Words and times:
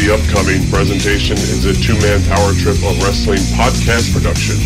the 0.00 0.14
upcoming 0.14 0.66
presentation 0.70 1.36
is 1.36 1.66
a 1.66 1.74
two 1.74 1.92
man 2.00 2.22
power 2.24 2.54
trip 2.54 2.76
of 2.76 3.02
wrestling 3.02 3.38
podcast 3.52 4.10
production. 4.14 4.56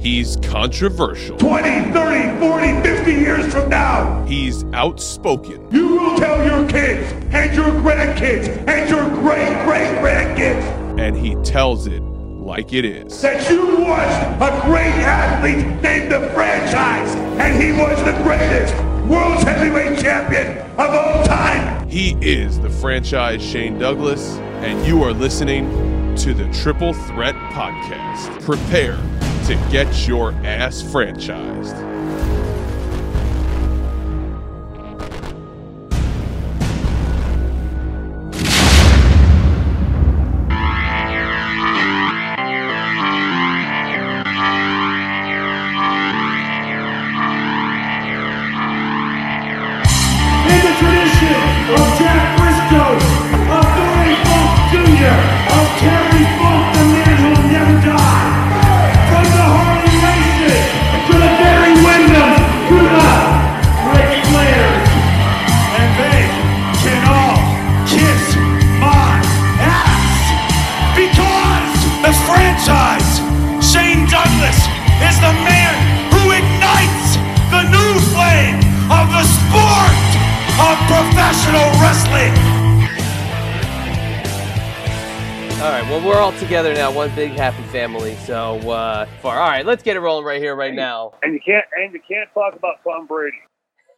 He's 0.00 0.36
controversial. 0.38 1.36
20, 1.36 1.92
30, 1.92 2.40
40, 2.40 2.82
50 2.82 3.12
years 3.12 3.52
from 3.54 3.68
now, 3.68 4.24
He's 4.24 4.64
outspoken. 4.72 5.68
you 5.70 5.96
will 5.96 6.18
tell 6.18 6.44
your 6.44 6.68
kids 6.68 7.12
and 7.32 7.54
your 7.54 7.70
grandkids 7.82 8.48
and 8.66 8.90
your 8.90 9.08
great 9.10 9.64
great 9.64 9.96
grandkids 10.00 10.98
And 10.98 11.16
he 11.16 11.36
tells 11.48 11.86
it 11.86 12.00
like 12.02 12.72
it 12.72 12.84
is. 12.84 13.22
that 13.22 13.48
you 13.48 13.76
was 13.76 14.12
a 14.42 14.60
great 14.66 14.92
athlete 15.06 15.66
named 15.82 16.10
the 16.10 16.28
franchise, 16.30 17.14
and 17.38 17.62
he 17.62 17.70
was 17.70 17.96
the 18.04 18.12
greatest 18.24 18.74
world's 19.08 19.42
heavyweight 19.42 19.98
champion 19.98 20.58
of 20.72 20.90
all 20.90 21.24
time. 21.24 21.88
He 21.88 22.16
is 22.20 22.60
the 22.60 22.70
franchise 22.70 23.42
Shane 23.42 23.78
Douglas, 23.78 24.36
and 24.62 24.86
you 24.86 25.02
are 25.02 25.12
listening 25.12 25.68
to 26.16 26.34
the 26.34 26.48
Triple 26.52 26.94
Threat 26.94 27.34
Podcast. 27.52 28.42
Prepare 28.42 28.96
to 29.46 29.54
get 29.70 30.06
your 30.06 30.32
ass 30.44 30.82
franchised. 30.82 31.91
All 86.22 86.32
together 86.38 86.72
now, 86.72 86.88
one 86.92 87.12
big 87.16 87.32
happy 87.32 87.64
family. 87.64 88.14
So 88.26 88.54
uh, 88.70 89.06
far, 89.20 89.40
all 89.40 89.48
right, 89.48 89.66
let's 89.66 89.82
get 89.82 89.96
it 89.96 89.98
rolling 89.98 90.24
right 90.24 90.40
here, 90.40 90.54
right 90.54 90.72
now. 90.72 91.14
And 91.20 91.34
you 91.34 91.40
can't 91.44 91.64
and 91.76 91.92
you 91.92 92.00
can't 92.06 92.32
talk 92.32 92.54
about 92.54 92.76
Tom 92.84 93.08
Brady. 93.08 93.38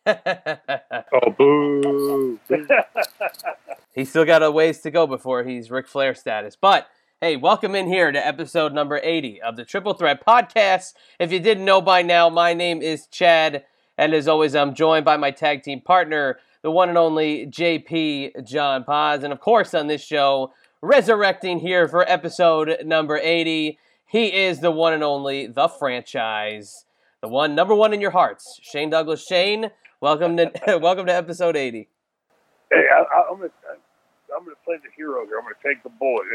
Oh, 1.13 1.31
boo. 1.37 2.41
he's 3.95 4.09
still 4.09 4.25
got 4.25 4.43
a 4.43 4.51
ways 4.51 4.81
to 4.81 4.91
go 4.91 5.07
before 5.07 5.45
he's 5.45 5.71
Ric 5.71 5.87
Flair 5.87 6.15
status. 6.15 6.57
But 6.59 6.89
hey, 7.21 7.37
welcome 7.37 7.75
in 7.75 7.89
here 7.89 8.11
to 8.11 8.27
episode 8.27 8.73
number 8.73 9.01
80 9.03 9.43
of 9.43 9.57
the 9.57 9.67
Triple 9.67 9.93
Threat 9.93 10.25
Podcast. 10.27 10.95
If 11.21 11.31
you 11.31 11.41
didn't 11.41 11.67
know 11.67 11.83
by 11.83 12.01
now, 12.01 12.31
my 12.31 12.55
name 12.55 12.81
is 12.81 13.07
Chad, 13.09 13.65
and 13.99 14.15
as 14.15 14.29
always, 14.29 14.55
I'm 14.55 14.75
joined 14.75 15.05
by 15.05 15.19
my 15.19 15.31
tag 15.31 15.63
team 15.63 15.83
partner, 15.83 16.39
the 16.63 16.71
one 16.71 16.89
and 16.89 16.97
only 16.97 17.47
JP 17.47 18.47
John 18.47 18.85
Paz. 18.85 19.25
And 19.25 19.33
of 19.33 19.41
course, 19.41 19.75
on 19.75 19.89
this 19.89 20.03
show, 20.03 20.55
resurrecting 20.85 21.61
here 21.61 21.89
for 21.89 22.05
episode 22.11 22.77
number 22.85 23.17
80, 23.17 23.79
he 24.07 24.27
is 24.27 24.61
the 24.61 24.71
one 24.71 24.93
and 24.93 25.03
only, 25.03 25.47
the 25.47 25.67
franchise, 25.67 26.85
the 27.23 27.29
one 27.29 27.55
number 27.55 27.75
one 27.75 27.95
in 27.95 28.03
your 28.03 28.11
hearts, 28.11 28.61
Shane 28.63 28.91
Douglas. 28.91 29.25
Shane, 29.27 29.71
welcome 30.03 30.37
to 30.37 30.53
welcome 30.83 31.07
to 31.07 31.15
episode 31.15 31.57
80. 31.57 31.89
Hey, 32.71 32.77
I, 32.77 33.23
I'm 33.31 33.39
gonna 33.39 33.51
I'm 34.37 34.45
gonna 34.45 34.57
play 34.65 34.77
the 34.77 34.93
hero 34.95 35.25
here. 35.25 35.39
I'm 35.39 35.45
gonna 35.45 35.55
take 35.65 35.83
the 35.83 35.89
bullet. 35.89 36.27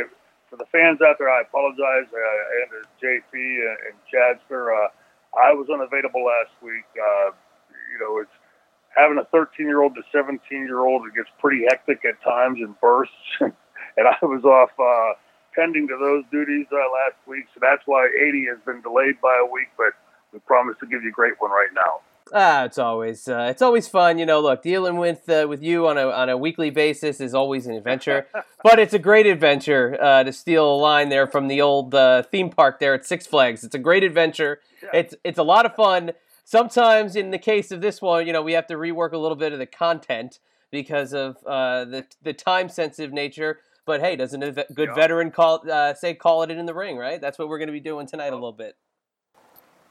For 0.50 0.58
the 0.58 0.66
fans 0.72 0.98
out 1.06 1.18
there, 1.20 1.30
I 1.30 1.42
apologize. 1.42 2.10
Uh, 2.10 2.74
and 2.74 2.86
JP 2.98 3.34
and, 3.34 3.78
and 3.86 3.96
Chadster, 4.10 4.74
uh, 4.74 4.90
I 5.38 5.54
was 5.54 5.70
unavailable 5.72 6.26
last 6.26 6.58
week. 6.64 6.90
Uh, 6.98 7.32
you 7.94 8.00
know, 8.02 8.18
it's 8.18 8.34
having 8.98 9.20
a 9.20 9.26
13 9.26 9.68
year 9.68 9.84
old 9.84 9.94
to 9.94 10.02
17 10.12 10.42
year 10.66 10.80
old. 10.80 11.06
It 11.06 11.16
gets 11.16 11.30
pretty 11.40 11.66
hectic 11.70 12.04
at 12.04 12.22
times 12.24 12.58
and 12.62 12.74
bursts, 12.82 13.14
and 14.00 14.08
I 14.08 14.26
was 14.26 14.44
off 14.46 14.72
uh, 14.80 15.20
tending 15.54 15.88
to 15.88 15.98
those 16.00 16.24
duties 16.32 16.66
uh, 16.72 16.78
last 16.78 17.20
week. 17.28 17.46
So 17.54 17.60
that's 17.62 17.84
why 17.86 18.08
80 18.08 18.46
has 18.50 18.58
been 18.66 18.82
delayed 18.82 19.20
by 19.22 19.38
a 19.44 19.46
week, 19.46 19.68
but 19.78 19.94
we 20.32 20.40
promise 20.40 20.78
to 20.80 20.88
give 20.88 21.04
you 21.04 21.10
a 21.10 21.12
great 21.12 21.34
one 21.40 21.52
right 21.52 21.70
now. 21.76 22.00
Ah, 22.32 22.64
it's 22.64 22.78
always 22.78 23.28
uh, 23.28 23.48
it's 23.50 23.64
always 23.64 23.88
fun, 23.88 24.20
you 24.20 24.26
know. 24.26 24.40
Look, 24.40 24.62
dealing 24.62 24.98
with 24.98 25.28
uh, 25.28 25.48
with 25.50 25.64
you 25.64 25.88
on 25.88 25.98
a 25.98 26.12
on 26.12 26.30
a 26.30 26.38
weekly 26.38 26.70
basis 26.70 27.20
is 27.20 27.34
always 27.34 27.66
an 27.66 27.74
adventure, 27.74 28.28
but 28.64 28.78
it's 28.78 28.94
a 28.94 29.00
great 29.00 29.26
adventure 29.26 29.98
uh, 30.00 30.24
to 30.24 30.32
steal 30.32 30.76
a 30.76 30.78
line 30.78 31.10
there 31.10 31.26
from 31.26 31.48
the 31.48 31.60
old 31.60 31.96
uh, 31.96 32.22
theme 32.22 32.52
park 32.52 32.80
there 32.80 32.94
at 32.94 33.04
Six 33.04 33.26
Flags. 33.26 33.64
It's 33.64 33.74
a 33.74 33.80
great 33.80 34.04
adventure. 34.04 34.60
It's 34.94 35.16
it's 35.24 35.40
a 35.40 35.44
lot 35.44 35.66
of 35.66 35.74
fun. 35.76 36.12
Sometimes, 36.44 37.16
in 37.16 37.32
the 37.32 37.40
case 37.40 37.72
of 37.72 37.82
this 37.82 38.00
one, 38.00 38.28
you 38.28 38.34
know, 38.34 38.44
we 38.44 38.54
have 38.54 38.68
to 38.68 38.76
rework 38.76 39.12
a 39.14 39.18
little 39.18 39.36
bit 39.36 39.52
of 39.52 39.58
the 39.58 39.66
content 39.66 40.38
because 40.70 41.14
of 41.14 41.38
uh, 41.48 41.86
the 41.86 42.06
the 42.22 42.34
time 42.34 42.70
sensitive 42.70 43.12
nature. 43.12 43.60
But 43.86 44.02
hey, 44.02 44.16
doesn't 44.16 44.42
a 44.44 44.52
good 44.74 44.90
Yeah. 44.90 44.96
veteran 44.96 45.32
call 45.32 45.64
uh, 45.70 45.94
say 45.94 46.14
call 46.14 46.44
it 46.44 46.52
in 46.52 46.66
the 46.66 46.74
ring, 46.74 46.98
right? 46.98 47.20
That's 47.20 47.40
what 47.40 47.50
we're 47.50 47.58
going 47.58 47.68
to 47.68 47.74
be 47.74 47.80
doing 47.80 48.08
tonight 48.08 48.34
a 48.34 48.36
little 48.36 48.54
bit. 48.54 48.76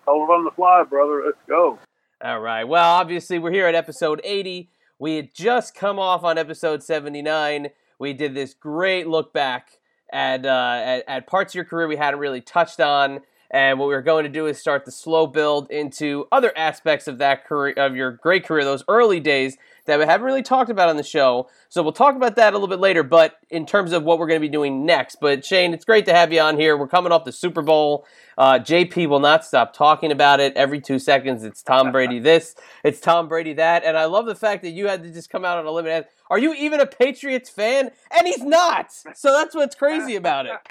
Hold 0.06 0.28
it 0.28 0.32
on 0.32 0.44
the 0.44 0.50
fly, 0.52 0.84
brother. 0.84 1.22
Let's 1.24 1.38
go. 1.46 1.78
All 2.22 2.40
right. 2.40 2.64
Well, 2.64 2.94
obviously, 2.94 3.38
we're 3.38 3.52
here 3.52 3.66
at 3.66 3.74
episode 3.74 4.20
80. 4.24 4.70
We 4.98 5.16
had 5.16 5.34
just 5.34 5.74
come 5.74 5.98
off 5.98 6.24
on 6.24 6.38
episode 6.38 6.82
79. 6.82 7.68
We 7.98 8.12
did 8.12 8.34
this 8.34 8.54
great 8.54 9.06
look 9.06 9.32
back 9.32 9.78
at, 10.12 10.44
uh, 10.46 10.80
at, 10.82 11.04
at 11.06 11.26
parts 11.26 11.52
of 11.52 11.56
your 11.56 11.64
career 11.64 11.86
we 11.86 11.96
hadn't 11.96 12.20
really 12.20 12.40
touched 12.40 12.80
on. 12.80 13.20
And 13.50 13.78
what 13.78 13.86
we're 13.88 14.02
going 14.02 14.24
to 14.24 14.30
do 14.30 14.46
is 14.46 14.58
start 14.58 14.84
the 14.84 14.90
slow 14.92 15.26
build 15.26 15.70
into 15.70 16.26
other 16.32 16.52
aspects 16.56 17.06
of 17.08 17.18
that 17.18 17.46
career, 17.46 17.74
of 17.76 17.96
your 17.96 18.10
great 18.12 18.44
career, 18.44 18.64
those 18.64 18.84
early 18.88 19.20
days 19.20 19.56
that 19.88 19.98
we 19.98 20.04
haven't 20.04 20.24
really 20.24 20.42
talked 20.42 20.70
about 20.70 20.88
on 20.88 20.96
the 20.96 21.02
show. 21.02 21.48
So 21.68 21.82
we'll 21.82 21.92
talk 21.92 22.14
about 22.16 22.36
that 22.36 22.52
a 22.52 22.56
little 22.56 22.68
bit 22.68 22.78
later. 22.80 23.02
But 23.02 23.36
in 23.50 23.66
terms 23.66 23.92
of 23.92 24.04
what 24.04 24.18
we're 24.18 24.28
going 24.28 24.40
to 24.40 24.46
be 24.46 24.50
doing 24.52 24.86
next, 24.86 25.16
but 25.20 25.44
Shane, 25.44 25.74
it's 25.74 25.84
great 25.84 26.06
to 26.06 26.14
have 26.14 26.32
you 26.32 26.40
on 26.40 26.56
here. 26.56 26.76
We're 26.76 26.88
coming 26.88 27.12
off 27.12 27.24
the 27.24 27.32
Super 27.32 27.62
Bowl. 27.62 28.06
Uh, 28.38 28.60
JP 28.60 29.08
will 29.08 29.18
not 29.18 29.44
stop 29.44 29.74
talking 29.74 30.12
about 30.12 30.38
it 30.38 30.54
every 30.56 30.80
two 30.80 31.00
seconds. 31.00 31.42
It's 31.42 31.62
Tom 31.62 31.90
Brady 31.92 32.20
this, 32.20 32.54
it's 32.84 33.00
Tom 33.00 33.26
Brady 33.28 33.54
that, 33.54 33.82
and 33.84 33.98
I 33.98 34.04
love 34.04 34.26
the 34.26 34.36
fact 34.36 34.62
that 34.62 34.70
you 34.70 34.86
had 34.86 35.02
to 35.02 35.10
just 35.12 35.28
come 35.28 35.44
out 35.44 35.58
on 35.58 35.66
a 35.66 35.70
limb 35.72 35.86
and 35.86 36.04
ask, 36.04 36.08
"Are 36.30 36.38
you 36.38 36.54
even 36.54 36.80
a 36.80 36.86
Patriots 36.86 37.50
fan?" 37.50 37.90
And 38.16 38.26
he's 38.28 38.44
not. 38.44 38.92
So 38.92 39.32
that's 39.32 39.56
what's 39.56 39.74
crazy 39.74 40.14
about 40.14 40.46
it. 40.46 40.52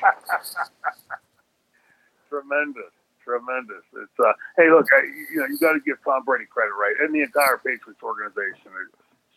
Tremendous, 2.30 2.92
tremendous. 3.24 3.84
It's 3.94 4.20
uh, 4.20 4.34
hey, 4.58 4.70
look, 4.70 4.86
I, 4.94 5.04
you 5.32 5.40
know, 5.40 5.46
you 5.48 5.58
got 5.60 5.74
to 5.74 5.80
give 5.80 5.98
Tom 6.04 6.24
Brady 6.26 6.46
credit, 6.46 6.74
right? 6.80 6.96
And 7.02 7.14
the 7.16 7.22
entire 7.22 7.58
Patriots 7.58 8.04
organization. 8.04 8.72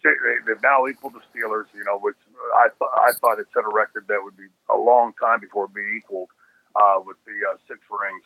They've 0.02 0.62
now 0.62 0.86
equaled 0.86 1.14
the 1.14 1.24
Steelers, 1.30 1.66
you 1.74 1.84
know, 1.84 1.98
which 1.98 2.16
I 2.56 2.68
thought 2.78 2.92
I 2.96 3.12
thought 3.12 3.38
it 3.38 3.46
set 3.52 3.64
a 3.64 3.72
record 3.72 4.06
that 4.08 4.20
would 4.22 4.36
be 4.36 4.48
a 4.70 4.76
long 4.76 5.12
time 5.20 5.40
before 5.40 5.66
it 5.66 5.74
be 5.74 5.84
equaled 5.98 6.30
uh, 6.76 7.00
with 7.04 7.16
the 7.26 7.36
uh, 7.44 7.56
six 7.68 7.80
rings. 7.90 8.24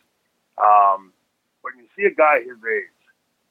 Um, 0.58 1.12
when 1.62 1.74
you 1.78 1.86
see 1.96 2.04
a 2.04 2.14
guy 2.14 2.40
his 2.40 2.60
age 2.62 2.98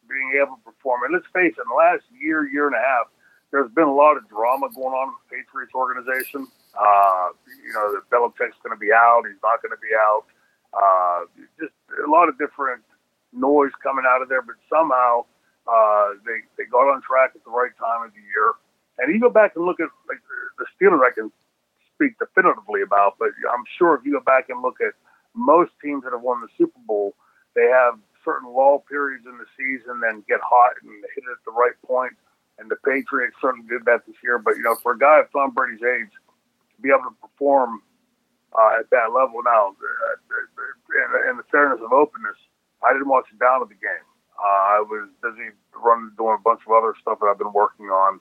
being 0.08 0.40
able 0.40 0.58
to 0.58 0.64
perform, 0.64 1.04
and 1.04 1.14
let's 1.14 1.28
face 1.34 1.56
it, 1.58 1.64
in 1.64 1.70
the 1.70 1.76
last 1.76 2.04
year, 2.14 2.48
year 2.48 2.68
and 2.68 2.76
a 2.76 2.84
half, 2.84 3.08
there's 3.52 3.72
been 3.72 3.88
a 3.88 3.94
lot 3.94 4.18
of 4.18 4.28
drama 4.30 4.70
going 4.74 4.94
on 4.94 5.10
in 5.12 5.16
the 5.20 5.28
Patriots 5.38 5.74
organization. 5.76 6.48
Uh, 6.74 7.30
you 7.46 7.74
know, 7.74 7.94
that 7.94 8.06
Belichick's 8.10 8.58
going 8.66 8.74
to 8.74 8.80
be 8.80 8.92
out, 8.92 9.24
he's 9.30 9.42
not 9.44 9.62
going 9.62 9.74
to 9.74 9.82
be 9.82 9.94
out. 9.94 10.26
Uh, 10.74 11.30
just 11.60 11.74
a 12.02 12.10
lot 12.10 12.30
of 12.30 12.38
different 12.38 12.82
noise 13.32 13.72
coming 13.82 14.06
out 14.10 14.22
of 14.22 14.30
there, 14.30 14.42
but 14.42 14.56
somehow 14.70 15.26
uh, 15.68 16.20
they 16.26 16.44
they 16.58 16.66
got 16.70 16.92
on 16.92 17.02
track 17.02 17.32
at 17.36 17.44
the 17.44 17.52
right 17.52 17.72
time 17.80 18.06
of 18.06 18.12
the 18.14 18.22
year. 18.22 18.54
And 19.00 19.10
you 19.14 19.20
go 19.20 19.30
back 19.30 19.56
and 19.56 19.66
look 19.66 19.80
at 19.80 19.90
like 20.08 20.22
the 20.58 20.66
Steelers, 20.78 21.02
I 21.02 21.12
can 21.14 21.32
speak 21.96 22.18
definitively 22.20 22.82
about, 22.82 23.18
but 23.18 23.30
I'm 23.50 23.64
sure 23.78 23.96
if 23.96 24.06
you 24.06 24.14
go 24.14 24.26
back 24.26 24.50
and 24.50 24.62
look 24.62 24.78
at 24.82 24.94
most 25.34 25.72
teams 25.82 26.04
that 26.04 26.14
have 26.14 26.22
won 26.22 26.42
the 26.42 26.52
Super 26.58 26.80
Bowl, 26.86 27.16
they 27.56 27.66
have 27.70 27.98
certain 28.24 28.54
lull 28.54 28.86
periods 28.90 29.26
in 29.26 29.38
the 29.38 29.50
season, 29.58 30.00
then 30.00 30.24
get 30.28 30.40
hot 30.42 30.78
and 30.82 30.92
hit 31.16 31.24
it 31.26 31.32
at 31.32 31.44
the 31.46 31.52
right 31.52 31.76
point. 31.86 32.14
And 32.60 32.70
the 32.70 32.78
Patriots 32.86 33.36
certainly 33.42 33.66
did 33.68 33.86
that 33.86 34.06
this 34.06 34.16
year. 34.24 34.38
But 34.38 34.58
you 34.58 34.64
know, 34.64 34.76
for 34.82 34.94
a 34.94 35.00
guy 35.00 35.20
of 35.20 35.32
Tom 35.32 35.52
Brady's 35.52 35.82
age 35.82 36.14
to 36.14 36.80
be 36.82 36.90
able 36.90 37.10
to 37.10 37.18
perform 37.22 37.82
uh, 38.54 38.80
at 38.80 38.90
that 38.92 39.10
level 39.10 39.42
now, 39.42 39.74
uh, 39.74 40.16
in, 40.94 41.32
in 41.32 41.38
the 41.38 41.48
fairness 41.50 41.82
of 41.82 41.92
openness, 41.92 42.38
I 42.86 42.94
didn't 42.94 43.10
watch 43.10 43.26
it 43.34 43.40
down 43.40 43.62
to 43.62 43.66
the 43.66 43.80
game. 43.80 44.06
Uh, 44.38 44.80
I 44.80 44.84
was 44.86 45.10
busy 45.22 45.52
running, 45.76 46.12
doing 46.18 46.38
a 46.40 46.44
bunch 46.44 46.62
of 46.68 46.74
other 46.74 46.94
stuff 47.02 47.20
that 47.22 47.28
I've 47.28 47.38
been 47.40 47.54
working 47.54 47.88
on. 47.88 48.20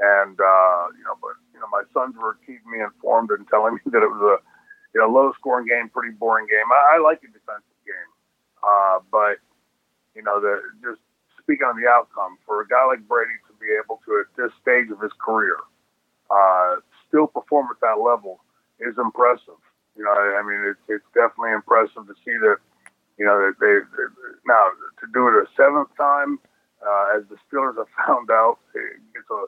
and 0.00 0.38
uh, 0.40 0.82
you 0.96 1.04
know, 1.04 1.16
but 1.20 1.34
you 1.54 1.60
know, 1.60 1.66
my 1.70 1.82
sons 1.92 2.14
were 2.16 2.38
keeping 2.46 2.70
me 2.70 2.80
informed 2.82 3.30
and 3.30 3.46
telling 3.48 3.74
me 3.78 3.80
that 3.90 4.02
it 4.02 4.10
was 4.10 4.22
a 4.22 4.36
you 4.94 5.00
know 5.00 5.08
low 5.10 5.32
scoring 5.38 5.66
game, 5.66 5.88
pretty 5.90 6.14
boring 6.14 6.46
game. 6.46 6.66
I, 6.70 6.96
I 6.96 7.02
like 7.02 7.18
a 7.24 7.30
defensive 7.32 7.82
game, 7.86 8.10
uh, 8.62 9.00
but 9.10 9.38
you 10.14 10.22
know, 10.22 10.40
the 10.40 10.62
just 10.82 11.00
speaking 11.42 11.66
on 11.66 11.80
the 11.80 11.88
outcome 11.88 12.38
for 12.46 12.60
a 12.62 12.68
guy 12.68 12.84
like 12.86 13.06
Brady 13.08 13.36
to 13.48 13.54
be 13.60 13.68
able 13.74 14.00
to 14.06 14.22
at 14.22 14.30
this 14.36 14.52
stage 14.62 14.90
of 14.90 15.00
his 15.00 15.12
career 15.18 15.56
uh, 16.30 16.76
still 17.08 17.26
perform 17.26 17.68
at 17.70 17.80
that 17.80 18.02
level 18.02 18.40
is 18.80 18.94
impressive. 18.98 19.58
You 19.96 20.04
know, 20.04 20.12
I 20.14 20.42
mean, 20.46 20.62
it's 20.70 20.80
it's 20.88 21.08
definitely 21.14 21.52
impressive 21.52 22.06
to 22.06 22.14
see 22.24 22.36
that. 22.46 22.58
You 23.18 23.26
know, 23.26 23.36
they, 23.38 23.66
they 23.66 23.74
now 24.46 24.64
to 25.00 25.06
do 25.12 25.28
it 25.28 25.34
a 25.34 25.46
seventh 25.56 25.90
time, 25.96 26.38
uh, 26.86 27.18
as 27.18 27.24
the 27.28 27.36
Steelers 27.46 27.76
have 27.76 27.90
found 28.06 28.30
out, 28.30 28.58
it's 28.74 29.30
a 29.30 29.44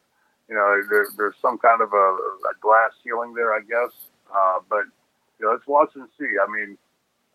you 0.51 0.57
know, 0.57 0.83
there, 0.91 1.07
there's 1.17 1.39
some 1.41 1.57
kind 1.59 1.81
of 1.81 1.93
a, 1.93 2.07
a 2.51 2.55
glass 2.61 2.91
ceiling 3.05 3.35
there, 3.35 3.55
I 3.55 3.61
guess. 3.61 3.95
Uh, 4.27 4.59
but 4.69 4.83
you 5.39 5.47
know, 5.47 5.53
let's 5.53 5.67
watch 5.67 5.91
and 5.95 6.09
see. 6.19 6.27
I 6.27 6.51
mean, 6.51 6.77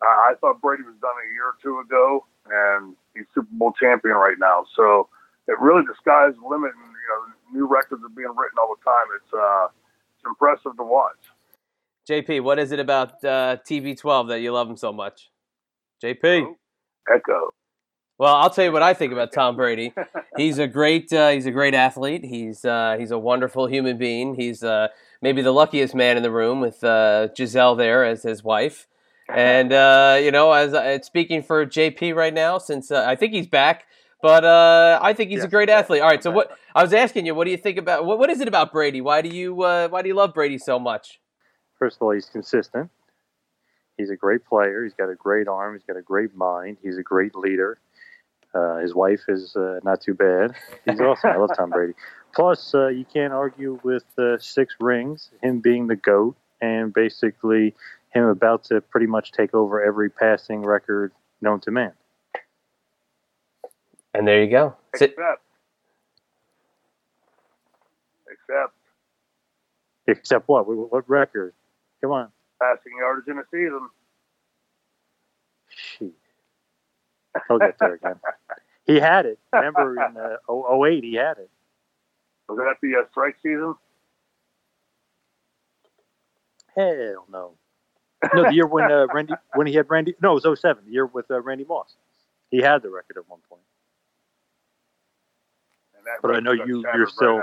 I, 0.02 0.30
I 0.30 0.34
thought 0.40 0.60
Brady 0.60 0.82
was 0.84 0.94
done 1.00 1.16
a 1.16 1.32
year 1.32 1.48
or 1.48 1.56
two 1.62 1.80
ago, 1.80 2.26
and 2.44 2.94
he's 3.14 3.24
Super 3.34 3.48
Bowl 3.52 3.72
champion 3.80 4.16
right 4.16 4.36
now. 4.38 4.66
So 4.76 5.08
it 5.48 5.58
really 5.58 5.82
the 5.82 5.94
sky's 5.98 6.36
the 6.36 6.46
limit, 6.46 6.72
and 6.76 6.92
you 6.92 7.08
know, 7.08 7.60
new 7.60 7.66
records 7.66 8.04
are 8.04 8.12
being 8.12 8.36
written 8.36 8.58
all 8.60 8.76
the 8.76 8.84
time. 8.84 9.08
It's 9.16 9.32
uh, 9.32 9.68
it's 10.14 10.26
impressive 10.26 10.76
to 10.76 10.84
watch. 10.84 11.16
JP, 12.06 12.42
what 12.42 12.58
is 12.58 12.70
it 12.70 12.78
about 12.78 13.24
uh, 13.24 13.56
TB12 13.66 14.28
that 14.28 14.40
you 14.40 14.52
love 14.52 14.68
him 14.68 14.76
so 14.76 14.92
much? 14.92 15.30
JP. 16.02 16.54
Echo. 17.12 17.50
Well, 18.18 18.34
I'll 18.34 18.50
tell 18.50 18.64
you 18.64 18.72
what 18.72 18.82
I 18.82 18.94
think 18.94 19.12
about 19.12 19.32
Tom 19.32 19.56
Brady. 19.56 19.92
He's 20.36 20.58
a 20.58 20.66
great 20.66 21.12
uh, 21.12 21.30
he's 21.30 21.46
a 21.46 21.50
great 21.50 21.74
athlete. 21.74 22.24
He's 22.24 22.64
uh, 22.64 22.96
he's 22.98 23.10
a 23.10 23.18
wonderful 23.18 23.66
human 23.66 23.98
being. 23.98 24.34
He's 24.34 24.62
uh, 24.62 24.88
maybe 25.20 25.42
the 25.42 25.52
luckiest 25.52 25.94
man 25.94 26.16
in 26.16 26.22
the 26.22 26.30
room 26.30 26.60
with 26.60 26.82
uh, 26.82 27.28
Gisele 27.28 27.76
there 27.76 28.04
as 28.04 28.22
his 28.22 28.42
wife. 28.42 28.86
And 29.28 29.72
uh, 29.72 30.18
you 30.22 30.30
know, 30.30 30.52
as 30.52 30.72
uh, 30.72 31.02
speaking 31.02 31.42
for 31.42 31.66
JP 31.66 32.14
right 32.14 32.32
now, 32.32 32.58
since 32.58 32.90
I 32.90 33.16
think 33.16 33.32
he's 33.32 33.48
back, 33.48 33.84
but 34.22 34.44
I 34.44 35.12
think 35.12 35.30
he's 35.30 35.44
a 35.44 35.48
great 35.48 35.68
athlete. 35.68 36.00
All 36.00 36.08
right, 36.08 36.22
so 36.22 36.30
what 36.30 36.56
I 36.74 36.82
was 36.82 36.92
asking 36.94 37.26
you, 37.26 37.34
what 37.34 37.44
do 37.44 37.50
you 37.50 37.56
think 37.56 37.76
about 37.76 38.06
what, 38.06 38.18
what 38.18 38.30
is 38.30 38.40
it 38.40 38.48
about 38.48 38.72
Brady? 38.72 39.00
Why 39.00 39.20
do 39.20 39.28
you 39.28 39.54
why 39.54 40.00
do 40.00 40.08
you 40.08 40.14
love 40.14 40.32
Brady 40.32 40.58
so 40.58 40.78
much? 40.78 41.20
First 41.78 41.96
of 41.96 42.02
all, 42.02 42.12
he's 42.12 42.26
consistent. 42.26 42.90
He's 43.96 44.10
a 44.10 44.16
great 44.16 44.44
player. 44.44 44.84
He's 44.84 44.94
got 44.94 45.08
a 45.08 45.14
great 45.14 45.48
arm. 45.48 45.74
He's 45.74 45.84
got 45.84 45.96
a 45.96 46.02
great 46.02 46.34
mind. 46.34 46.76
He's 46.82 46.98
a 46.98 47.02
great 47.02 47.34
leader. 47.34 47.78
Uh, 48.54 48.78
his 48.78 48.94
wife 48.94 49.22
is 49.28 49.54
uh, 49.56 49.80
not 49.84 50.00
too 50.00 50.14
bad. 50.14 50.54
He's 50.84 51.00
awesome. 51.00 51.30
I 51.30 51.36
love 51.36 51.50
Tom 51.56 51.70
Brady. 51.70 51.94
Plus, 52.34 52.74
uh, 52.74 52.88
you 52.88 53.04
can't 53.04 53.32
argue 53.32 53.80
with 53.82 54.04
uh, 54.18 54.38
six 54.38 54.74
rings, 54.80 55.30
him 55.42 55.60
being 55.60 55.86
the 55.86 55.96
GOAT, 55.96 56.36
and 56.60 56.92
basically 56.92 57.74
him 58.10 58.24
about 58.24 58.64
to 58.64 58.80
pretty 58.80 59.06
much 59.06 59.32
take 59.32 59.54
over 59.54 59.82
every 59.82 60.10
passing 60.10 60.62
record 60.62 61.12
known 61.40 61.60
to 61.60 61.70
man. 61.70 61.92
And 64.14 64.26
there 64.26 64.42
you 64.42 64.50
go. 64.50 64.74
Except, 64.94 65.18
except, 68.30 68.72
except 70.06 70.48
what? 70.48 70.66
What 70.66 71.08
record? 71.08 71.52
Come 72.00 72.12
on. 72.12 72.28
Passing 72.60 72.92
yardage 72.98 73.28
in 73.28 73.38
a 73.38 73.44
season. 73.50 73.88
Jeez. 76.00 76.12
He'll 77.48 77.58
get 77.58 77.78
there 77.78 77.94
again. 77.94 78.16
he 78.86 78.96
had 78.96 79.26
it. 79.26 79.38
Remember 79.52 79.92
in 79.92 80.16
uh, 80.16 80.84
08, 80.84 81.04
he 81.04 81.14
had 81.14 81.38
it. 81.38 81.50
Was 82.48 82.58
that 82.58 82.76
the 82.80 82.96
uh, 82.96 83.02
strike 83.10 83.36
season? 83.42 83.74
Hell 86.74 87.26
no. 87.30 87.52
No, 88.34 88.44
the 88.44 88.54
year 88.54 88.66
when 88.66 88.90
uh, 88.90 89.06
Randy 89.12 89.34
when 89.54 89.66
he 89.66 89.74
had 89.74 89.90
Randy. 89.90 90.14
No, 90.22 90.36
it 90.36 90.44
was 90.44 90.60
07, 90.60 90.84
the 90.86 90.92
year 90.92 91.06
with 91.06 91.30
uh, 91.30 91.40
Randy 91.40 91.64
Moss. 91.64 91.94
He 92.50 92.58
had 92.58 92.82
the 92.82 92.90
record 92.90 93.16
at 93.18 93.28
one 93.28 93.40
point. 93.48 93.62
But 96.22 96.36
I 96.36 96.40
know 96.40 96.52
you 96.52 96.84
you're 96.94 97.08
still. 97.08 97.42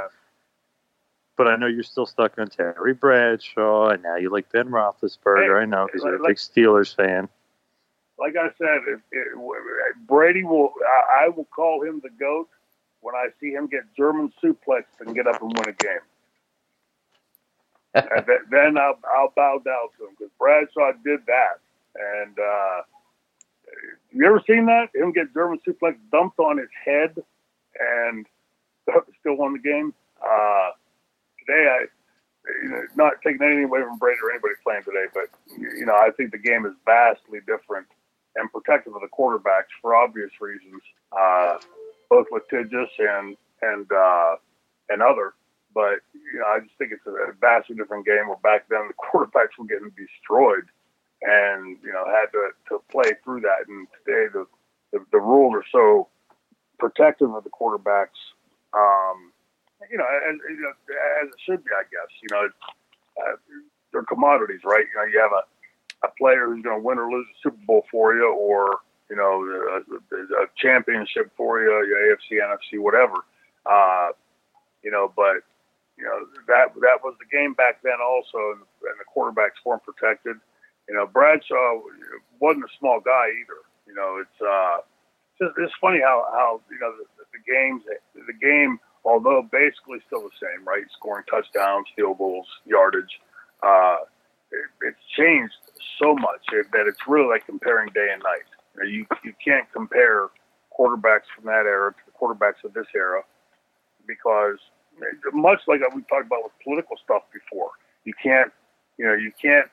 But 1.36 1.48
I 1.48 1.56
know 1.56 1.66
you're 1.66 1.84
still 1.84 2.06
stuck 2.06 2.38
on 2.38 2.48
Terry 2.48 2.94
Bradshaw, 2.94 3.90
and 3.90 4.04
now 4.04 4.18
you 4.18 4.30
like 4.30 4.52
Ben 4.52 4.70
Roethlisberger. 4.70 5.58
Hey, 5.58 5.64
I 5.64 5.66
know 5.66 5.88
because 5.88 6.04
you're 6.04 6.24
a 6.24 6.28
big 6.28 6.38
Steelers 6.38 6.96
fan 6.96 7.28
like 8.24 8.36
I 8.36 8.48
said, 8.58 8.82
if, 8.88 9.00
if, 9.12 10.08
Brady 10.08 10.44
will, 10.44 10.74
I, 10.86 11.26
I, 11.26 11.30
will 11.30 11.46
call 11.46 11.84
him 11.84 12.00
the 12.04 12.10
goat 12.10 12.48
when 13.02 13.16
I 13.16 13.28
see 13.40 13.52
him 13.52 13.68
get 13.68 13.82
German 13.98 14.32
suplex 14.42 14.84
and 15.00 15.16
get 15.16 15.28
up 15.28 15.42
and 15.42 15.52
win 15.52 15.68
a 15.68 15.74
game. 15.74 16.00
and 17.96 18.26
then 18.50 18.78
I'll, 18.78 18.98
I'll 19.16 19.34
bow 19.36 19.62
down 19.64 19.90
to 19.98 20.06
him 20.06 20.16
because 20.18 20.32
Bradshaw 20.40 20.94
did 21.04 21.20
that. 21.28 21.60
And 21.96 22.38
uh, 22.40 22.82
you 24.12 24.26
ever 24.26 24.42
seen 24.48 24.66
that? 24.68 24.90
Him 24.96 25.12
get 25.12 25.34
German 25.34 25.60
suplex 25.68 25.96
dumped 26.12 26.40
on 26.40 26.58
his 26.58 26.70
head 26.86 27.16
and 27.80 28.26
still 29.20 29.36
won 29.36 29.54
the 29.54 29.60
game. 29.60 29.94
Uh, 30.24 30.70
today, 31.46 31.68
I 31.70 31.86
you 32.64 32.70
know, 32.70 32.82
not 32.96 33.14
taking 33.24 33.42
anything 33.42 33.66
away 33.66 33.82
from 33.82 33.98
Brady 33.98 34.20
or 34.24 34.32
anybody 34.32 34.54
playing 34.64 34.84
today, 34.84 35.06
but 35.14 35.28
you 35.58 35.86
know, 35.86 35.96
I 35.96 36.10
think 36.16 36.32
the 36.32 36.38
game 36.38 36.66
is 36.66 36.74
vastly 36.86 37.40
different 37.48 37.88
and 38.36 38.52
protective 38.52 38.96
of 38.96 39.02
the 39.02 39.08
quarterbacks 39.08 39.72
for 39.82 39.96
obvious 39.96 40.32
reasons, 40.42 40.82
uh, 41.12 41.58
both 42.10 42.28
litigious 42.32 42.90
and 43.00 43.38
and 43.62 43.92
uh, 43.92 44.36
and 44.90 45.02
other. 45.02 45.34
But 45.74 46.00
you 46.14 46.40
know, 46.40 46.46
I 46.48 46.60
just 46.60 46.76
think 46.78 46.92
it's 46.92 47.06
a, 47.08 47.34
vastly 47.40 47.76
different 47.76 48.06
game. 48.06 48.28
Where 48.28 48.38
back 48.38 48.68
then 48.70 48.90
the 48.90 48.94
quarterbacks 49.00 49.58
were 49.58 49.66
getting 49.66 49.92
destroyed, 49.96 50.66
and 51.22 51.78
you 51.84 51.94
know 51.94 52.06
had 52.06 52.32
to, 52.34 52.50
to 52.70 52.82
play 52.92 53.12
through 53.24 53.42
that. 53.42 53.68
And 53.68 53.88
today 54.04 54.28
the, 54.34 54.46
the 54.92 55.06
the 55.12 55.20
rules 55.20 55.54
are 55.56 55.66
so 55.72 56.10
protective 56.80 57.34
of 57.34 57.44
the 57.44 57.50
quarterbacks. 57.50 58.20
Um, 58.74 59.33
you 59.92 59.98
know, 59.98 60.06
as, 60.06 60.36
you 60.50 60.62
know, 60.62 60.74
as 61.22 61.30
it 61.30 61.40
should 61.46 61.64
be, 61.64 61.72
I 61.72 61.84
guess. 61.84 62.12
You 62.22 62.30
know, 62.32 62.50
uh, 63.22 63.36
they're 63.92 64.04
commodities, 64.04 64.62
right? 64.64 64.86
You 64.86 65.00
know, 65.00 65.06
you 65.06 65.20
have 65.20 65.32
a 65.32 65.44
a 66.04 66.12
player 66.18 66.48
who's 66.48 66.64
going 66.64 66.76
to 66.76 66.84
win 66.84 67.00
or 67.00 67.10
lose 67.10 67.26
a 67.32 67.38
Super 67.42 67.66
Bowl 67.66 67.86
for 67.90 68.14
you, 68.16 68.32
or 68.34 68.80
you 69.10 69.16
know, 69.16 69.44
a, 69.80 70.44
a 70.44 70.48
championship 70.58 71.32
for 71.38 71.62
you, 71.62 71.70
your 71.88 72.16
AFC, 72.16 72.44
NFC, 72.44 72.80
whatever. 72.80 73.16
Uh, 73.66 74.10
you 74.84 74.92
know, 74.92 75.12
but 75.16 75.44
you 75.98 76.04
know 76.04 76.28
that 76.48 76.74
that 76.82 77.00
was 77.04 77.16
the 77.20 77.26
game 77.32 77.54
back 77.54 77.82
then 77.84 78.02
also, 78.04 78.58
and, 78.58 78.62
and 78.62 78.98
the 79.00 79.08
quarterbacks 79.08 79.64
weren't 79.66 79.84
protected. 79.84 80.38
You 80.90 80.96
know, 80.96 81.08
Bradshaw 81.08 81.80
wasn't 82.40 82.66
a 82.66 82.78
small 82.80 83.00
guy 83.00 83.28
either. 83.30 83.64
You 83.88 83.96
know, 83.96 84.20
it's 84.20 84.42
uh, 84.42 84.78
just 85.40 85.56
it's 85.58 85.74
funny 85.80 86.00
how 86.02 86.26
how 86.32 86.62
you 86.70 86.80
know 86.80 86.92
the, 86.98 87.24
the 87.32 87.42
games 87.48 87.84
the 88.14 88.34
game, 88.34 88.80
although 89.06 89.48
basically 89.52 90.00
still 90.08 90.22
the 90.22 90.36
same, 90.42 90.66
right? 90.66 90.84
Scoring 90.98 91.26
touchdowns, 91.30 91.88
field 91.96 92.18
goals, 92.18 92.48
yardage. 92.66 93.20
Uh, 93.62 93.98
it, 94.52 94.66
it's 94.82 95.06
changed 95.18 95.54
so 96.00 96.16
much 96.16 96.42
that 96.52 96.88
it's 96.88 97.00
really 97.08 97.30
like 97.30 97.46
comparing 97.46 97.90
day 97.94 98.10
and 98.12 98.22
night. 98.24 98.48
You 98.88 99.06
you 99.24 99.34
can't 99.44 99.72
compare 99.72 100.30
quarterbacks 100.78 101.30
from 101.36 101.46
that 101.46 101.66
era 101.66 101.92
to 101.94 102.00
the 102.06 102.12
quarterbacks 102.12 102.64
of 102.64 102.74
this 102.74 102.88
era 102.96 103.22
because 104.08 104.58
much 105.34 105.60
like 105.68 105.82
we 105.94 106.02
talked 106.04 106.26
about 106.26 106.44
with 106.44 106.54
political 106.64 106.98
stuff 107.04 107.24
before, 107.32 107.72
you 108.06 108.14
can't 108.22 108.52
you 108.98 109.06
know 109.06 109.14
you 109.14 109.32
can't 109.42 109.70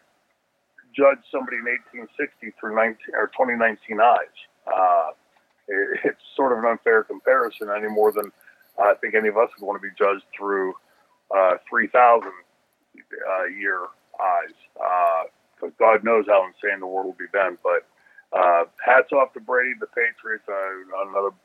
judge 0.95 1.19
somebody 1.31 1.59
in 1.59 1.65
1860 1.65 2.53
through 2.59 2.75
19 2.75 2.97
or 3.15 3.29
2019 3.29 4.01
eyes. 4.01 4.37
Uh, 4.67 5.11
it, 5.69 6.01
it's 6.05 6.23
sort 6.37 6.53
of 6.53 6.59
an 6.59 6.65
unfair 6.67 7.05
comparison 7.05 7.69
any 7.71 7.89
more 7.89 8.13
than 8.13 8.33
I 8.81 8.95
think 9.01 9.15
any 9.15 9.29
of 9.29 9.37
us 9.37 9.51
would 9.59 9.67
want 9.67 9.81
to 9.81 9.87
be 9.87 9.95
judged 9.99 10.25
through 10.37 10.75
uh, 11.37 11.57
3,000 11.69 12.29
uh, 12.29 13.45
year 13.59 13.83
eyes. 14.21 14.55
Uh, 14.81 15.25
because 15.61 15.75
God 15.79 16.05
knows 16.05 16.25
how 16.27 16.47
insane 16.47 16.81
the 16.81 16.87
world 16.87 17.07
will 17.07 17.13
be 17.13 17.27
then. 17.33 17.59
But 17.63 17.87
uh, 18.37 18.65
hats 18.85 19.13
off 19.13 19.33
to 19.35 19.41
Brady, 19.41 19.75
the 19.79 19.87
Patriots, 19.87 20.45
uh, 20.49 21.09
another 21.09 21.37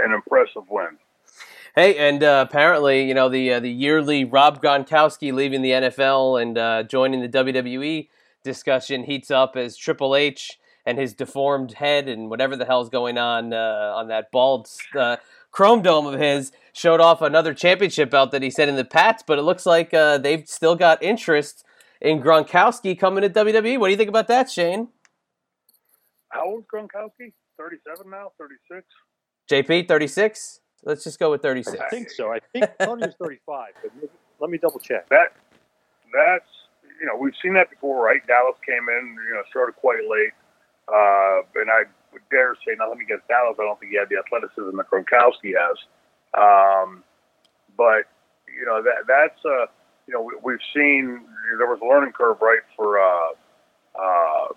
an 0.00 0.12
impressive 0.12 0.68
win. 0.68 0.98
Hey, 1.76 1.96
and 1.96 2.22
uh, 2.22 2.44
apparently, 2.48 3.06
you 3.06 3.14
know 3.14 3.28
the 3.28 3.54
uh, 3.54 3.60
the 3.60 3.70
yearly 3.70 4.24
Rob 4.24 4.62
Gronkowski 4.62 5.32
leaving 5.32 5.62
the 5.62 5.70
NFL 5.70 6.40
and 6.40 6.58
uh, 6.58 6.82
joining 6.84 7.20
the 7.20 7.28
WWE 7.28 8.08
discussion 8.42 9.04
heats 9.04 9.30
up 9.30 9.56
as 9.56 9.76
Triple 9.76 10.16
H 10.16 10.58
and 10.84 10.98
his 10.98 11.14
deformed 11.14 11.74
head 11.74 12.08
and 12.08 12.30
whatever 12.30 12.56
the 12.56 12.64
hell's 12.64 12.88
going 12.88 13.18
on 13.18 13.52
on 13.52 14.08
that 14.08 14.30
bald 14.30 14.68
chrome 15.56 15.80
dome 15.80 16.06
of 16.06 16.20
his 16.20 16.52
showed 16.74 17.00
off 17.00 17.22
another 17.22 17.54
championship 17.54 18.10
belt 18.10 18.30
that 18.30 18.42
he 18.42 18.50
said 18.50 18.68
in 18.68 18.76
the 18.76 18.84
Pats, 18.84 19.24
but 19.26 19.38
it 19.38 19.42
looks 19.42 19.64
like 19.64 19.94
uh, 19.94 20.18
they've 20.18 20.46
still 20.46 20.76
got 20.76 21.02
interest 21.02 21.64
in 21.98 22.20
Gronkowski 22.20 22.98
coming 22.98 23.22
to 23.22 23.30
WWE. 23.30 23.80
What 23.80 23.86
do 23.86 23.90
you 23.92 23.96
think 23.96 24.10
about 24.10 24.28
that, 24.28 24.50
Shane? 24.50 24.88
How 26.28 26.44
old 26.44 26.60
is 26.60 26.66
Gronkowski? 26.72 27.32
37 27.58 28.10
now? 28.10 28.32
36? 28.38 28.84
JP, 29.50 29.88
36? 29.88 30.60
Let's 30.84 31.04
just 31.04 31.18
go 31.18 31.30
with 31.30 31.40
36. 31.40 31.78
I 31.80 31.88
think 31.88 32.10
so. 32.10 32.30
I 32.30 32.40
think 32.52 32.66
Tony 32.82 33.06
was 33.06 33.14
35, 33.18 33.68
but 33.82 33.94
maybe, 33.96 34.08
let 34.40 34.50
me 34.50 34.58
double 34.58 34.78
check. 34.78 35.08
That 35.08 35.32
that's 36.12 36.44
you 37.00 37.06
know 37.06 37.16
we've 37.18 37.32
seen 37.42 37.54
that 37.54 37.70
before, 37.70 38.04
right? 38.04 38.20
Dallas 38.26 38.56
came 38.64 38.88
in, 38.90 39.16
you 39.26 39.34
know, 39.34 39.42
started 39.48 39.74
quite 39.76 40.04
late, 40.06 40.34
uh, 40.86 41.40
and 41.60 41.70
I 41.70 41.84
would 42.16 42.28
dare 42.30 42.54
say 42.66 42.72
nothing 42.78 43.02
against 43.02 43.28
Dallas. 43.28 43.56
I 43.60 43.64
don't 43.64 43.78
think 43.78 43.92
he 43.92 43.98
had 43.98 44.08
the 44.08 44.16
athleticism 44.16 44.72
that 44.76 44.88
Gronkowski 44.88 45.52
has, 45.52 45.76
um, 46.32 47.04
but 47.76 48.08
you 48.48 48.64
know 48.64 48.80
that 48.80 49.04
that's 49.06 49.44
uh, 49.44 49.68
you 50.08 50.14
know 50.14 50.22
we, 50.22 50.32
we've 50.42 50.64
seen 50.72 51.20
there 51.58 51.68
was 51.68 51.78
a 51.82 51.86
learning 51.86 52.12
curve, 52.12 52.40
right, 52.40 52.64
for 52.74 52.98
uh, 52.98 53.32
uh, 53.94 54.48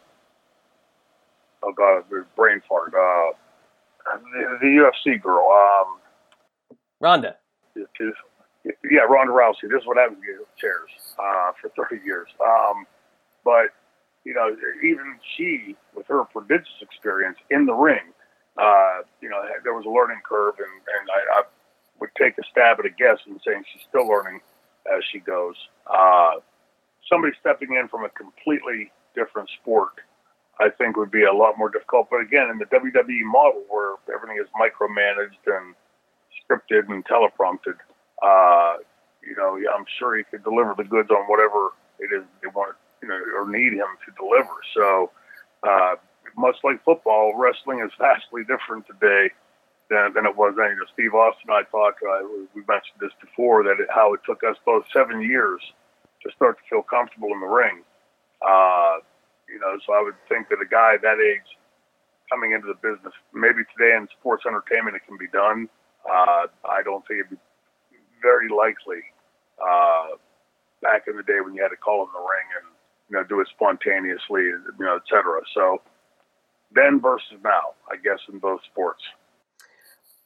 oh 1.64 1.74
god, 1.76 2.04
brain 2.36 2.62
fart, 2.68 2.94
uh, 2.96 3.36
the, 4.34 4.58
the 4.62 4.68
UFC 4.80 5.22
girl, 5.22 5.52
um, 5.52 6.00
Ronda. 7.02 7.36
yeah, 7.76 9.02
Ronda 9.02 9.34
Rousey. 9.34 9.70
This 9.70 9.82
is 9.82 9.88
what 9.88 9.98
happens 9.98 10.20
to 10.22 10.46
chairs 10.60 10.90
uh, 11.18 11.52
for 11.60 11.70
30 11.90 12.04
years. 12.06 12.28
Um, 12.40 12.86
but 13.44 13.72
you 14.26 14.34
know, 14.34 14.56
even 14.84 15.16
she, 15.36 15.76
with 15.96 16.08
her 16.08 16.24
prodigious 16.26 16.82
experience 16.82 17.38
in 17.50 17.66
the 17.66 17.74
ring, 17.74 18.14
uh, 18.58 19.02
you 19.22 19.30
know, 19.30 19.42
there 19.64 19.74
was 19.74 19.86
a 19.86 19.90
learning 19.90 20.20
curve, 20.28 20.56
and, 20.58 20.68
and 20.68 21.10
I, 21.10 21.40
I 21.40 21.44
would 22.00 22.10
take 22.18 22.38
a 22.38 22.44
stab 22.52 22.80
at 22.80 22.86
a 22.86 22.90
guess 22.90 23.18
and 23.26 23.40
saying 23.46 23.64
she's 23.72 23.84
still 23.88 24.08
learning 24.08 24.42
as 24.86 25.04
she 25.12 25.20
goes. 25.20 25.56
Uh, 25.88 26.40
somebody 27.08 27.34
stepping 27.40 27.76
in 27.76 27.88
from 27.88 28.04
a 28.04 28.10
completely 28.10 28.92
different 29.16 29.50
sport, 29.62 29.94
I 30.60 30.70
think, 30.70 30.98
would 30.98 31.12
be 31.12 31.24
a 31.24 31.34
lot 31.34 31.58
more 31.58 31.70
difficult. 31.70 32.08
But 32.10 32.22
again, 32.22 32.50
in 32.50 32.58
the 32.58 32.66
WWE 32.66 33.24
model, 33.24 33.64
where 33.70 33.96
everything 34.14 34.38
is 34.42 34.48
micromanaged 34.60 35.48
and 35.48 35.76
scripted 36.44 36.90
and 36.90 37.06
teleprompted, 37.06 37.78
uh, 38.22 38.78
you 39.24 39.36
know, 39.36 39.58
I'm 39.76 39.86
sure 39.98 40.18
he 40.18 40.24
could 40.24 40.44
deliver 40.44 40.74
the 40.78 40.84
goods 40.84 41.10
on 41.12 41.24
whatever 41.28 41.72
it 42.00 42.12
is 42.14 42.24
they 42.42 42.50
want, 42.50 42.76
you 43.02 43.08
know, 43.08 43.20
or 43.38 43.50
need 43.50 43.74
him 43.74 43.92
to 44.06 44.12
deliver. 44.18 44.56
So, 44.74 45.12
uh, 45.64 45.96
much 46.38 46.58
like 46.64 46.84
football, 46.84 47.34
wrestling 47.36 47.80
is 47.80 47.92
vastly 48.00 48.44
different 48.44 48.86
today 48.88 49.34
than, 49.90 50.14
than 50.14 50.26
it 50.26 50.36
was 50.36 50.54
then. 50.58 50.72
You 50.72 50.76
know, 50.78 50.90
Steve 50.94 51.14
Austin 51.14 51.50
and 51.50 51.58
I 51.58 51.64
talked, 51.70 52.02
uh, 52.04 52.26
we 52.54 52.62
mentioned 52.68 53.00
this 53.02 53.14
before, 53.20 53.64
that 53.64 53.80
it, 53.80 53.88
how 53.94 54.14
it 54.14 54.22
took 54.26 54.44
us 54.44 54.58
both 54.66 54.86
seven 54.94 55.22
years 55.22 55.62
to 56.24 56.32
start 56.36 56.58
to 56.58 56.64
feel 56.70 56.84
comfortable 56.84 57.30
in 57.34 57.40
the 57.40 57.48
ring. 57.48 57.84
Uh, 58.46 59.00
you 59.48 59.60
know, 59.60 59.78
so 59.86 59.94
I 59.94 60.02
would 60.02 60.16
think 60.28 60.50
that 60.50 60.62
a 60.62 60.70
guy 60.70 60.98
that 61.02 61.18
age 61.20 61.58
coming 62.32 62.52
into 62.52 62.68
the 62.68 62.78
business, 62.78 63.14
maybe 63.34 63.66
today 63.74 63.98
in 63.98 64.08
sports 64.20 64.46
entertainment 64.46 64.96
it 64.96 65.02
can 65.08 65.18
be 65.18 65.28
done. 65.34 65.68
Uh, 66.06 66.46
I 66.64 66.84
don't 66.84 67.06
think 67.08 67.26
it'd 67.26 67.32
be 67.32 67.42
very 68.22 68.48
likely 68.50 69.02
uh, 69.58 70.16
back 70.82 71.08
in 71.08 71.18
the 71.18 71.24
day 71.24 71.42
when 71.44 71.56
you 71.56 71.62
had 71.64 71.74
to 71.74 71.82
call 71.82 72.06
in 72.06 72.12
the 72.14 72.22
ring 72.22 72.48
and 72.62 72.68
you 73.10 73.18
know 73.18 73.24
do 73.24 73.40
it 73.40 73.48
spontaneously, 73.54 74.44
you 74.44 74.62
know, 74.80 74.96
et 74.96 75.02
cetera. 75.10 75.42
So 75.54 75.82
then 76.74 77.00
versus 77.02 77.38
now, 77.44 77.74
I 77.92 77.96
guess 77.96 78.20
in 78.32 78.40
both 78.40 78.62
sports. 78.72 79.02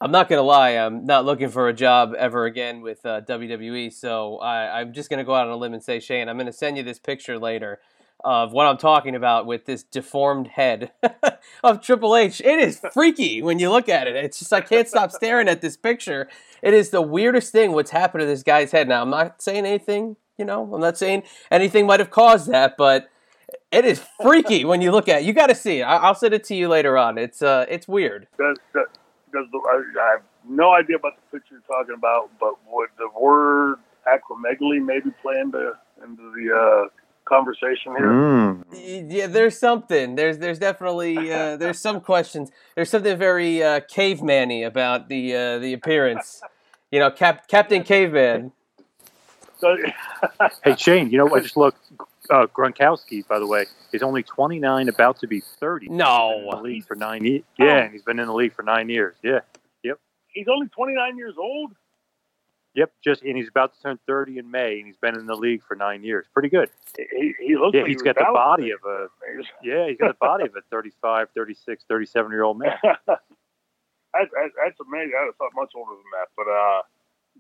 I'm 0.02 0.12
not 0.12 0.28
gonna 0.28 0.42
lie, 0.42 0.72
I'm 0.72 1.06
not 1.06 1.24
looking 1.24 1.50
for 1.50 1.70
a 1.70 1.74
job 1.74 2.14
ever 2.18 2.46
again 2.46 2.82
with 2.82 3.06
uh, 3.06 3.22
WWE. 3.22 3.94
So 3.94 4.38
I, 4.40 4.82
I'm 4.82 4.92
just 4.94 5.10
gonna 5.10 5.24
go 5.24 5.34
out 5.34 5.48
on 5.48 5.54
a 5.54 5.58
limb 5.58 5.74
and 5.74 5.84
say, 5.84 6.00
Shane, 6.00 6.28
I'm 6.28 6.38
gonna 6.38 6.52
send 6.52 6.78
you 6.78 6.84
this 6.84 7.00
picture 7.00 7.40
later 7.40 7.80
of 8.24 8.54
what 8.54 8.66
I'm 8.68 8.78
talking 8.78 9.16
about 9.16 9.46
with 9.46 9.66
this 9.66 9.84
deformed 9.84 10.48
head 10.48 10.92
of 11.64 11.82
Triple 11.82 12.16
H. 12.16 12.42
It 12.42 12.60
is 12.60 12.82
freaky 12.94 13.42
when 13.42 13.60
you 13.60 13.70
look 13.70 13.90
at 13.90 14.08
it. 14.08 14.16
It's 14.16 14.40
just 14.40 14.54
I 14.54 14.62
can't 14.62 14.88
stop 14.88 15.12
staring 15.12 15.50
at 15.50 15.62
this 15.62 15.76
picture. 15.76 16.30
It 16.62 16.74
is 16.74 16.90
the 16.90 17.02
weirdest 17.02 17.52
thing 17.52 17.74
what's 17.74 17.92
happened 17.92 18.22
to 18.22 18.26
this 18.26 18.44
guy's 18.44 18.72
head. 18.72 18.88
Now 18.88 19.02
I'm 19.02 19.10
not 19.10 19.42
saying 19.42 19.66
anything, 19.66 20.16
you 20.38 20.46
know, 20.46 20.74
I'm 20.74 20.82
not 20.82 20.98
saying 20.98 21.24
anything 21.52 21.86
might 21.86 22.00
have 22.00 22.10
caused 22.10 22.48
that, 22.52 22.76
but 22.78 23.10
it 23.72 23.86
is 23.86 24.02
freaky 24.22 24.66
when 24.66 24.82
you 24.82 24.92
look 24.92 25.08
at 25.08 25.22
it. 25.22 25.26
You 25.26 25.34
got 25.34 25.48
to 25.48 25.56
see 25.56 25.80
it. 25.80 25.84
I- 25.84 25.98
I'll 25.98 26.16
send 26.16 26.34
it 26.34 26.44
to 26.46 26.56
you 26.56 26.68
later 26.68 26.98
on. 26.98 27.18
It's 27.18 27.42
uh, 27.42 27.66
it's 27.70 27.88
weird. 27.88 28.28
Does, 28.38 28.58
does, 28.74 28.88
does 29.32 29.46
the, 29.52 29.58
I, 29.58 30.04
I 30.08 30.12
have 30.14 30.24
no 30.48 30.74
idea 30.74 30.96
about 30.98 31.14
the 31.16 31.38
picture 31.38 31.56
you're 31.56 31.78
talking 31.78 31.96
about, 31.96 32.30
but 32.40 32.54
would 32.72 32.90
the 32.98 33.10
word 33.20 33.78
acromegaly 34.08 34.84
maybe 34.84 35.12
play 35.22 35.40
into 35.40 35.74
into 36.04 36.32
the 36.36 36.54
uh, 36.56 36.90
conversation 37.26 37.96
here? 37.96 38.08
Mm. 38.08 38.64
Yeah, 39.12 39.28
there's 39.28 39.58
something. 39.58 40.16
There's 40.16 40.40
there's 40.40 40.60
definitely 40.60 41.32
uh, 41.32 41.58
there's 41.58 41.80
some 41.80 42.02
questions. 42.02 42.52
There's 42.76 42.90
something 42.90 43.18
very 43.18 43.62
uh, 43.64 43.82
caveman-y 43.82 44.56
about 44.66 45.10
the 45.10 45.36
uh, 45.36 45.60
the 45.60 45.74
appearance. 45.74 46.42
You 46.92 47.00
know, 47.00 47.12
Cap- 47.12 47.48
Captain 47.48 47.84
Caveman. 47.84 48.52
So, 49.60 49.78
Hey, 50.64 50.76
Shane, 50.78 51.10
you 51.10 51.18
know, 51.18 51.34
I 51.34 51.40
just 51.40 51.58
looked. 51.58 51.80
Uh, 52.30 52.48
Gronkowski, 52.48 53.28
by 53.28 53.38
the 53.38 53.46
way, 53.46 53.66
is 53.92 54.02
only 54.02 54.24
29, 54.24 54.88
about 54.88 55.20
to 55.20 55.28
be 55.28 55.42
30. 55.42 55.90
No. 55.90 56.40
He's 56.40 56.46
been 56.46 56.48
in 56.48 56.50
the 56.50 56.62
league 56.62 56.86
for 56.88 56.96
nine 56.96 57.26
years. 57.26 57.44
Yeah, 57.60 57.78
and 57.84 57.92
he's 57.92 58.02
been 58.02 58.20
in 58.20 58.28
the 58.28 58.34
league 58.34 58.54
for 58.54 58.64
nine 58.64 58.88
years. 58.90 59.16
Yeah. 59.22 59.40
Yep. 59.84 60.00
He's 60.28 60.48
only 60.48 60.68
29 60.70 61.18
years 61.18 61.36
old. 61.38 61.74
Yep. 62.76 62.92
Just 63.04 63.22
and 63.24 63.38
he's 63.38 63.50
about 63.50 63.76
to 63.76 63.82
turn 63.82 64.00
30 64.08 64.40
in 64.40 64.50
May, 64.50 64.78
and 64.78 64.88
he's 64.88 64.98
been 64.98 65.16
in 65.16 65.26
the 65.28 65.36
league 65.36 65.62
for 65.68 65.76
nine 65.76 66.04
years. 66.04 66.26
Pretty 66.34 66.50
good. 66.50 66.70
He, 66.98 67.34
he 67.40 67.56
looks 67.56 67.76
Yeah, 67.76 67.82
like 67.82 67.90
he's 67.90 68.02
he 68.02 68.06
got 68.06 68.16
the 68.16 68.26
body 68.34 68.72
of 68.72 68.80
a 68.88 69.08
yeah, 69.64 69.88
he's 69.90 69.98
got 69.98 70.08
the 70.08 70.18
body 70.26 70.46
of 70.46 70.56
a 70.56 70.62
35, 70.72 71.28
36, 71.36 71.84
37 71.88 72.32
year 72.32 72.44
old 72.44 72.58
man. 72.58 72.72
that's, 72.84 72.98
that's, 73.06 74.32
that's 74.34 74.80
amazing. 74.80 75.14
I 75.14 75.30
thought 75.38 75.52
much 75.56 75.72
older 75.76 75.92
than 75.92 76.10
that. 76.14 76.30
But 76.36 76.48
uh, 76.48 76.82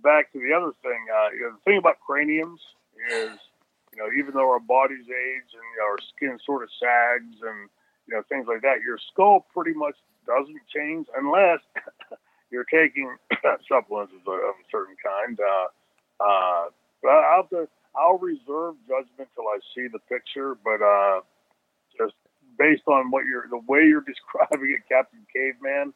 back 0.03 0.31
to 0.33 0.39
the 0.39 0.53
other 0.53 0.73
thing. 0.83 1.01
Uh, 1.07 1.29
you 1.33 1.41
know, 1.41 1.51
the 1.55 1.63
thing 1.65 1.77
about 1.77 1.99
craniums 2.05 2.61
is, 3.09 3.39
you 3.95 3.97
know, 3.97 4.11
even 4.11 4.33
though 4.33 4.49
our 4.49 4.59
bodies 4.59 5.07
age 5.07 5.49
and 5.55 5.65
you 5.73 5.77
know, 5.79 5.87
our 5.87 6.01
skin 6.15 6.37
sort 6.45 6.63
of 6.63 6.69
sags 6.79 7.39
and 7.41 7.69
you 8.07 8.13
know 8.13 8.21
things 8.27 8.45
like 8.47 8.61
that, 8.61 8.83
your 8.85 8.99
skull 9.11 9.45
pretty 9.53 9.73
much 9.73 9.95
doesn't 10.27 10.61
change 10.73 11.07
unless 11.15 11.59
you're 12.51 12.67
taking 12.67 13.15
supplements 13.69 14.13
of 14.13 14.33
a, 14.33 14.51
certain 14.71 14.95
kind. 14.99 15.39
Uh, 15.39 16.23
uh, 16.23 16.63
but 17.01 17.09
I'll 17.09 17.47
to, 17.47 17.67
I'll 17.95 18.17
reserve 18.17 18.75
judgment 18.87 19.29
till 19.35 19.47
I 19.47 19.59
see 19.75 19.87
the 19.91 19.99
picture. 20.09 20.55
But 20.63 20.81
uh, 20.81 21.21
just 21.97 22.13
based 22.57 22.87
on 22.87 23.11
what 23.11 23.25
you're, 23.25 23.47
the 23.49 23.61
way 23.67 23.81
you're 23.87 24.01
describing 24.07 24.75
it, 24.77 24.87
Captain 24.89 25.25
Caveman, 25.33 25.93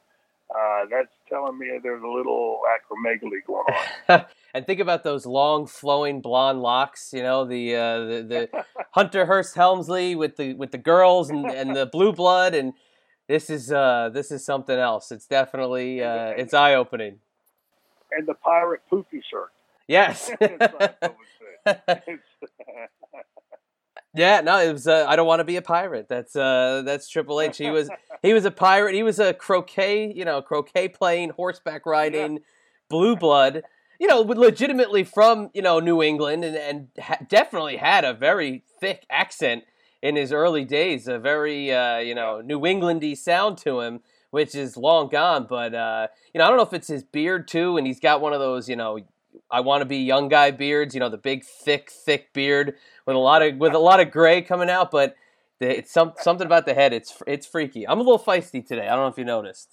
uh, 0.58 0.86
that's 0.90 1.14
telling 1.30 1.58
me 1.60 1.68
there's 1.84 2.02
a 2.02 2.08
little 2.08 2.62
acromegaly 2.66 3.46
going 3.46 3.66
on. 4.10 4.26
and 4.54 4.66
think 4.66 4.80
about 4.80 5.04
those 5.04 5.26
long, 5.26 5.68
flowing 5.68 6.22
blonde 6.22 6.62
locks. 6.62 7.12
You 7.14 7.24
know, 7.24 7.46
the 7.46 7.76
uh, 7.76 8.00
the, 8.00 8.24
the 8.54 8.66
Hunter 8.92 9.26
Hearst 9.26 9.56
Helmsley 9.56 10.16
with 10.16 10.38
the 10.38 10.54
with 10.56 10.72
the 10.72 10.78
girls 10.78 11.30
and, 11.30 11.46
and 11.46 11.76
the 11.76 11.86
blue 11.86 12.14
blood, 12.14 12.56
and 12.56 12.74
this 13.28 13.50
is 13.50 13.72
uh, 13.72 14.10
this 14.14 14.32
is 14.32 14.44
something 14.46 14.78
else. 14.78 15.12
It's 15.12 15.28
definitely 15.28 16.02
uh, 16.04 16.30
it's 16.38 16.54
eye 16.54 16.74
opening. 16.76 17.20
and 18.12 18.28
the 18.28 18.34
pirate 18.36 18.82
poofy 18.92 19.22
shirt. 19.30 19.52
Yes. 19.88 20.32
It's 20.42 20.60
like 20.74 20.98
I 21.02 21.08
would 21.08 21.78
say. 21.88 22.02
It's- 22.08 22.50
Yeah, 24.18 24.42
no, 24.42 24.60
it 24.60 24.74
was. 24.74 24.88
Uh, 24.88 25.06
I 25.08 25.16
don't 25.16 25.28
want 25.28 25.42
to 25.42 25.44
be 25.44 25.58
a 25.58 25.62
pirate. 25.62 26.08
That's 26.10 26.36
uh, 26.36 26.82
that's 26.84 27.08
Triple 27.08 27.40
H. 27.40 27.58
He 27.58 27.70
was 27.70 27.90
he 28.24 28.34
was 28.34 28.46
a 28.46 28.52
pirate. 28.52 28.96
He 28.96 29.04
was 29.04 29.20
a 29.20 29.34
croquet, 29.34 30.12
you 30.12 30.26
know, 30.26 30.42
croquet 30.42 30.88
playing, 30.88 31.30
horseback 31.32 31.86
riding, 31.86 32.40
blue 32.90 33.16
blood. 33.16 33.64
You 34.00 34.08
know, 34.08 34.22
legitimately 34.22 35.04
from 35.04 35.50
you 35.54 35.62
know 35.62 35.80
New 35.80 36.02
England, 36.02 36.44
and 36.44 36.56
and 36.56 36.88
ha- 37.00 37.20
definitely 37.28 37.78
had 37.78 38.04
a 38.04 38.14
very 38.14 38.64
thick 38.80 39.06
accent 39.10 39.64
in 40.02 40.16
his 40.16 40.32
early 40.32 40.66
days. 40.66 41.08
A 41.08 41.20
very 41.20 41.72
uh, 41.72 41.98
you 41.98 42.16
know 42.16 42.42
New 42.42 42.60
Englandy 42.62 43.16
sound 43.16 43.58
to 43.60 43.82
him, 43.82 44.02
which 44.32 44.56
is 44.56 44.78
long 44.78 45.10
gone. 45.10 45.46
But 45.48 45.76
uh, 45.76 46.08
you 46.34 46.40
know, 46.40 46.46
I 46.46 46.48
don't 46.48 46.58
know 46.58 46.64
if 46.64 46.74
it's 46.74 46.88
his 46.88 47.04
beard 47.04 47.48
too, 47.48 47.78
and 47.78 47.86
he's 47.86 48.00
got 48.00 48.22
one 48.22 48.34
of 48.34 48.40
those 48.40 48.68
you 48.68 48.76
know 48.76 49.00
I 49.52 49.62
want 49.62 49.82
to 49.82 49.86
be 49.86 49.98
young 49.98 50.30
guy 50.30 50.52
beards. 50.52 50.94
You 50.94 51.00
know, 51.00 51.10
the 51.10 51.18
big 51.18 51.44
thick 51.44 51.90
thick 51.90 52.34
beard 52.34 52.76
with 53.06 53.16
a 53.16 53.20
lot 53.20 53.42
of 53.42 53.58
with 53.58 53.74
a 53.74 53.80
lot 53.80 54.00
of 54.00 54.12
gray 54.12 54.42
coming 54.42 54.70
out, 54.70 54.92
but 54.92 55.16
it's 55.60 55.92
some 55.92 56.14
something 56.18 56.46
about 56.46 56.66
the 56.66 56.74
head. 56.74 56.94
It's 56.94 57.22
it's 57.26 57.48
freaky. 57.48 57.88
I'm 57.88 58.00
a 58.00 58.04
little 58.04 58.20
feisty 58.20 58.66
today. 58.66 58.88
I 58.88 58.96
don't 58.96 59.06
know 59.06 59.08
if 59.08 59.18
you 59.18 59.26
noticed. 59.26 59.70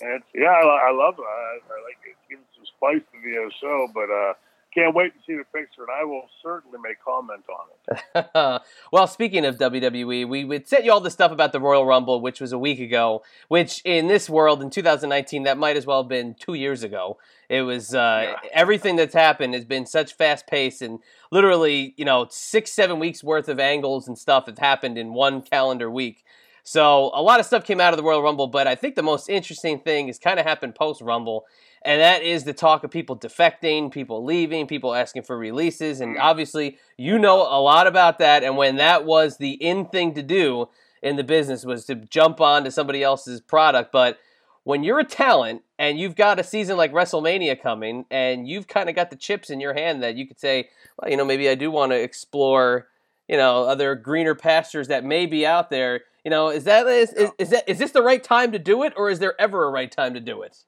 It's, 0.00 0.26
yeah, 0.34 0.48
I, 0.48 0.88
I 0.88 0.92
love 0.92 1.14
it. 1.18 1.22
I, 1.22 1.58
I 1.62 1.78
like 1.84 1.98
it. 2.04 2.16
Gives 2.28 2.42
some 2.56 2.64
spice 2.64 3.02
to 3.12 3.20
the 3.22 3.50
show, 3.60 3.88
but 3.94 4.10
uh, 4.10 4.34
can't 4.74 4.94
wait 4.94 5.12
to 5.14 5.20
see 5.26 5.36
the 5.36 5.44
picture, 5.44 5.82
and 5.82 5.90
I 5.90 6.04
will 6.04 6.28
certainly 6.42 6.78
make 6.82 7.02
comment 7.04 7.44
on 7.48 8.02
it. 8.14 8.62
well, 8.92 9.06
speaking 9.06 9.44
of 9.44 9.58
WWE, 9.58 10.26
we 10.26 10.44
would 10.44 10.66
sent 10.66 10.84
you 10.84 10.92
all 10.92 11.00
the 11.00 11.10
stuff 11.10 11.32
about 11.32 11.52
the 11.52 11.60
Royal 11.60 11.84
Rumble, 11.84 12.20
which 12.20 12.40
was 12.40 12.52
a 12.52 12.58
week 12.58 12.80
ago. 12.80 13.22
Which 13.48 13.82
in 13.84 14.08
this 14.08 14.30
world, 14.30 14.62
in 14.62 14.70
2019, 14.70 15.42
that 15.44 15.58
might 15.58 15.76
as 15.76 15.86
well 15.86 16.02
have 16.02 16.08
been 16.08 16.34
two 16.34 16.54
years 16.54 16.82
ago. 16.82 17.18
It 17.48 17.62
was 17.62 17.94
uh, 17.94 18.34
everything 18.52 18.96
that's 18.96 19.14
happened 19.14 19.54
has 19.54 19.64
been 19.64 19.84
such 19.84 20.14
fast 20.14 20.46
pace, 20.46 20.80
and 20.80 21.00
literally, 21.30 21.94
you 21.96 22.04
know, 22.04 22.26
six 22.30 22.72
seven 22.72 22.98
weeks 22.98 23.22
worth 23.22 23.48
of 23.48 23.60
angles 23.60 24.08
and 24.08 24.16
stuff 24.16 24.46
have 24.46 24.58
happened 24.58 24.96
in 24.96 25.12
one 25.12 25.42
calendar 25.42 25.90
week. 25.90 26.24
So 26.64 27.10
a 27.12 27.22
lot 27.22 27.40
of 27.40 27.46
stuff 27.46 27.64
came 27.64 27.80
out 27.80 27.92
of 27.92 27.96
the 27.96 28.04
Royal 28.04 28.22
Rumble, 28.22 28.46
but 28.46 28.66
I 28.66 28.74
think 28.74 28.94
the 28.94 29.02
most 29.02 29.28
interesting 29.28 29.80
thing 29.80 30.06
has 30.06 30.18
kind 30.18 30.38
of 30.38 30.46
happened 30.46 30.74
post 30.76 31.00
Rumble, 31.00 31.44
and 31.84 32.00
that 32.00 32.22
is 32.22 32.44
the 32.44 32.52
talk 32.52 32.84
of 32.84 32.90
people 32.90 33.16
defecting, 33.16 33.90
people 33.90 34.24
leaving, 34.24 34.66
people 34.66 34.94
asking 34.94 35.22
for 35.22 35.36
releases, 35.36 36.00
and 36.00 36.16
mm. 36.16 36.20
obviously 36.20 36.78
you 36.96 37.18
know 37.18 37.42
a 37.42 37.60
lot 37.60 37.86
about 37.86 38.18
that. 38.18 38.44
And 38.44 38.56
when 38.56 38.76
that 38.76 39.04
was 39.04 39.38
the 39.38 39.52
in 39.52 39.86
thing 39.86 40.14
to 40.14 40.22
do 40.22 40.68
in 41.02 41.16
the 41.16 41.24
business 41.24 41.64
was 41.64 41.84
to 41.86 41.94
jump 41.94 42.40
on 42.40 42.64
to 42.64 42.70
somebody 42.70 43.02
else's 43.02 43.40
product, 43.40 43.92
but 43.92 44.18
when 44.64 44.84
you're 44.84 45.00
a 45.00 45.04
talent 45.04 45.62
and 45.78 45.98
you've 45.98 46.14
got 46.14 46.38
a 46.38 46.44
season 46.44 46.76
like 46.76 46.92
WrestleMania 46.92 47.60
coming, 47.60 48.04
and 48.10 48.48
you've 48.48 48.68
kind 48.68 48.88
of 48.88 48.94
got 48.94 49.10
the 49.10 49.16
chips 49.16 49.50
in 49.50 49.60
your 49.60 49.74
hand 49.74 50.02
that 50.02 50.16
you 50.16 50.26
could 50.26 50.38
say, 50.38 50.68
well, 50.96 51.10
you 51.10 51.16
know, 51.16 51.24
maybe 51.24 51.48
I 51.48 51.54
do 51.54 51.70
want 51.70 51.92
to 51.92 52.00
explore, 52.00 52.88
you 53.28 53.36
know, 53.36 53.64
other 53.64 53.94
greener 53.94 54.34
pastures 54.34 54.88
that 54.88 55.04
may 55.04 55.26
be 55.26 55.44
out 55.44 55.70
there. 55.70 56.02
You 56.24 56.30
know, 56.30 56.50
is 56.50 56.64
that 56.64 56.86
is, 56.86 57.12
is, 57.14 57.30
is 57.38 57.50
that 57.50 57.68
is 57.68 57.78
this 57.78 57.90
the 57.90 58.02
right 58.02 58.22
time 58.22 58.52
to 58.52 58.58
do 58.58 58.84
it, 58.84 58.92
or 58.96 59.10
is 59.10 59.18
there 59.18 59.40
ever 59.40 59.64
a 59.64 59.70
right 59.70 59.90
time 59.90 60.14
to 60.14 60.20
do 60.20 60.42
it? 60.42 60.64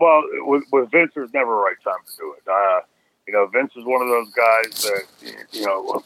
Well, 0.00 0.22
with, 0.46 0.64
with 0.72 0.90
Vince, 0.90 1.12
there's 1.14 1.32
never 1.34 1.60
a 1.60 1.62
right 1.62 1.76
time 1.84 2.00
to 2.06 2.16
do 2.16 2.34
it. 2.36 2.48
Uh, 2.48 2.80
you 3.26 3.34
know, 3.34 3.46
Vince 3.46 3.72
is 3.76 3.84
one 3.84 4.00
of 4.02 4.08
those 4.08 4.32
guys 4.32 4.82
that, 4.82 5.02
you 5.52 5.66
know, 5.66 6.02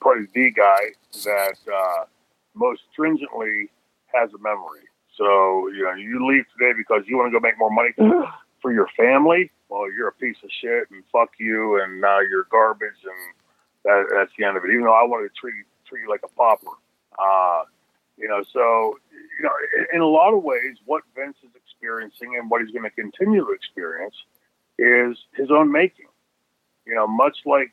probably 0.00 0.26
the 0.32 0.50
guy 0.52 0.92
that 1.24 1.56
uh, 1.70 2.04
most 2.54 2.82
stringently 2.92 3.68
has 4.14 4.30
a 4.32 4.38
memory. 4.38 4.86
So, 5.16 5.68
you 5.68 5.82
know, 5.84 5.92
you 5.92 6.26
leave 6.26 6.44
today 6.56 6.72
because 6.76 7.02
you 7.06 7.18
want 7.18 7.32
to 7.32 7.38
go 7.38 7.42
make 7.42 7.58
more 7.58 7.70
money 7.70 7.90
for 8.62 8.72
your 8.72 8.88
family. 8.96 9.50
Well, 9.68 9.92
you're 9.92 10.08
a 10.08 10.12
piece 10.12 10.36
of 10.44 10.50
shit 10.60 10.88
and 10.90 11.02
fuck 11.10 11.30
you, 11.38 11.82
and 11.82 12.00
now 12.00 12.20
you're 12.20 12.44
garbage, 12.44 13.02
and 13.04 13.34
that, 13.84 14.06
that's 14.14 14.30
the 14.38 14.44
end 14.44 14.56
of 14.56 14.64
it. 14.64 14.70
Even 14.70 14.84
though 14.84 14.94
I 14.94 15.02
wanted 15.04 15.28
to 15.28 15.34
treat 15.34 15.54
treat 15.86 16.02
you 16.02 16.08
like 16.08 16.22
a 16.24 16.28
pauper, 16.28 16.76
uh, 17.18 17.62
you 18.16 18.28
know. 18.28 18.42
So, 18.52 18.98
you 19.10 19.42
know, 19.44 19.52
in, 19.78 19.96
in 19.96 20.00
a 20.00 20.06
lot 20.06 20.32
of 20.32 20.42
ways, 20.42 20.76
what 20.84 21.02
Vince 21.16 21.36
is 21.42 21.50
experiencing 21.82 22.36
and 22.38 22.50
what 22.50 22.62
he's 22.62 22.70
going 22.70 22.84
to 22.84 22.90
continue 22.90 23.44
to 23.44 23.52
experience 23.52 24.14
is 24.78 25.16
his 25.34 25.50
own 25.50 25.70
making. 25.70 26.06
You 26.86 26.94
know, 26.94 27.06
much 27.06 27.38
like 27.46 27.72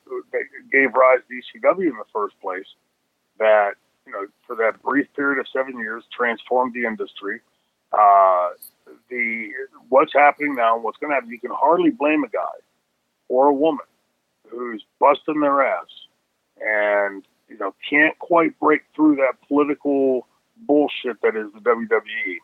gave 0.71 0.93
rise 0.93 1.19
to 1.27 1.59
ECW 1.59 1.89
in 1.89 1.97
the 1.97 2.05
first 2.13 2.39
place, 2.41 2.67
that 3.39 3.71
you 4.05 4.13
know, 4.13 4.27
for 4.45 4.55
that 4.57 4.81
brief 4.83 5.07
period 5.15 5.39
of 5.39 5.47
seven 5.51 5.79
years, 5.79 6.03
transformed 6.15 6.73
the 6.73 6.85
industry. 6.85 7.41
Uh, 7.91 8.49
the 9.09 9.49
what's 9.89 10.13
happening 10.13 10.55
now, 10.55 10.75
and 10.75 10.83
what's 10.83 10.97
going 10.97 11.09
to 11.09 11.15
happen, 11.15 11.29
you 11.29 11.39
can 11.39 11.51
hardly 11.51 11.89
blame 11.89 12.23
a 12.23 12.29
guy 12.29 12.59
or 13.29 13.47
a 13.47 13.53
woman 13.53 13.85
who's 14.47 14.83
busting 14.99 15.39
their 15.39 15.63
ass 15.63 15.87
and 16.61 17.23
you 17.47 17.57
know 17.57 17.73
can't 17.89 18.17
quite 18.19 18.59
break 18.59 18.81
through 18.95 19.15
that 19.15 19.33
political 19.47 20.27
bullshit 20.67 21.19
that 21.23 21.35
is 21.35 21.47
the 21.53 21.61
WWE. 21.61 22.37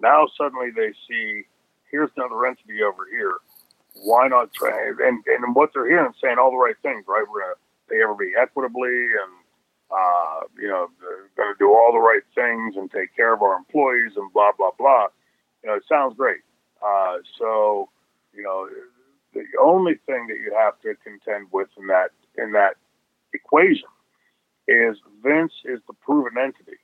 Now 0.00 0.26
suddenly 0.36 0.70
they 0.74 0.92
see 1.08 1.44
here's 1.90 2.10
another 2.16 2.46
entity 2.46 2.82
over 2.82 3.06
here. 3.10 3.38
Why 4.02 4.28
not 4.28 4.52
try? 4.52 4.88
And 4.88 5.22
and 5.26 5.54
what 5.54 5.70
they're 5.72 5.88
hearing 5.88 6.12
saying 6.22 6.36
all 6.38 6.50
the 6.50 6.56
right 6.56 6.76
things, 6.82 7.04
right? 7.06 7.24
We're 7.30 7.42
gonna 7.42 7.54
pay 7.88 8.02
everybody 8.02 8.32
equitably 8.40 8.88
and 8.88 9.32
uh, 9.90 10.40
you 10.58 10.68
know, 10.68 10.88
to 11.36 11.54
do 11.58 11.70
all 11.70 11.92
the 11.92 12.00
right 12.00 12.22
things 12.34 12.74
and 12.76 12.90
take 12.90 13.14
care 13.14 13.32
of 13.32 13.42
our 13.42 13.56
employees 13.56 14.12
and 14.16 14.32
blah 14.32 14.50
blah 14.56 14.70
blah. 14.76 15.06
You 15.62 15.70
know, 15.70 15.76
it 15.76 15.84
sounds 15.88 16.16
great. 16.16 16.42
Uh, 16.84 17.18
so, 17.38 17.88
you 18.34 18.42
know, 18.42 18.68
the 19.32 19.44
only 19.60 19.94
thing 20.06 20.26
that 20.28 20.38
you 20.38 20.54
have 20.56 20.80
to 20.82 20.94
contend 21.02 21.48
with 21.52 21.68
in 21.78 21.86
that 21.88 22.10
in 22.36 22.52
that 22.52 22.74
equation 23.32 23.88
is 24.66 24.96
Vince 25.22 25.52
is 25.64 25.80
the 25.86 25.94
proven 25.94 26.38
entity. 26.38 26.78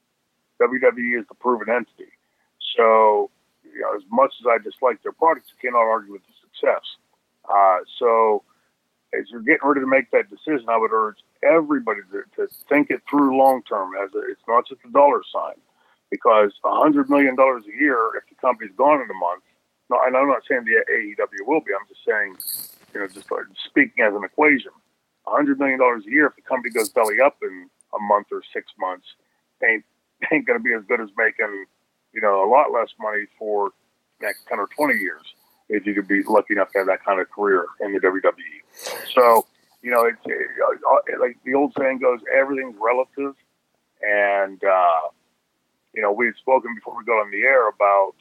WWE 0.60 1.20
is 1.20 1.26
the 1.28 1.34
proven 1.34 1.68
entity. 1.68 2.12
So, 2.76 3.30
you 3.64 3.80
know, 3.80 3.94
as 3.96 4.02
much 4.10 4.32
as 4.40 4.46
I 4.46 4.58
dislike 4.62 5.02
their 5.02 5.12
products, 5.12 5.48
you 5.50 5.70
cannot 5.70 5.86
argue 5.86 6.12
with 6.12 6.22
the 6.22 6.34
success. 6.42 6.82
Uh, 7.48 7.78
so, 7.98 8.42
as 9.12 9.26
you're 9.30 9.42
getting 9.42 9.66
ready 9.66 9.80
to 9.80 9.86
make 9.86 10.10
that 10.12 10.30
decision, 10.30 10.68
I 10.68 10.76
would 10.78 10.92
urge 10.92 11.18
everybody 11.42 12.00
to, 12.12 12.22
to 12.36 12.52
think 12.68 12.90
it 12.90 13.02
through 13.08 13.36
long 13.36 13.62
term. 13.68 13.92
As 13.96 14.10
a, 14.14 14.20
it's 14.30 14.42
not 14.46 14.68
just 14.68 14.80
a 14.86 14.90
dollar 14.92 15.22
sign, 15.32 15.58
because 16.10 16.52
hundred 16.62 17.10
million 17.10 17.34
dollars 17.36 17.64
a 17.66 17.80
year, 17.80 18.16
if 18.16 18.28
the 18.28 18.36
company's 18.40 18.74
gone 18.76 19.00
in 19.00 19.10
a 19.10 19.14
month, 19.14 19.42
no, 19.90 19.98
and 20.04 20.16
I'm 20.16 20.28
not 20.28 20.42
saying 20.48 20.64
the 20.64 20.84
AEW 20.86 21.46
will 21.46 21.60
be. 21.60 21.72
I'm 21.74 21.86
just 21.88 22.04
saying, 22.06 22.36
you 22.94 23.00
know, 23.00 23.08
just 23.08 23.26
speaking 23.66 24.04
as 24.04 24.14
an 24.14 24.22
equation, 24.24 24.72
hundred 25.26 25.58
million 25.58 25.80
dollars 25.80 26.04
a 26.06 26.10
year, 26.10 26.26
if 26.26 26.36
the 26.36 26.42
company 26.42 26.70
goes 26.70 26.90
belly 26.90 27.20
up 27.20 27.36
in 27.42 27.68
a 27.94 28.00
month 28.00 28.28
or 28.30 28.42
six 28.52 28.70
months, 28.78 29.06
ain't 29.66 29.84
ain't 30.32 30.46
going 30.46 30.58
to 30.58 30.62
be 30.62 30.74
as 30.74 30.84
good 30.86 31.00
as 31.00 31.08
making, 31.16 31.66
you 32.12 32.20
know, 32.20 32.44
a 32.44 32.48
lot 32.48 32.72
less 32.72 32.88
money 33.00 33.24
for 33.38 33.70
next 34.20 34.46
ten 34.48 34.58
or 34.58 34.68
twenty 34.76 34.98
years 34.98 35.22
if 35.68 35.86
you 35.86 35.94
could 35.94 36.08
be 36.08 36.22
lucky 36.24 36.54
enough 36.54 36.70
to 36.72 36.78
have 36.78 36.86
that 36.88 37.04
kind 37.04 37.20
of 37.20 37.30
career 37.30 37.64
in 37.80 37.92
the 37.92 38.00
WWE. 38.00 39.14
So 39.14 39.46
you 39.82 39.90
know, 39.90 40.04
it's 40.04 40.20
uh, 40.26 41.18
like 41.20 41.38
the 41.44 41.54
old 41.54 41.72
saying 41.78 42.00
goes, 42.00 42.20
everything's 42.34 42.76
relative. 42.78 43.34
And, 44.02 44.62
uh, 44.64 45.08
you 45.94 46.02
know, 46.02 46.12
we 46.12 46.26
had 46.26 46.36
spoken 46.36 46.74
before 46.74 46.96
we 46.96 47.04
got 47.04 47.20
on 47.20 47.30
the 47.30 47.42
air 47.42 47.68
about, 47.68 48.14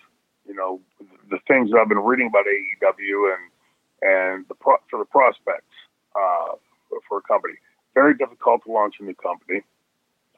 you 0.47 0.56
know, 0.56 0.80
the 1.30 1.39
things 1.47 1.71
that 1.71 1.78
I've 1.78 1.89
been 1.89 1.99
reading 1.99 2.28
about 2.28 2.45
AEW 2.45 3.36
and, 3.36 3.43
and 4.02 4.45
the 4.47 4.56
pro- 4.56 4.82
for 4.89 4.99
the 4.99 5.06
prospects 5.06 5.75
uh, 6.15 6.56
for 7.08 7.19
a 7.19 7.21
company. 7.21 7.56
Very 7.93 8.15
difficult 8.15 8.63
to 8.65 8.71
launch 8.71 8.95
a 8.99 9.04
new 9.04 9.15
company, 9.15 9.62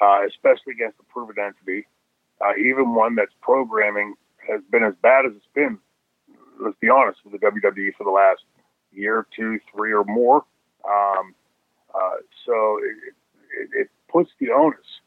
uh, 0.01 0.21
especially 0.27 0.73
against 0.73 0.99
a 0.99 1.03
proven 1.13 1.35
entity. 1.39 1.87
Uh, 2.43 2.57
even 2.57 2.95
one 2.95 3.15
that's 3.15 3.33
programming 3.41 4.15
has 4.49 4.61
been 4.71 4.83
as 4.83 4.93
bad 5.01 5.25
as 5.25 5.33
it's 5.35 5.45
been. 5.53 5.77
Let's 6.59 6.77
be 6.79 6.89
honest 6.89 7.19
with 7.23 7.39
the 7.39 7.45
WWE 7.45 7.93
for 7.97 8.03
the 8.03 8.11
last 8.11 8.41
year, 8.91 9.25
two, 9.35 9.59
three, 9.73 9.93
or 9.93 10.03
more. 10.03 10.43
Um, 10.85 11.35
uh, 11.93 12.17
so 12.45 12.79
it, 12.83 13.13
it, 13.59 13.81
it, 13.81 13.89
puts 14.11 14.29
the 14.39 14.49
onus 14.49 14.99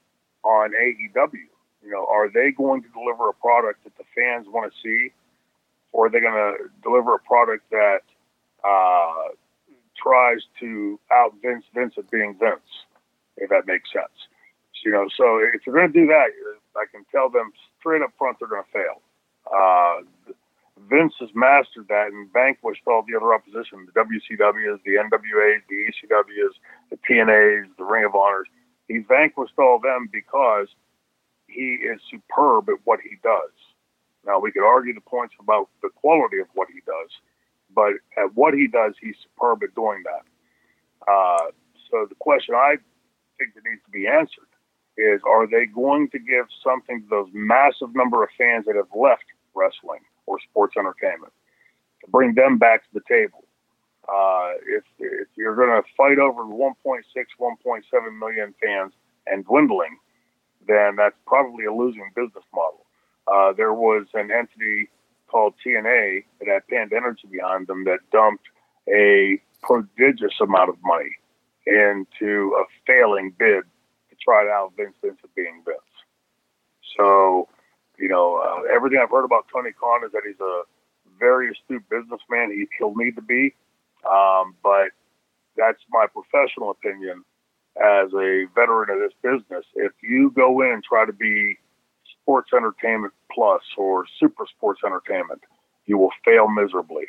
on 0.44 0.70
AEW. 0.70 1.32
You 1.84 1.90
know, 1.90 2.06
are 2.06 2.30
they 2.30 2.50
going 2.50 2.82
to 2.82 2.88
deliver 2.88 3.28
a 3.28 3.34
product 3.34 3.84
that 3.84 3.94
the 3.98 4.04
fans 4.14 4.46
want 4.48 4.72
to 4.72 4.78
see, 4.82 5.12
or 5.92 6.06
are 6.06 6.10
they 6.10 6.20
going 6.20 6.32
to 6.32 6.70
deliver 6.82 7.14
a 7.14 7.18
product 7.18 7.68
that 7.70 8.00
uh, 8.66 9.34
tries 10.02 10.40
to 10.60 10.98
out 11.12 11.34
Vince 11.42 11.64
Vince 11.74 11.94
at 11.98 12.10
being 12.10 12.34
Vince, 12.40 12.86
if 13.36 13.50
that 13.50 13.66
makes 13.66 13.92
sense? 13.92 14.28
You 14.84 14.92
know, 14.92 15.08
so 15.16 15.38
if 15.38 15.66
you're 15.66 15.74
going 15.74 15.92
to 15.92 16.00
do 16.00 16.06
that, 16.06 16.28
I 16.76 16.86
can 16.90 17.04
tell 17.10 17.30
them 17.30 17.52
straight 17.78 18.02
up 18.02 18.10
front 18.18 18.38
they're 18.38 18.48
going 18.48 18.64
to 18.64 18.72
fail. 18.72 19.02
Uh, 19.46 20.02
Vince 20.90 21.14
has 21.20 21.30
mastered 21.34 21.86
that 21.88 22.08
and 22.08 22.32
vanquished 22.32 22.82
all 22.86 23.04
the 23.06 23.16
other 23.16 23.32
opposition, 23.32 23.86
the 23.86 24.00
WCWs, 24.00 24.82
the 24.84 24.98
NWAs, 24.98 25.62
the 25.68 25.86
ECWs, 25.86 26.54
the 26.90 26.98
TNAs, 27.08 27.66
the 27.78 27.84
Ring 27.84 28.04
of 28.04 28.14
Honors. 28.14 28.48
He 28.88 28.98
vanquished 28.98 29.58
all 29.58 29.78
them 29.78 30.08
because 30.12 30.68
he 31.46 31.78
is 31.80 32.00
superb 32.10 32.68
at 32.68 32.80
what 32.84 33.00
he 33.00 33.16
does. 33.22 33.54
Now, 34.26 34.40
we 34.40 34.50
could 34.52 34.66
argue 34.66 34.94
the 34.94 35.00
points 35.00 35.34
about 35.40 35.68
the 35.82 35.90
quality 35.90 36.38
of 36.40 36.48
what 36.54 36.68
he 36.68 36.80
does, 36.86 37.10
but 37.74 37.92
at 38.16 38.34
what 38.34 38.54
he 38.54 38.66
does, 38.66 38.94
he's 39.00 39.16
superb 39.22 39.62
at 39.62 39.74
doing 39.74 40.02
that. 40.04 40.24
Uh, 41.10 41.50
so 41.90 42.06
the 42.08 42.14
question 42.16 42.54
I 42.54 42.76
think 43.38 43.54
that 43.54 43.62
needs 43.64 43.82
to 43.84 43.90
be 43.90 44.06
answered 44.06 44.48
is, 44.96 45.20
are 45.26 45.46
they 45.46 45.66
going 45.66 46.08
to 46.10 46.18
give 46.18 46.46
something 46.62 47.02
to 47.02 47.08
those 47.08 47.28
massive 47.32 47.94
number 47.94 48.22
of 48.22 48.30
fans 48.38 48.66
that 48.66 48.76
have 48.76 48.88
left 48.94 49.24
wrestling? 49.54 50.00
or 50.26 50.38
sports 50.40 50.74
entertainment 50.76 51.32
to 52.04 52.10
bring 52.10 52.34
them 52.34 52.58
back 52.58 52.82
to 52.82 52.88
the 52.94 53.00
table. 53.08 53.44
Uh, 54.08 54.52
if, 54.66 54.84
if 54.98 55.28
you're 55.36 55.56
going 55.56 55.70
to 55.70 55.82
fight 55.96 56.18
over 56.18 56.44
1.6, 56.44 57.02
1.7 57.40 58.18
million 58.18 58.54
fans 58.62 58.92
and 59.26 59.44
dwindling, 59.46 59.96
then 60.68 60.96
that's 60.96 61.16
probably 61.26 61.64
a 61.64 61.72
losing 61.72 62.10
business 62.14 62.44
model. 62.54 62.84
Uh, 63.26 63.52
there 63.54 63.72
was 63.72 64.06
an 64.12 64.30
entity 64.30 64.90
called 65.28 65.54
TNA 65.64 66.24
that 66.38 66.48
had 66.48 66.66
Panda 66.68 66.96
Energy 66.96 67.26
behind 67.30 67.66
them 67.66 67.84
that 67.84 68.00
dumped 68.12 68.44
a 68.88 69.40
prodigious 69.62 70.34
amount 70.40 70.68
of 70.68 70.76
money 70.84 71.16
into 71.66 72.54
a 72.60 72.64
failing 72.86 73.32
bid 73.38 73.64
to 74.24 74.48
out 74.48 74.72
Vince 74.76 74.94
Vince 75.02 75.18
being 75.36 75.62
Vince. 75.64 75.78
So 76.98 77.48
you 77.98 78.08
know, 78.08 78.36
uh, 78.36 78.74
everything 78.74 78.98
I've 79.02 79.10
heard 79.10 79.24
about 79.24 79.46
Tony 79.52 79.70
Khan 79.72 80.04
is 80.04 80.12
that 80.12 80.22
he's 80.26 80.40
a 80.40 80.62
very 81.18 81.50
astute 81.50 81.88
businessman. 81.88 82.50
He, 82.50 82.66
he'll 82.78 82.94
need 82.94 83.14
to 83.16 83.22
be, 83.22 83.54
um, 84.10 84.54
but 84.62 84.90
that's 85.56 85.80
my 85.90 86.06
professional 86.06 86.70
opinion 86.70 87.24
as 87.76 88.12
a 88.14 88.46
veteran 88.54 88.90
of 88.90 88.98
this 88.98 89.12
business. 89.22 89.64
If 89.74 89.92
you 90.02 90.30
go 90.30 90.60
in 90.62 90.72
and 90.72 90.84
try 90.84 91.06
to 91.06 91.12
be 91.12 91.58
sports 92.20 92.50
entertainment 92.52 93.12
plus 93.32 93.62
or 93.76 94.04
super 94.18 94.46
sports 94.56 94.80
entertainment, 94.84 95.40
you 95.86 95.98
will 95.98 96.10
fail 96.24 96.48
miserably. 96.48 97.04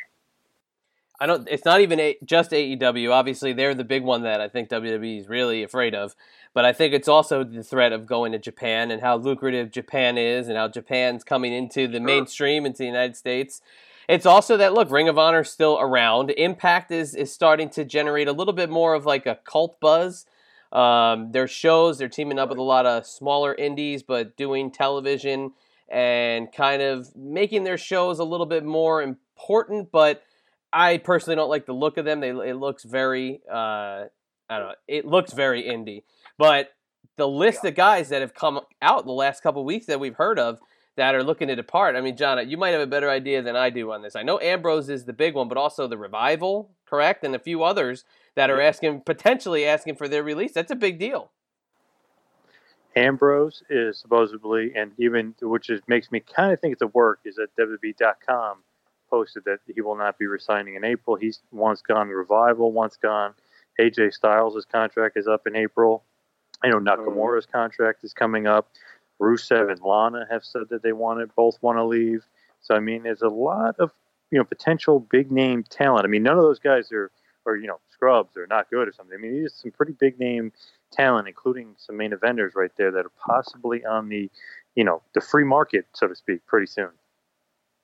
I 1.18 1.26
don't. 1.26 1.48
It's 1.50 1.64
not 1.64 1.80
even 1.80 1.98
a, 2.00 2.16
just 2.24 2.50
AEW. 2.50 3.10
Obviously, 3.10 3.52
they're 3.52 3.74
the 3.74 3.84
big 3.84 4.02
one 4.02 4.22
that 4.22 4.40
I 4.40 4.48
think 4.48 4.68
WWE 4.68 5.20
is 5.20 5.28
really 5.28 5.62
afraid 5.62 5.94
of. 5.94 6.14
But 6.52 6.64
I 6.64 6.72
think 6.72 6.94
it's 6.94 7.08
also 7.08 7.44
the 7.44 7.62
threat 7.62 7.92
of 7.92 8.06
going 8.06 8.32
to 8.32 8.38
Japan 8.38 8.90
and 8.90 9.02
how 9.02 9.16
lucrative 9.16 9.70
Japan 9.70 10.18
is, 10.18 10.48
and 10.48 10.56
how 10.56 10.68
Japan's 10.68 11.24
coming 11.24 11.52
into 11.52 11.86
the 11.88 12.00
mainstream 12.00 12.66
into 12.66 12.78
the 12.78 12.86
United 12.86 13.16
States. 13.16 13.60
It's 14.08 14.26
also 14.26 14.56
that 14.56 14.72
look, 14.72 14.90
Ring 14.90 15.08
of 15.08 15.18
Honor 15.18 15.40
is 15.40 15.50
still 15.50 15.78
around. 15.80 16.30
Impact 16.30 16.90
is 16.90 17.14
is 17.14 17.32
starting 17.32 17.70
to 17.70 17.84
generate 17.84 18.28
a 18.28 18.32
little 18.32 18.54
bit 18.54 18.70
more 18.70 18.94
of 18.94 19.04
like 19.04 19.26
a 19.26 19.38
cult 19.44 19.80
buzz. 19.80 20.26
Um, 20.72 21.32
their 21.32 21.48
shows, 21.48 21.98
they're 21.98 22.08
teaming 22.08 22.38
up 22.38 22.50
with 22.50 22.58
a 22.58 22.62
lot 22.62 22.86
of 22.86 23.06
smaller 23.06 23.54
indies, 23.54 24.02
but 24.02 24.36
doing 24.36 24.70
television 24.70 25.52
and 25.88 26.52
kind 26.52 26.82
of 26.82 27.14
making 27.16 27.64
their 27.64 27.78
shows 27.78 28.18
a 28.18 28.24
little 28.24 28.46
bit 28.46 28.64
more 28.64 29.02
important. 29.02 29.90
But 29.90 30.22
I 30.76 30.98
personally 30.98 31.36
don't 31.36 31.48
like 31.48 31.64
the 31.64 31.72
look 31.72 31.96
of 31.96 32.04
them. 32.04 32.20
They 32.20 32.28
it 32.28 32.56
looks 32.56 32.84
very 32.84 33.40
uh, 33.50 34.04
I 34.48 34.58
don't 34.58 34.68
know. 34.68 34.74
It 34.86 35.06
looks 35.06 35.32
very 35.32 35.62
indie. 35.62 36.02
But 36.36 36.68
the 37.16 37.26
list 37.26 37.64
of 37.64 37.74
guys 37.74 38.10
that 38.10 38.20
have 38.20 38.34
come 38.34 38.60
out 38.82 39.00
in 39.00 39.06
the 39.06 39.12
last 39.12 39.42
couple 39.42 39.64
weeks 39.64 39.86
that 39.86 39.98
we've 39.98 40.16
heard 40.16 40.38
of 40.38 40.60
that 40.96 41.14
are 41.14 41.24
looking 41.24 41.48
to 41.48 41.56
depart. 41.56 41.96
I 41.96 42.02
mean, 42.02 42.14
John, 42.14 42.48
you 42.48 42.58
might 42.58 42.70
have 42.70 42.82
a 42.82 42.86
better 42.86 43.08
idea 43.08 43.40
than 43.40 43.56
I 43.56 43.70
do 43.70 43.90
on 43.90 44.02
this. 44.02 44.14
I 44.14 44.22
know 44.22 44.38
Ambrose 44.38 44.90
is 44.90 45.06
the 45.06 45.14
big 45.14 45.34
one, 45.34 45.48
but 45.48 45.56
also 45.56 45.86
the 45.86 45.96
Revival, 45.96 46.70
correct, 46.86 47.24
and 47.24 47.34
a 47.34 47.38
few 47.38 47.62
others 47.62 48.04
that 48.34 48.50
are 48.50 48.60
asking 48.60 49.00
potentially 49.00 49.64
asking 49.64 49.96
for 49.96 50.08
their 50.08 50.22
release. 50.22 50.52
That's 50.52 50.70
a 50.70 50.76
big 50.76 50.98
deal. 50.98 51.30
Ambrose 52.94 53.62
is 53.70 53.98
supposedly, 53.98 54.72
and 54.74 54.92
even 54.98 55.34
which 55.40 55.70
is, 55.70 55.80
makes 55.86 56.12
me 56.12 56.20
kind 56.20 56.52
of 56.52 56.60
think 56.60 56.72
it's 56.72 56.82
a 56.82 56.86
work, 56.88 57.20
is 57.24 57.36
that 57.36 57.48
WWE.com 57.58 58.58
posted 59.08 59.44
that 59.44 59.58
he 59.72 59.80
will 59.80 59.96
not 59.96 60.18
be 60.18 60.26
resigning 60.26 60.74
in 60.74 60.84
April. 60.84 61.16
He's 61.16 61.40
once 61.52 61.82
gone 61.82 62.08
Revival, 62.08 62.72
once 62.72 62.96
gone. 62.96 63.34
AJ 63.80 64.14
Styles' 64.14 64.66
contract 64.70 65.16
is 65.16 65.28
up 65.28 65.46
in 65.46 65.54
April. 65.54 66.02
I 66.62 66.68
know 66.68 66.76
oh, 66.76 66.80
Nakamura's 66.80 67.46
contract 67.46 68.04
is 68.04 68.12
coming 68.12 68.46
up. 68.46 68.68
Rusev 69.20 69.70
and 69.70 69.80
Lana 69.80 70.26
have 70.30 70.44
said 70.44 70.62
that 70.70 70.82
they 70.82 70.92
want 70.92 71.20
it, 71.20 71.34
both 71.34 71.58
want 71.62 71.78
to 71.78 71.84
leave. 71.84 72.24
So 72.60 72.74
I 72.74 72.80
mean, 72.80 73.02
there's 73.02 73.22
a 73.22 73.28
lot 73.28 73.76
of 73.78 73.90
you 74.30 74.38
know 74.38 74.44
potential 74.44 75.00
big 75.00 75.30
name 75.30 75.64
talent. 75.64 76.04
I 76.04 76.08
mean, 76.08 76.22
none 76.22 76.36
of 76.36 76.42
those 76.42 76.58
guys 76.58 76.90
are 76.92 77.10
or 77.44 77.56
you 77.56 77.66
know 77.66 77.78
scrubs 77.90 78.36
or 78.36 78.46
not 78.46 78.70
good 78.70 78.88
or 78.88 78.92
something. 78.92 79.16
I 79.16 79.20
mean, 79.20 79.34
these 79.34 79.52
are 79.52 79.56
some 79.56 79.70
pretty 79.70 79.92
big 79.92 80.18
name 80.18 80.52
talent, 80.92 81.28
including 81.28 81.74
some 81.78 81.96
main 81.96 82.10
eventers 82.10 82.54
right 82.54 82.70
there 82.76 82.90
that 82.90 83.06
are 83.06 83.12
possibly 83.18 83.84
on 83.84 84.08
the 84.08 84.30
you 84.74 84.84
know 84.84 85.02
the 85.14 85.20
free 85.20 85.44
market, 85.44 85.86
so 85.94 86.08
to 86.08 86.14
speak, 86.14 86.44
pretty 86.46 86.66
soon. 86.66 86.90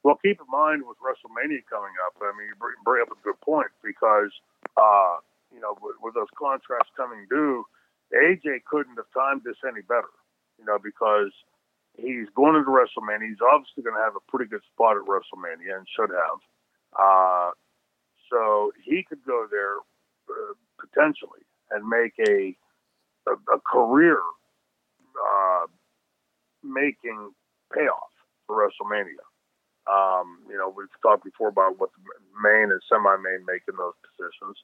Well, 0.03 0.19
keep 0.19 0.41
in 0.41 0.51
mind 0.51 0.83
with 0.87 0.99
WrestleMania 0.99 1.63
coming 1.71 1.95
up. 2.07 2.19
I 2.21 2.35
mean, 2.37 2.51
you 2.51 2.57
bring, 2.59 3.03
up 3.03 3.15
a 3.15 3.21
good 3.23 3.39
point 3.41 3.71
because 3.85 4.31
uh, 4.77 5.23
you 5.55 5.61
know 5.61 5.79
with, 5.81 5.97
with 6.03 6.15
those 6.15 6.31
contracts 6.35 6.91
coming 6.97 7.27
due, 7.31 7.65
AJ 8.13 8.65
couldn't 8.69 8.97
have 8.97 9.11
timed 9.15 9.43
this 9.45 9.57
any 9.67 9.83
better 9.83 10.11
you 10.63 10.67
know, 10.67 10.79
because 10.83 11.33
he's 11.97 12.29
going 12.35 12.57
into 12.57 12.71
WrestleMania. 12.71 13.29
He's 13.29 13.43
obviously 13.43 13.83
going 13.83 13.97
to 13.97 14.03
have 14.03 14.17
a 14.17 14.31
pretty 14.31 14.49
good 14.49 14.63
spot 14.73 14.97
at 14.97 15.03
WrestleMania 15.03 15.77
and 15.77 15.87
should 15.91 16.11
have. 16.11 16.39
Uh, 16.95 17.51
so 18.31 18.73
he 18.83 19.05
could 19.09 19.25
go 19.27 19.47
there 19.51 19.77
uh, 20.31 20.55
potentially 20.79 21.43
and 21.71 21.87
make 21.89 22.15
a 22.29 22.57
a, 23.29 23.55
a 23.55 23.61
career 23.61 24.19
uh, 25.15 25.67
making 26.65 27.31
payoff 27.73 28.11
for 28.47 28.57
WrestleMania. 28.57 29.23
Um, 29.91 30.47
you 30.47 30.57
know, 30.57 30.71
we've 30.71 30.93
talked 31.03 31.25
before 31.25 31.49
about 31.49 31.79
what 31.79 31.91
the 31.95 32.03
main 32.39 32.71
and 32.71 32.81
semi-main 32.87 33.43
make 33.47 33.67
in 33.67 33.75
those 33.75 33.99
positions. 34.03 34.57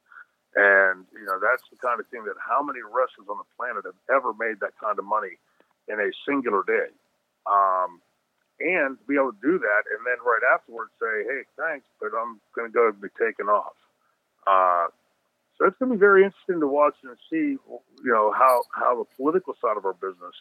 And, 0.55 1.05
you 1.13 1.27
know, 1.27 1.39
that's 1.43 1.63
the 1.69 1.77
kind 1.79 2.01
of 2.01 2.07
thing 2.09 2.25
that 2.25 2.39
how 2.41 2.63
many 2.63 2.81
wrestlers 2.81 3.29
on 3.29 3.39
the 3.39 3.49
planet 3.59 3.85
have 3.85 3.99
ever 4.09 4.33
made 4.35 4.63
that 4.63 4.79
kind 4.79 4.99
of 4.99 5.05
money 5.05 5.37
in 5.91 6.01
a 6.01 6.11
singular 6.25 6.63
day. 6.65 6.91
Um, 7.47 8.01
and 8.59 8.99
be 9.07 9.15
able 9.15 9.31
to 9.31 9.43
do 9.43 9.55
that 9.59 9.83
and 9.87 10.03
then 10.03 10.19
right 10.27 10.43
afterwards 10.51 10.91
say, 10.99 11.23
hey, 11.31 11.47
thanks, 11.55 11.87
but 12.03 12.11
I'm 12.11 12.43
going 12.55 12.67
to 12.67 12.75
go 12.75 12.91
be 12.91 13.07
taken 13.15 13.47
off. 13.47 13.79
Uh, 14.47 14.91
so 15.55 15.67
it's 15.67 15.79
going 15.79 15.91
to 15.91 15.97
be 15.97 16.01
very 16.01 16.25
interesting 16.25 16.59
to 16.61 16.67
watch 16.67 16.95
and 17.03 17.15
see, 17.31 17.59
you 17.59 18.13
know, 18.15 18.35
how, 18.35 18.63
how 18.75 18.99
the 18.99 19.07
political 19.17 19.55
side 19.63 19.77
of 19.77 19.87
our 19.87 19.95
business 19.95 20.35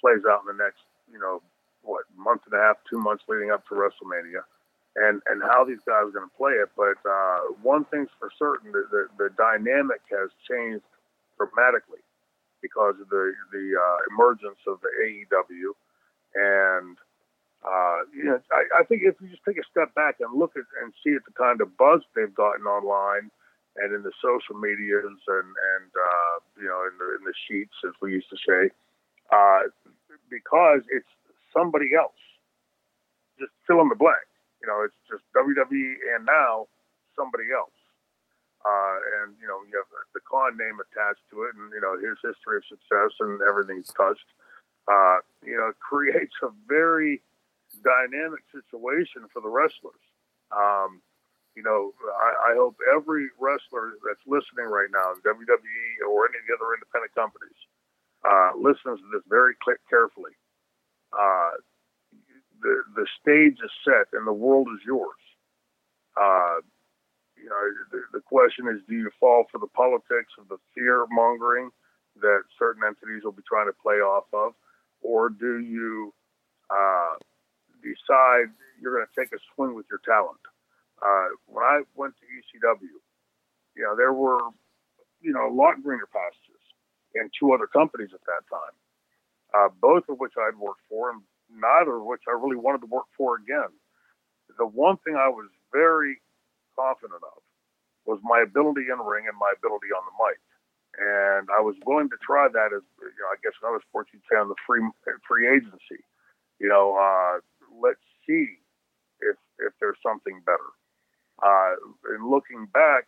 plays 0.00 0.24
out 0.24 0.40
in 0.48 0.56
the 0.56 0.62
next, 0.62 0.80
you 1.12 1.20
know, 1.20 1.44
what, 1.82 2.04
month 2.16 2.42
and 2.50 2.54
a 2.54 2.62
half, 2.62 2.76
two 2.88 2.98
months 2.98 3.24
leading 3.28 3.50
up 3.50 3.66
to 3.68 3.74
WrestleMania 3.74 4.42
and, 4.96 5.22
and 5.26 5.42
how 5.42 5.64
these 5.64 5.80
guys 5.86 6.04
are 6.08 6.14
going 6.14 6.28
to 6.28 6.36
play 6.36 6.52
it. 6.52 6.70
But 6.76 6.98
uh, 7.08 7.54
one 7.62 7.84
thing's 7.86 8.10
for 8.18 8.30
certain, 8.38 8.72
the, 8.72 8.84
the, 8.90 9.02
the 9.18 9.30
dynamic 9.36 10.00
has 10.10 10.30
changed 10.48 10.84
dramatically 11.38 12.02
because 12.62 12.94
of 13.00 13.08
the 13.08 13.32
the 13.52 13.72
uh, 13.72 13.98
emergence 14.12 14.60
of 14.66 14.80
the 14.84 14.92
AEW, 15.00 15.72
and 16.36 16.96
uh, 17.64 18.04
you 18.14 18.24
know, 18.24 18.40
I, 18.52 18.80
I 18.80 18.84
think 18.84 19.02
if 19.04 19.16
you 19.20 19.28
just 19.28 19.44
take 19.46 19.56
a 19.56 19.70
step 19.70 19.94
back 19.94 20.16
and 20.20 20.38
look 20.38 20.52
at 20.56 20.64
and 20.82 20.92
see 21.04 21.14
at 21.14 21.24
the 21.24 21.32
kind 21.32 21.60
of 21.60 21.76
buzz 21.76 22.00
they've 22.14 22.34
gotten 22.34 22.66
online 22.66 23.30
and 23.76 23.94
in 23.94 24.02
the 24.02 24.12
social 24.20 24.56
medias 24.56 25.04
and 25.28 25.48
and 25.48 25.90
uh, 25.92 26.36
you 26.60 26.68
know 26.68 26.84
in 26.84 26.94
the 26.98 27.08
in 27.16 27.24
the 27.24 27.34
sheets 27.48 27.74
as 27.86 27.92
we 28.00 28.12
used 28.12 28.28
to 28.28 28.36
say, 28.44 28.70
uh, 29.32 29.68
because 30.28 30.80
it's 30.92 31.08
somebody 31.52 31.94
else. 31.96 32.18
Just 33.38 33.52
fill 33.66 33.80
in 33.80 33.88
the 33.88 33.98
blank. 33.98 34.26
You 34.60 34.68
know, 34.68 34.84
it's 34.84 34.96
just 35.08 35.24
WWE 35.32 36.16
and 36.16 36.26
now 36.26 36.68
somebody 37.16 37.48
else. 37.52 37.72
Uh, 38.60 39.24
and 39.24 39.32
you 39.40 39.48
know 39.48 39.64
you 39.64 39.72
have 39.72 39.88
the 40.12 40.20
Khan 40.20 40.52
name 40.60 40.76
attached 40.84 41.24
to 41.32 41.48
it, 41.48 41.56
and 41.56 41.72
you 41.72 41.80
know 41.80 41.96
his 41.96 42.20
history 42.20 42.60
of 42.60 42.68
success 42.68 43.16
and 43.20 43.40
everything's 43.40 43.88
touched. 43.96 44.28
Uh, 44.84 45.24
you 45.40 45.56
know, 45.56 45.72
creates 45.80 46.36
a 46.44 46.52
very 46.68 47.24
dynamic 47.80 48.44
situation 48.52 49.24
for 49.32 49.40
the 49.40 49.48
wrestlers. 49.48 50.04
Um, 50.52 51.00
you 51.56 51.62
know, 51.62 51.92
I, 52.04 52.52
I 52.52 52.54
hope 52.54 52.76
every 52.84 53.32
wrestler 53.40 53.96
that's 54.04 54.22
listening 54.26 54.68
right 54.68 54.90
now, 54.92 55.16
WWE 55.24 55.86
or 56.04 56.28
any 56.28 56.38
of 56.38 56.44
the 56.46 56.54
other 56.54 56.76
independent 56.76 57.14
companies, 57.16 57.60
uh, 58.28 58.52
listens 58.60 59.00
to 59.00 59.08
this 59.12 59.24
very 59.28 59.56
carefully. 59.88 60.36
Uh, 61.20 61.50
the 62.62 62.82
the 62.94 63.06
stage 63.20 63.58
is 63.64 63.70
set 63.84 64.08
and 64.12 64.26
the 64.26 64.32
world 64.32 64.68
is 64.74 64.80
yours. 64.86 65.20
Uh, 66.16 66.60
you 67.36 67.48
know, 67.48 67.62
the, 67.92 68.18
the 68.18 68.20
question 68.20 68.68
is, 68.68 68.80
do 68.88 68.94
you 68.94 69.10
fall 69.18 69.44
for 69.50 69.58
the 69.58 69.66
politics 69.68 70.32
of 70.38 70.48
the 70.48 70.58
fear 70.74 71.06
mongering 71.10 71.70
that 72.20 72.42
certain 72.58 72.82
entities 72.86 73.24
will 73.24 73.32
be 73.32 73.42
trying 73.48 73.66
to 73.66 73.76
play 73.82 73.96
off 73.96 74.24
of, 74.32 74.52
or 75.00 75.30
do 75.30 75.58
you 75.58 76.12
uh, 76.68 77.16
decide 77.80 78.52
you're 78.80 78.94
going 78.94 79.06
to 79.06 79.16
take 79.16 79.32
a 79.32 79.40
swing 79.54 79.74
with 79.74 79.86
your 79.90 80.00
talent? 80.04 80.40
Uh, 81.00 81.32
when 81.46 81.64
I 81.64 81.80
went 81.94 82.14
to 82.20 82.24
ECW, 82.28 83.00
you 83.74 83.82
know, 83.82 83.96
there 83.96 84.12
were, 84.12 84.40
you 85.22 85.32
know, 85.32 85.48
a 85.48 85.54
lot 85.54 85.82
greener 85.82 86.08
pastures 86.12 86.64
and 87.14 87.30
two 87.38 87.52
other 87.52 87.66
companies 87.66 88.10
at 88.12 88.20
that 88.26 88.44
time, 88.52 88.76
uh, 89.54 89.68
both 89.80 90.04
of 90.08 90.18
which 90.18 90.34
I'd 90.38 90.58
worked 90.58 90.82
for, 90.88 91.10
and 91.10 91.22
neither 91.50 91.96
of 91.96 92.04
which 92.04 92.22
I 92.28 92.32
really 92.32 92.56
wanted 92.56 92.80
to 92.82 92.90
work 92.90 93.06
for 93.16 93.36
again. 93.36 93.70
The 94.58 94.66
one 94.66 94.96
thing 95.04 95.16
I 95.16 95.28
was 95.28 95.48
very 95.72 96.20
confident 96.76 97.22
of 97.22 97.42
was 98.06 98.18
my 98.22 98.40
ability 98.40 98.88
in 98.90 98.98
ring 98.98 99.26
and 99.28 99.36
my 99.38 99.52
ability 99.56 99.92
on 99.94 100.02
the 100.06 100.14
mic. 100.18 100.40
And 100.98 101.46
I 101.54 101.62
was 101.62 101.76
willing 101.86 102.10
to 102.10 102.18
try 102.18 102.48
that 102.50 102.74
as, 102.74 102.82
you 102.98 103.20
know, 103.22 103.30
I 103.30 103.38
guess 103.42 103.54
another 103.62 103.80
sports 103.86 104.10
you'd 104.12 104.26
say 104.26 104.36
on 104.36 104.48
the 104.48 104.58
free 104.66 104.82
free 105.26 105.46
agency. 105.46 106.02
You 106.58 106.68
know, 106.68 106.98
uh, 106.98 107.38
let's 107.78 108.02
see 108.26 108.58
if 109.20 109.36
if 109.58 109.72
there's 109.78 110.00
something 110.02 110.42
better. 110.44 110.70
Uh, 111.40 111.78
and 112.12 112.28
looking 112.28 112.66
back, 112.74 113.06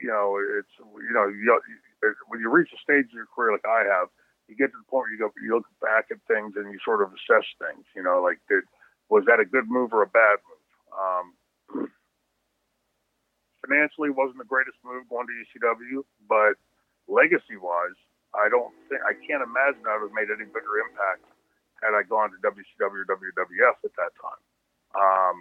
you 0.00 0.08
know, 0.08 0.40
it's 0.40 0.72
you 0.80 1.12
know, 1.12 1.28
you, 1.28 1.60
when 2.28 2.40
you 2.40 2.48
reach 2.50 2.72
a 2.72 2.80
stage 2.80 3.12
in 3.12 3.16
your 3.16 3.28
career 3.34 3.52
like 3.52 3.68
I 3.68 3.84
have, 3.84 4.08
you 4.48 4.56
get 4.56 4.72
to 4.72 4.78
the 4.78 4.88
point 4.90 5.08
where 5.08 5.12
you 5.12 5.20
go, 5.20 5.32
you 5.40 5.56
look 5.56 5.68
back 5.80 6.12
at 6.12 6.20
things 6.28 6.54
and 6.56 6.68
you 6.72 6.78
sort 6.84 7.00
of 7.00 7.12
assess 7.12 7.46
things. 7.56 7.84
You 7.96 8.02
know, 8.02 8.20
like 8.20 8.40
did 8.48 8.64
was 9.08 9.24
that 9.26 9.40
a 9.40 9.48
good 9.48 9.68
move 9.68 9.92
or 9.92 10.02
a 10.02 10.10
bad 10.10 10.40
move? 10.44 10.64
Um, 10.94 11.26
financially 13.64 14.12
wasn't 14.12 14.38
the 14.38 14.48
greatest 14.48 14.76
move 14.84 15.08
going 15.08 15.26
to 15.26 15.34
ECW, 15.48 16.04
but 16.28 16.60
legacy 17.08 17.56
wise, 17.56 17.96
I 18.36 18.52
don't 18.52 18.72
think 18.88 19.00
I 19.04 19.16
can't 19.16 19.40
imagine 19.40 19.84
I 19.88 19.96
would 19.96 20.12
have 20.12 20.16
made 20.16 20.28
any 20.28 20.44
bigger 20.44 20.84
impact 20.84 21.24
had 21.80 21.96
I 21.96 22.04
gone 22.04 22.32
to 22.32 22.38
WCW 22.44 23.04
or 23.04 23.08
WWF 23.08 23.76
at 23.84 23.94
that 23.96 24.12
time. 24.20 24.42
Um, 24.94 25.36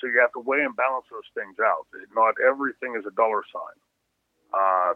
so 0.00 0.06
you 0.06 0.20
have 0.20 0.32
to 0.36 0.42
weigh 0.44 0.62
and 0.62 0.76
balance 0.76 1.06
those 1.10 1.26
things 1.32 1.56
out. 1.60 1.88
Not 2.14 2.36
everything 2.40 2.96
is 2.98 3.04
a 3.08 3.14
dollar 3.14 3.42
sign. 3.48 3.76
Uh, 4.52 4.92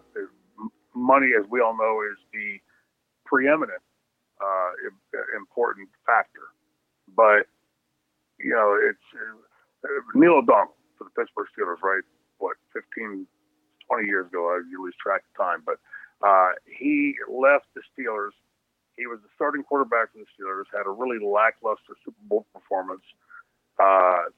money, 0.94 1.32
as 1.32 1.48
we 1.48 1.60
all 1.60 1.76
know, 1.76 2.04
is 2.04 2.18
the 2.32 2.60
preeminent 3.30 3.82
uh, 4.42 4.70
important 5.36 5.88
factor. 6.04 6.50
But 7.14 7.46
you 8.38 8.50
know, 8.50 8.74
it's 8.74 9.06
uh, 9.14 9.88
Neil 10.14 10.42
O'Donnell 10.42 10.74
for 10.98 11.04
the 11.04 11.14
Pittsburgh 11.14 11.46
Steelers, 11.54 11.82
right? 11.82 12.02
what 12.40 12.56
15, 12.72 13.28
20 13.86 14.08
years 14.08 14.26
ago. 14.26 14.48
I 14.50 14.64
lose 14.64 14.96
track 14.96 15.22
of 15.28 15.32
time, 15.36 15.62
but 15.64 15.76
uh, 16.26 16.56
he 16.66 17.14
left 17.28 17.68
the 17.76 17.84
Steelers. 17.92 18.34
He 18.96 19.06
was 19.06 19.20
the 19.22 19.30
starting 19.36 19.62
quarterback 19.62 20.12
for 20.12 20.24
the 20.24 20.28
Steelers. 20.34 20.68
Had 20.72 20.88
a 20.88 20.92
really 20.92 21.20
lackluster 21.20 21.94
Super 22.04 22.24
Bowl 22.26 22.46
performance. 22.52 23.04
Uh, 23.78 24.28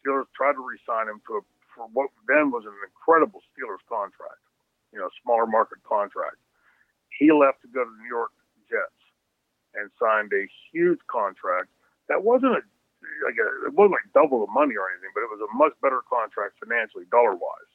Steelers 0.00 0.28
tried 0.36 0.54
to 0.54 0.64
re-sign 0.64 1.08
him 1.08 1.20
to 1.28 1.40
a, 1.40 1.42
for 1.74 1.88
what 1.92 2.08
then 2.28 2.52
was 2.52 2.64
an 2.64 2.76
incredible 2.84 3.40
Steelers 3.52 3.82
contract, 3.88 4.40
you 4.92 5.00
know, 5.00 5.08
smaller 5.24 5.46
market 5.46 5.80
contract. 5.84 6.41
He 7.22 7.30
left 7.30 7.62
to 7.62 7.70
go 7.70 7.86
to 7.86 7.90
the 7.90 8.02
New 8.02 8.10
York 8.10 8.34
Jets 8.66 8.98
and 9.78 9.94
signed 9.94 10.34
a 10.34 10.50
huge 10.74 10.98
contract 11.06 11.70
that 12.10 12.26
wasn't 12.26 12.58
a 12.58 12.62
like 13.22 13.38
a, 13.38 13.70
it 13.70 13.74
wasn't 13.74 13.94
like 13.94 14.10
double 14.10 14.42
the 14.42 14.50
money 14.50 14.74
or 14.74 14.90
anything, 14.90 15.10
but 15.14 15.22
it 15.22 15.30
was 15.30 15.42
a 15.42 15.50
much 15.54 15.74
better 15.82 16.02
contract 16.06 16.58
financially, 16.58 17.06
dollar 17.10 17.34
wise. 17.34 17.72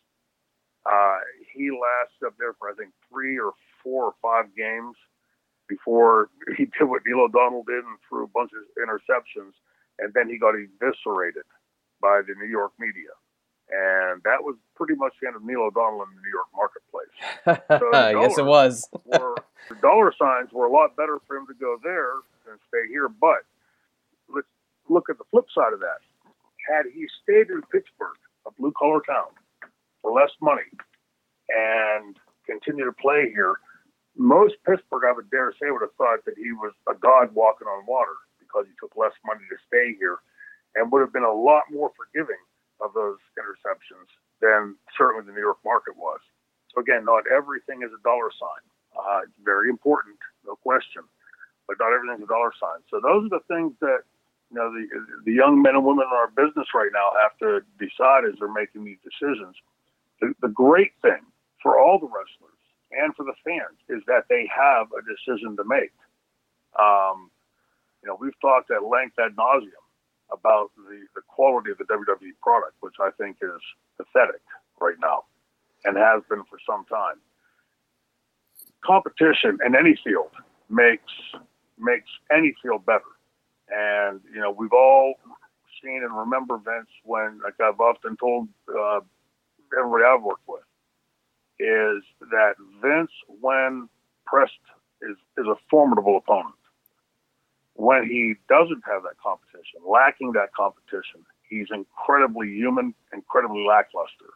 Uh, 0.83 1.19
he 1.51 1.71
lasted 1.71 2.27
up 2.27 2.35
there 2.39 2.55
for 2.59 2.71
I 2.71 2.75
think 2.75 2.91
three 3.07 3.39
or 3.39 3.55
four 3.83 4.11
or 4.11 4.15
five 4.19 4.51
games 4.55 4.95
before 5.67 6.27
he 6.59 6.67
did 6.67 6.87
what 6.87 7.03
Neil 7.07 7.27
O'Donnell 7.27 7.63
did 7.63 7.83
and 7.83 7.99
threw 8.07 8.23
a 8.23 8.31
bunch 8.35 8.51
of 8.51 8.63
interceptions, 8.75 9.55
and 9.99 10.11
then 10.11 10.27
he 10.27 10.39
got 10.39 10.55
eviscerated 10.55 11.47
by 12.03 12.19
the 12.23 12.35
New 12.35 12.51
York 12.51 12.71
media. 12.79 13.15
And 13.67 14.23
that 14.23 14.43
was 14.43 14.55
pretty 14.75 14.95
much 14.95 15.11
the 15.19 15.27
end 15.27 15.35
of 15.35 15.43
Neil 15.43 15.67
O'Donnell 15.67 16.03
in 16.03 16.11
the 16.15 16.23
New 16.23 16.31
York 16.31 16.47
marketplace. 16.55 16.86
Yes, 18.21 18.37
it 18.37 18.45
was. 18.45 18.87
were, 19.05 19.35
the 19.69 19.75
dollar 19.81 20.13
signs 20.17 20.51
were 20.51 20.65
a 20.65 20.71
lot 20.71 20.95
better 20.95 21.19
for 21.27 21.37
him 21.37 21.47
to 21.47 21.53
go 21.53 21.77
there 21.83 22.13
than 22.45 22.57
stay 22.67 22.87
here. 22.89 23.09
But 23.09 23.43
let's 24.33 24.47
look 24.89 25.09
at 25.09 25.17
the 25.17 25.23
flip 25.31 25.45
side 25.53 25.73
of 25.73 25.79
that. 25.79 25.99
Had 26.69 26.85
he 26.93 27.07
stayed 27.23 27.49
in 27.49 27.61
Pittsburgh, 27.71 28.19
a 28.45 28.51
blue 28.59 28.73
collar 28.77 29.01
town, 29.01 29.31
for 30.01 30.11
less 30.11 30.31
money 30.41 30.67
and 31.49 32.15
continued 32.45 32.85
to 32.85 32.95
play 33.01 33.31
here, 33.33 33.55
most 34.17 34.55
Pittsburgh, 34.65 35.03
I 35.07 35.13
would 35.13 35.29
dare 35.29 35.53
say, 35.61 35.69
would 35.69 35.85
have 35.85 35.95
thought 35.97 36.25
that 36.25 36.35
he 36.37 36.51
was 36.51 36.73
a 36.89 36.95
god 36.95 37.33
walking 37.33 37.67
on 37.67 37.85
water 37.85 38.17
because 38.39 38.65
he 38.65 38.73
took 38.79 38.95
less 38.97 39.13
money 39.25 39.45
to 39.49 39.57
stay 39.67 39.95
here 39.99 40.17
and 40.75 40.91
would 40.91 41.01
have 41.01 41.13
been 41.13 41.27
a 41.27 41.31
lot 41.31 41.63
more 41.71 41.91
forgiving 41.95 42.41
of 42.81 42.93
those 42.93 43.17
interceptions 43.37 44.09
than 44.41 44.75
certainly 44.97 45.25
the 45.25 45.33
New 45.33 45.41
York 45.41 45.57
market 45.65 45.95
was. 45.97 46.19
Again, 46.77 47.05
not 47.05 47.23
everything 47.27 47.81
is 47.81 47.89
a 47.91 48.01
dollar 48.03 48.29
sign. 48.37 48.63
Uh, 48.93 49.21
it's 49.23 49.39
very 49.43 49.69
important, 49.69 50.17
no 50.45 50.55
question, 50.55 51.01
but 51.67 51.77
not 51.79 51.93
everything's 51.93 52.23
a 52.23 52.29
dollar 52.29 52.53
sign. 52.59 52.81
So 52.89 53.01
those 53.01 53.25
are 53.25 53.41
the 53.41 53.45
things 53.49 53.73
that 53.81 54.05
you 54.49 54.55
know 54.57 54.71
the 54.71 54.85
the 55.25 55.33
young 55.33 55.61
men 55.61 55.75
and 55.75 55.85
women 55.85 56.05
in 56.05 56.15
our 56.15 56.29
business 56.29 56.67
right 56.73 56.91
now 56.93 57.11
have 57.21 57.37
to 57.39 57.65
decide 57.77 58.25
as 58.25 58.37
they're 58.39 58.51
making 58.51 58.85
these 58.85 59.01
decisions. 59.03 59.55
The, 60.21 60.33
the 60.41 60.49
great 60.49 60.93
thing 61.01 61.21
for 61.61 61.77
all 61.77 61.99
the 61.99 62.09
wrestlers 62.09 62.61
and 62.91 63.13
for 63.15 63.25
the 63.25 63.35
fans 63.43 63.77
is 63.89 64.01
that 64.07 64.25
they 64.29 64.49
have 64.49 64.87
a 64.93 65.01
decision 65.03 65.57
to 65.57 65.63
make. 65.65 65.93
Um, 66.79 67.29
you 68.01 68.07
know, 68.09 68.17
we've 68.19 68.37
talked 68.39 68.71
at 68.71 68.85
length 68.85 69.19
ad 69.19 69.35
nauseum 69.35 69.83
about 70.31 70.71
the, 70.77 71.05
the 71.15 71.21
quality 71.27 71.71
of 71.71 71.77
the 71.77 71.85
WWE 71.85 72.37
product, 72.41 72.73
which 72.81 72.95
I 73.01 73.09
think 73.17 73.37
is 73.41 73.61
pathetic 73.97 74.41
right 74.79 74.97
now 75.01 75.25
and 75.87 75.97
has 75.97 76.21
been 76.29 76.43
for 76.49 76.59
some 76.67 76.85
time. 76.85 77.15
Competition 78.83 79.57
in 79.65 79.75
any 79.75 79.97
field 80.03 80.31
makes 80.69 81.13
makes 81.79 82.09
any 82.31 82.53
field 82.61 82.85
better. 82.85 83.13
And 83.69 84.21
you 84.33 84.39
know, 84.39 84.51
we've 84.51 84.73
all 84.73 85.15
seen 85.83 86.03
and 86.03 86.15
remember 86.15 86.57
Vince 86.57 86.89
when, 87.03 87.39
like 87.43 87.59
I've 87.61 87.79
often 87.79 88.17
told 88.17 88.49
uh, 88.69 88.99
everybody 89.77 90.03
I've 90.03 90.23
worked 90.23 90.47
with, 90.47 90.63
is 91.59 92.03
that 92.31 92.55
Vince, 92.81 93.11
when 93.41 93.89
pressed, 94.25 94.53
is 95.01 95.17
is 95.37 95.45
a 95.47 95.55
formidable 95.69 96.17
opponent 96.17 96.55
when 97.77 98.03
he 98.03 98.33
doesn't 98.49 98.83
have 98.85 99.03
that 99.03 99.17
competition, 99.21 99.79
lacking 99.87 100.33
that 100.33 100.51
competition, 100.53 101.21
he's 101.47 101.67
incredibly 101.71 102.49
human, 102.49 102.93
incredibly 103.13 103.63
lackluster. 103.65 104.33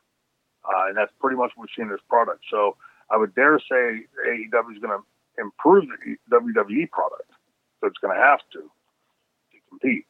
Uh, 0.65 0.87
and 0.89 0.97
that's 0.97 1.11
pretty 1.19 1.37
much 1.37 1.51
what 1.55 1.63
we've 1.63 1.75
seen 1.75 1.85
in 1.85 1.91
his 1.91 2.01
product. 2.09 2.43
So 2.49 2.77
I 3.09 3.17
would 3.17 3.33
dare 3.35 3.59
say 3.59 4.05
AEW 4.27 4.73
is 4.73 4.81
going 4.81 4.97
to 4.97 5.03
improve 5.41 5.85
the 5.87 6.17
WWE 6.31 6.89
product. 6.91 7.29
So 7.79 7.87
it's 7.87 7.97
going 7.97 8.15
to 8.15 8.21
have 8.21 8.39
to 8.53 8.59
to 8.59 9.57
compete. 9.69 10.05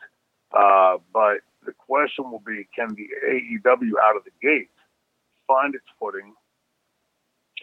Uh, 0.51 0.97
but 1.13 1.39
the 1.65 1.71
question 1.73 2.29
will 2.31 2.43
be, 2.45 2.67
can 2.75 2.95
the 2.95 3.07
AEW 3.25 3.91
out 4.03 4.17
of 4.17 4.23
the 4.23 4.31
gate 4.41 4.69
find 5.47 5.75
its 5.75 5.85
footing, 5.99 6.33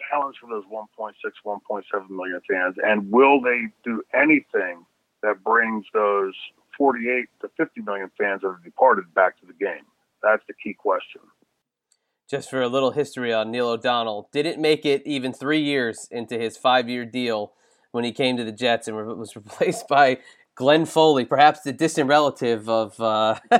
challenge 0.09 0.37
for 0.39 0.49
those 0.49 0.63
1.6, 0.65 1.13
1.7 1.45 2.09
million 2.09 2.41
fans, 2.49 2.75
and 2.83 3.11
will 3.11 3.41
they 3.41 3.67
do 3.83 4.01
anything 4.13 4.85
that 5.21 5.43
brings 5.43 5.85
those 5.93 6.33
48 6.77 7.27
to 7.41 7.49
50 7.57 7.81
million 7.81 8.09
fans 8.17 8.41
that 8.41 8.49
have 8.49 8.63
departed 8.63 9.13
back 9.13 9.39
to 9.39 9.45
the 9.45 9.53
game? 9.53 9.85
That's 10.23 10.43
the 10.47 10.53
key 10.53 10.73
question. 10.73 11.21
Just 12.29 12.49
for 12.49 12.61
a 12.61 12.67
little 12.67 12.91
history 12.91 13.33
on 13.33 13.49
Neil 13.49 13.69
O'Donnell, 13.69 14.29
didn't 14.31 14.61
make 14.61 14.85
it 14.85 15.01
even 15.05 15.33
three 15.33 15.61
years 15.61 16.07
into 16.11 16.37
his 16.37 16.57
five-year 16.57 17.05
deal 17.05 17.53
when 17.91 18.03
he 18.03 18.11
came 18.11 18.37
to 18.37 18.43
the 18.43 18.51
Jets 18.51 18.87
and 18.87 18.95
was 18.95 19.35
replaced 19.35 19.87
by 19.87 20.19
Glenn 20.53 20.85
Foley, 20.85 21.25
perhaps 21.25 21.61
the 21.61 21.71
distant 21.71 22.09
relative 22.09 22.69
of 22.69 22.99
uh, 22.99 23.35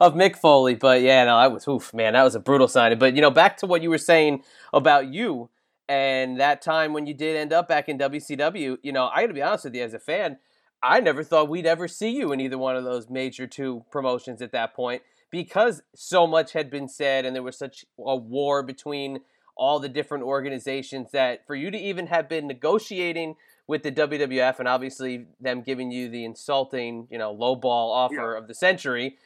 of 0.00 0.14
Mick 0.14 0.36
Foley. 0.36 0.74
But 0.74 1.00
yeah, 1.00 1.24
no, 1.24 1.36
I 1.36 1.46
was 1.46 1.66
oof, 1.68 1.94
man, 1.94 2.14
that 2.14 2.24
was 2.24 2.34
a 2.34 2.40
brutal 2.40 2.68
signing. 2.68 2.98
But 2.98 3.14
you 3.14 3.22
know, 3.22 3.30
back 3.30 3.56
to 3.58 3.66
what 3.66 3.82
you 3.82 3.88
were 3.88 3.98
saying 3.98 4.42
about 4.72 5.06
you 5.06 5.48
and 5.88 6.38
that 6.40 6.60
time 6.60 6.92
when 6.92 7.06
you 7.06 7.14
did 7.14 7.36
end 7.36 7.52
up 7.52 7.68
back 7.68 7.88
in 7.88 7.98
WCW. 7.98 8.78
You 8.82 8.92
know, 8.92 9.08
I 9.14 9.22
got 9.22 9.28
to 9.28 9.34
be 9.34 9.42
honest 9.42 9.64
with 9.64 9.74
you, 9.74 9.82
as 9.82 9.94
a 9.94 9.98
fan, 9.98 10.38
I 10.82 11.00
never 11.00 11.22
thought 11.22 11.48
we'd 11.48 11.66
ever 11.66 11.88
see 11.88 12.10
you 12.10 12.32
in 12.32 12.40
either 12.40 12.58
one 12.58 12.76
of 12.76 12.84
those 12.84 13.08
major 13.08 13.46
two 13.46 13.84
promotions 13.90 14.42
at 14.42 14.52
that 14.52 14.74
point 14.74 15.02
because 15.30 15.82
so 15.94 16.26
much 16.26 16.52
had 16.52 16.70
been 16.70 16.88
said 16.88 17.24
and 17.24 17.34
there 17.34 17.42
was 17.42 17.56
such 17.58 17.84
a 17.98 18.16
war 18.16 18.62
between 18.62 19.20
all 19.56 19.78
the 19.78 19.88
different 19.88 20.24
organizations 20.24 21.10
that 21.12 21.46
for 21.46 21.54
you 21.54 21.70
to 21.70 21.78
even 21.78 22.06
have 22.06 22.28
been 22.28 22.46
negotiating 22.46 23.36
with 23.66 23.82
the 23.82 23.92
WWF 23.92 24.58
and 24.58 24.66
obviously 24.66 25.26
them 25.40 25.62
giving 25.62 25.90
you 25.90 26.08
the 26.08 26.24
insulting, 26.24 27.06
you 27.10 27.18
know, 27.18 27.30
low 27.30 27.54
ball 27.54 27.92
offer 27.92 28.32
Yeah. 28.32 28.38
of 28.38 28.48
the 28.48 28.54
century, 28.54 29.16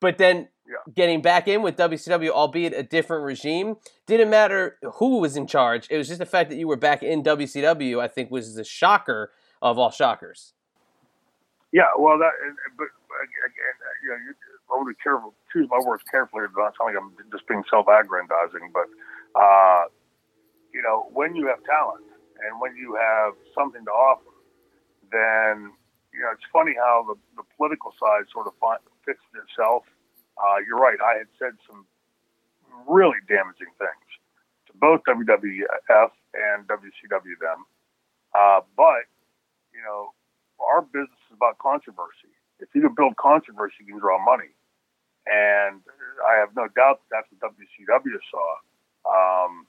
but 0.00 0.16
then 0.16 0.48
Yeah. 0.66 0.76
getting 0.94 1.20
back 1.20 1.48
in 1.48 1.62
with 1.62 1.76
WCW, 1.76 2.30
albeit 2.30 2.72
a 2.72 2.82
different 2.84 3.24
regime, 3.24 3.76
didn't 4.06 4.30
matter 4.30 4.78
who 4.94 5.18
was 5.18 5.36
in 5.36 5.46
charge. 5.46 5.88
It 5.90 5.98
was 5.98 6.06
just 6.06 6.20
the 6.20 6.26
fact 6.26 6.48
that 6.50 6.56
you 6.56 6.68
were 6.68 6.76
back 6.76 7.02
in 7.02 7.22
WCW, 7.22 8.00
I 8.00 8.06
think, 8.08 8.30
was 8.30 8.54
the 8.54 8.64
shocker 8.64 9.32
of 9.60 9.78
all 9.78 9.90
shockers. 9.90 10.54
Yeah, 11.72 11.90
well, 11.98 12.18
that, 12.18 12.32
but 12.76 12.84
again, 12.84 13.74
you 14.02 14.08
know, 14.10 14.16
you, 14.16 14.34
I 14.70 14.84
be 14.86 14.94
careful, 15.02 15.34
choose 15.52 15.68
my 15.70 15.80
words 15.84 16.02
carefully. 16.10 16.44
It's 16.44 16.54
not 16.56 16.74
like 16.80 16.94
I'm 16.96 17.12
just 17.32 17.46
being 17.48 17.62
self-aggrandizing, 17.70 18.70
but 18.72 18.86
uh, 19.34 19.90
you 20.72 20.82
know, 20.82 21.10
when 21.12 21.34
you 21.34 21.46
have 21.46 21.62
talent 21.64 22.06
and 22.46 22.60
when 22.60 22.76
you 22.76 22.96
have 22.96 23.34
something 23.54 23.84
to 23.84 23.90
offer, 23.90 24.30
then 25.10 25.74
you 26.14 26.20
know 26.22 26.30
it's 26.32 26.46
funny 26.52 26.74
how 26.78 27.04
the, 27.06 27.16
the 27.36 27.46
political 27.56 27.92
side 27.98 28.26
sort 28.32 28.46
of 28.46 28.54
fi- 28.60 28.82
fixes 29.04 29.34
itself. 29.34 29.84
Uh, 30.38 30.62
you're 30.66 30.78
right. 30.78 30.98
I 31.02 31.18
had 31.18 31.30
said 31.38 31.58
some 31.68 31.84
really 32.88 33.18
damaging 33.28 33.74
things 33.76 34.08
to 34.66 34.72
both 34.78 35.02
WWF 35.08 36.10
and 36.34 36.66
WCW 36.70 37.36
then, 37.42 37.60
uh, 38.34 38.60
but 38.76 39.10
you 39.74 39.82
know, 39.82 40.12
our 40.60 40.82
business 40.82 41.20
is 41.30 41.34
about 41.36 41.58
controversy. 41.58 42.32
If 42.60 42.68
you 42.74 42.82
can 42.82 42.94
build 42.94 43.16
controversy, 43.16 43.82
you 43.86 43.94
can 43.94 44.00
draw 44.00 44.22
money. 44.22 44.52
And 45.26 45.80
I 46.24 46.38
have 46.40 46.56
no 46.56 46.68
doubt 46.72 47.00
that 47.04 47.10
that's 47.10 47.28
what 47.32 47.52
WCW 47.56 48.18
saw. 48.30 48.48
Um, 49.04 49.66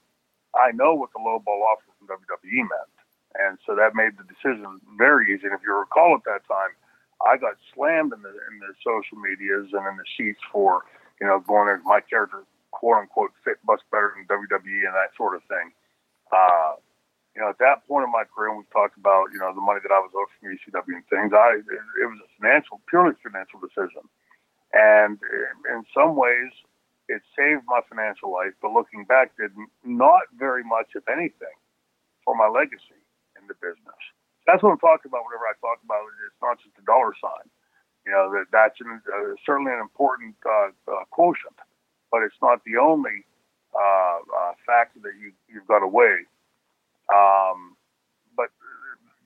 I 0.55 0.71
know 0.71 0.93
what 0.93 1.11
the 1.15 1.23
low 1.23 1.39
ball 1.39 1.63
offer 1.63 1.87
from 1.99 2.07
WWE 2.07 2.67
meant. 2.67 2.95
And 3.39 3.57
so 3.65 3.75
that 3.75 3.95
made 3.95 4.19
the 4.19 4.27
decision 4.27 4.67
very 4.97 5.31
easy. 5.31 5.47
And 5.47 5.55
if 5.55 5.63
you 5.63 5.71
recall 5.71 6.15
at 6.15 6.27
that 6.27 6.43
time, 6.47 6.75
I 7.23 7.37
got 7.37 7.55
slammed 7.73 8.11
in 8.11 8.21
the 8.23 8.33
in 8.33 8.59
the 8.59 8.73
social 8.83 9.15
medias 9.15 9.71
and 9.71 9.85
in 9.87 9.95
the 9.95 10.07
sheets 10.17 10.41
for, 10.51 10.83
you 11.21 11.27
know, 11.27 11.39
going 11.39 11.69
as 11.69 11.79
my 11.85 12.01
character 12.01 12.43
quote 12.71 12.97
unquote 12.97 13.31
fit 13.45 13.61
much 13.63 13.79
better 13.91 14.11
than 14.17 14.27
WWE 14.27 14.87
and 14.87 14.95
that 14.97 15.15
sort 15.15 15.35
of 15.35 15.43
thing. 15.47 15.71
Uh, 16.33 16.75
you 17.35 17.39
know, 17.39 17.47
at 17.47 17.59
that 17.59 17.87
point 17.87 18.03
in 18.03 18.11
my 18.11 18.27
career, 18.27 18.51
we've 18.51 18.67
talked 18.75 18.97
about, 18.97 19.31
you 19.31 19.39
know, 19.39 19.53
the 19.55 19.63
money 19.63 19.79
that 19.79 19.91
I 19.93 20.03
was 20.03 20.11
owed 20.11 20.27
from 20.35 20.51
ECW 20.51 20.99
and 20.99 21.07
things, 21.07 21.31
I, 21.31 21.63
it, 21.63 21.79
it 22.03 22.07
was 22.11 22.19
a 22.19 22.29
financial, 22.35 22.81
purely 22.91 23.15
financial 23.23 23.59
decision. 23.63 24.03
And 24.73 25.19
in 25.69 25.83
some 25.93 26.15
ways, 26.15 26.51
it 27.09 27.21
saved 27.35 27.63
my 27.67 27.81
financial 27.89 28.31
life, 28.31 28.55
but 28.61 28.71
looking 28.71 29.03
back, 29.03 29.35
did 29.35 29.51
not 29.83 30.31
very 30.37 30.63
much, 30.63 30.95
if 30.95 31.03
anything, 31.09 31.55
for 32.23 32.35
my 32.35 32.47
legacy 32.47 33.01
in 33.35 33.47
the 33.47 33.55
business. 33.55 33.99
That's 34.47 34.63
what 34.63 34.71
I'm 34.71 34.79
talking 34.79 35.11
about 35.11 35.27
whenever 35.27 35.45
I 35.45 35.55
talk 35.59 35.83
about 35.83 36.07
it. 36.07 36.31
It's 36.31 36.41
not 36.41 36.57
just 36.63 36.79
a 36.79 36.85
dollar 36.87 37.11
sign. 37.19 37.51
You 38.05 38.11
know, 38.11 38.31
that 38.31 38.47
that's 38.51 38.79
an, 38.81 39.01
uh, 39.05 39.35
certainly 39.45 39.71
an 39.71 39.79
important 39.79 40.35
uh, 40.45 40.71
uh, 40.87 41.05
quotient, 41.11 41.59
but 42.09 42.23
it's 42.23 42.39
not 42.41 42.63
the 42.65 42.77
only 42.77 43.25
uh, 43.75 44.17
uh, 44.23 44.53
factor 44.65 44.99
that 45.03 45.13
you, 45.19 45.31
you've 45.47 45.67
got 45.67 45.79
to 45.79 45.87
weigh. 45.87 46.25
Um, 47.13 47.75
but 48.35 48.49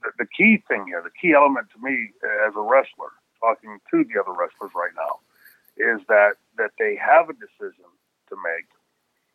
the, 0.03 0.12
the 0.19 0.27
key 0.27 0.62
thing 0.67 0.86
here, 0.88 1.01
the 1.01 1.13
key 1.13 1.34
element 1.34 1.67
to 1.71 1.79
me 1.79 2.12
as 2.45 2.53
a 2.58 2.62
wrestler, 2.62 3.13
talking 3.39 3.79
to 3.91 4.03
the 4.03 4.19
other 4.19 4.34
wrestlers 4.34 4.71
right 4.75 4.91
now, 4.97 5.19
is 5.78 6.02
that 6.08 6.40
that 6.58 6.72
they 6.80 6.96
have 6.96 7.30
a 7.30 7.34
decision 7.36 7.88
to 8.30 8.36
make, 8.40 8.68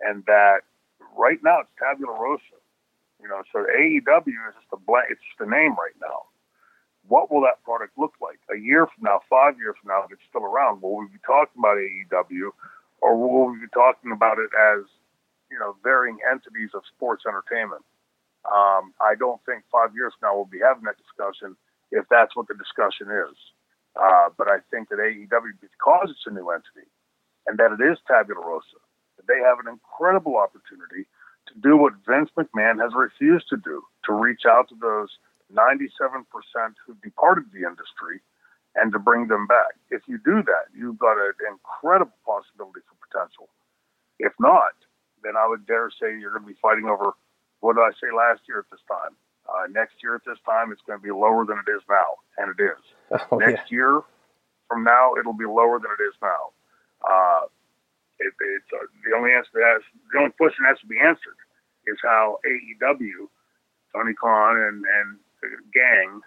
and 0.00 0.24
that 0.26 0.62
right 1.16 1.38
now 1.44 1.60
it's 1.60 1.72
tabula 1.78 2.16
rasa. 2.18 2.58
You 3.20 3.28
know, 3.28 3.42
so 3.52 3.64
AEW 3.68 4.32
is 4.48 4.56
just 4.56 4.72
a 4.72 4.80
blank. 4.80 5.08
It's 5.10 5.20
just 5.20 5.44
a 5.44 5.50
name 5.50 5.76
right 5.76 5.96
now. 6.00 6.24
What 7.08 7.30
will 7.30 7.42
that 7.42 7.62
product 7.64 7.98
look 7.98 8.14
like 8.20 8.40
a 8.48 8.58
year 8.58 8.86
from 8.86 9.04
now, 9.04 9.20
five 9.28 9.58
years 9.58 9.76
from 9.80 9.88
now, 9.92 10.04
if 10.04 10.12
it's 10.12 10.24
still 10.28 10.44
around? 10.44 10.82
Will 10.82 10.96
we 10.96 11.06
be 11.08 11.20
talking 11.26 11.60
about 11.60 11.76
AEW, 11.76 12.50
or 13.00 13.16
will 13.16 13.52
we 13.52 13.60
be 13.60 13.72
talking 13.74 14.12
about 14.12 14.38
it 14.38 14.50
as 14.56 14.88
you 15.50 15.58
know 15.58 15.76
varying 15.82 16.18
entities 16.30 16.70
of 16.74 16.82
sports 16.96 17.24
entertainment? 17.28 17.84
Um, 18.48 18.94
I 19.00 19.14
don't 19.18 19.40
think 19.44 19.64
five 19.70 19.94
years 19.94 20.14
from 20.18 20.28
now 20.30 20.36
we'll 20.36 20.48
be 20.48 20.64
having 20.64 20.84
that 20.84 20.96
discussion 20.96 21.56
if 21.92 22.06
that's 22.08 22.34
what 22.36 22.48
the 22.48 22.54
discussion 22.56 23.10
is. 23.12 23.36
Uh, 23.96 24.30
but 24.36 24.48
I 24.48 24.58
think 24.70 24.88
that 24.88 24.98
AEW, 24.98 25.58
because 25.60 26.08
it's 26.10 26.26
a 26.26 26.30
new 26.30 26.50
entity 26.50 26.86
and 27.46 27.58
that 27.58 27.72
it 27.72 27.82
is 27.82 27.98
tabula 28.06 28.40
rasa, 28.40 28.78
that 29.16 29.26
they 29.26 29.40
have 29.42 29.58
an 29.58 29.68
incredible 29.68 30.36
opportunity 30.36 31.06
to 31.48 31.54
do 31.60 31.76
what 31.76 31.94
Vince 32.06 32.30
McMahon 32.38 32.80
has 32.80 32.92
refused 32.94 33.48
to 33.50 33.56
do 33.56 33.82
to 34.06 34.12
reach 34.12 34.42
out 34.46 34.68
to 34.68 34.76
those 34.80 35.10
97% 35.52 36.22
who 36.86 36.94
departed 37.02 37.50
the 37.52 37.66
industry 37.66 38.22
and 38.76 38.92
to 38.92 38.98
bring 38.98 39.26
them 39.26 39.46
back. 39.46 39.74
If 39.90 40.02
you 40.06 40.18
do 40.18 40.42
that, 40.46 40.70
you've 40.70 40.98
got 40.98 41.18
an 41.18 41.34
incredible 41.50 42.16
possibility 42.24 42.86
for 42.86 42.94
potential. 43.02 43.48
If 44.18 44.32
not, 44.38 44.78
then 45.24 45.34
I 45.36 45.48
would 45.48 45.66
dare 45.66 45.90
say 45.90 46.14
you're 46.18 46.30
going 46.30 46.46
to 46.46 46.54
be 46.54 46.62
fighting 46.62 46.86
over 46.86 47.12
what 47.60 47.76
did 47.76 47.82
I 47.82 47.92
say 48.00 48.08
last 48.14 48.40
year 48.48 48.60
at 48.60 48.70
this 48.70 48.80
time? 48.88 49.12
Uh, 49.44 49.66
next 49.68 50.00
year 50.02 50.14
at 50.14 50.24
this 50.24 50.38
time, 50.46 50.72
it's 50.72 50.80
going 50.86 50.98
to 50.98 51.02
be 51.02 51.10
lower 51.10 51.44
than 51.44 51.58
it 51.58 51.68
is 51.68 51.82
now, 51.90 52.22
and 52.38 52.48
it 52.48 52.62
is. 52.62 52.80
Oh, 53.10 53.36
next 53.38 53.70
yeah. 53.70 53.76
year 53.76 54.00
from 54.68 54.84
now, 54.84 55.14
it'll 55.18 55.36
be 55.36 55.46
lower 55.46 55.78
than 55.78 55.90
it 55.98 56.02
is 56.02 56.14
now. 56.22 56.54
Uh, 57.02 57.46
it, 58.20 58.32
it's 58.38 58.70
uh, 58.72 58.86
the 59.08 59.16
only 59.16 59.32
answer 59.32 59.50
that 59.54 59.66
has, 59.66 59.82
the 60.12 60.18
only 60.18 60.30
question 60.32 60.62
that 60.62 60.76
has 60.76 60.80
to 60.80 60.86
be 60.86 60.98
answered 61.00 61.38
is 61.86 61.96
how 62.02 62.38
AEW, 62.46 63.26
Tony 63.92 64.14
Khan 64.14 64.56
and 64.56 64.84
and 64.84 65.18
gang 65.74 66.20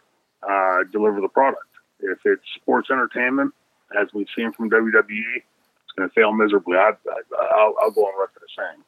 uh, 0.44 0.84
deliver 0.92 1.22
the 1.22 1.30
product. 1.30 1.70
If 2.00 2.20
it's 2.26 2.44
sports 2.56 2.90
entertainment, 2.92 3.54
as 3.98 4.08
we've 4.14 4.28
seen 4.36 4.52
from 4.52 4.70
WWE, 4.70 5.38
it's 5.38 5.94
going 5.96 6.10
to 6.10 6.14
fail 6.14 6.34
miserably. 6.34 6.76
I, 6.76 6.92
will 7.08 7.92
go 7.92 8.02
on 8.08 8.20
record 8.20 8.44
as 8.44 8.56
saying 8.58 8.84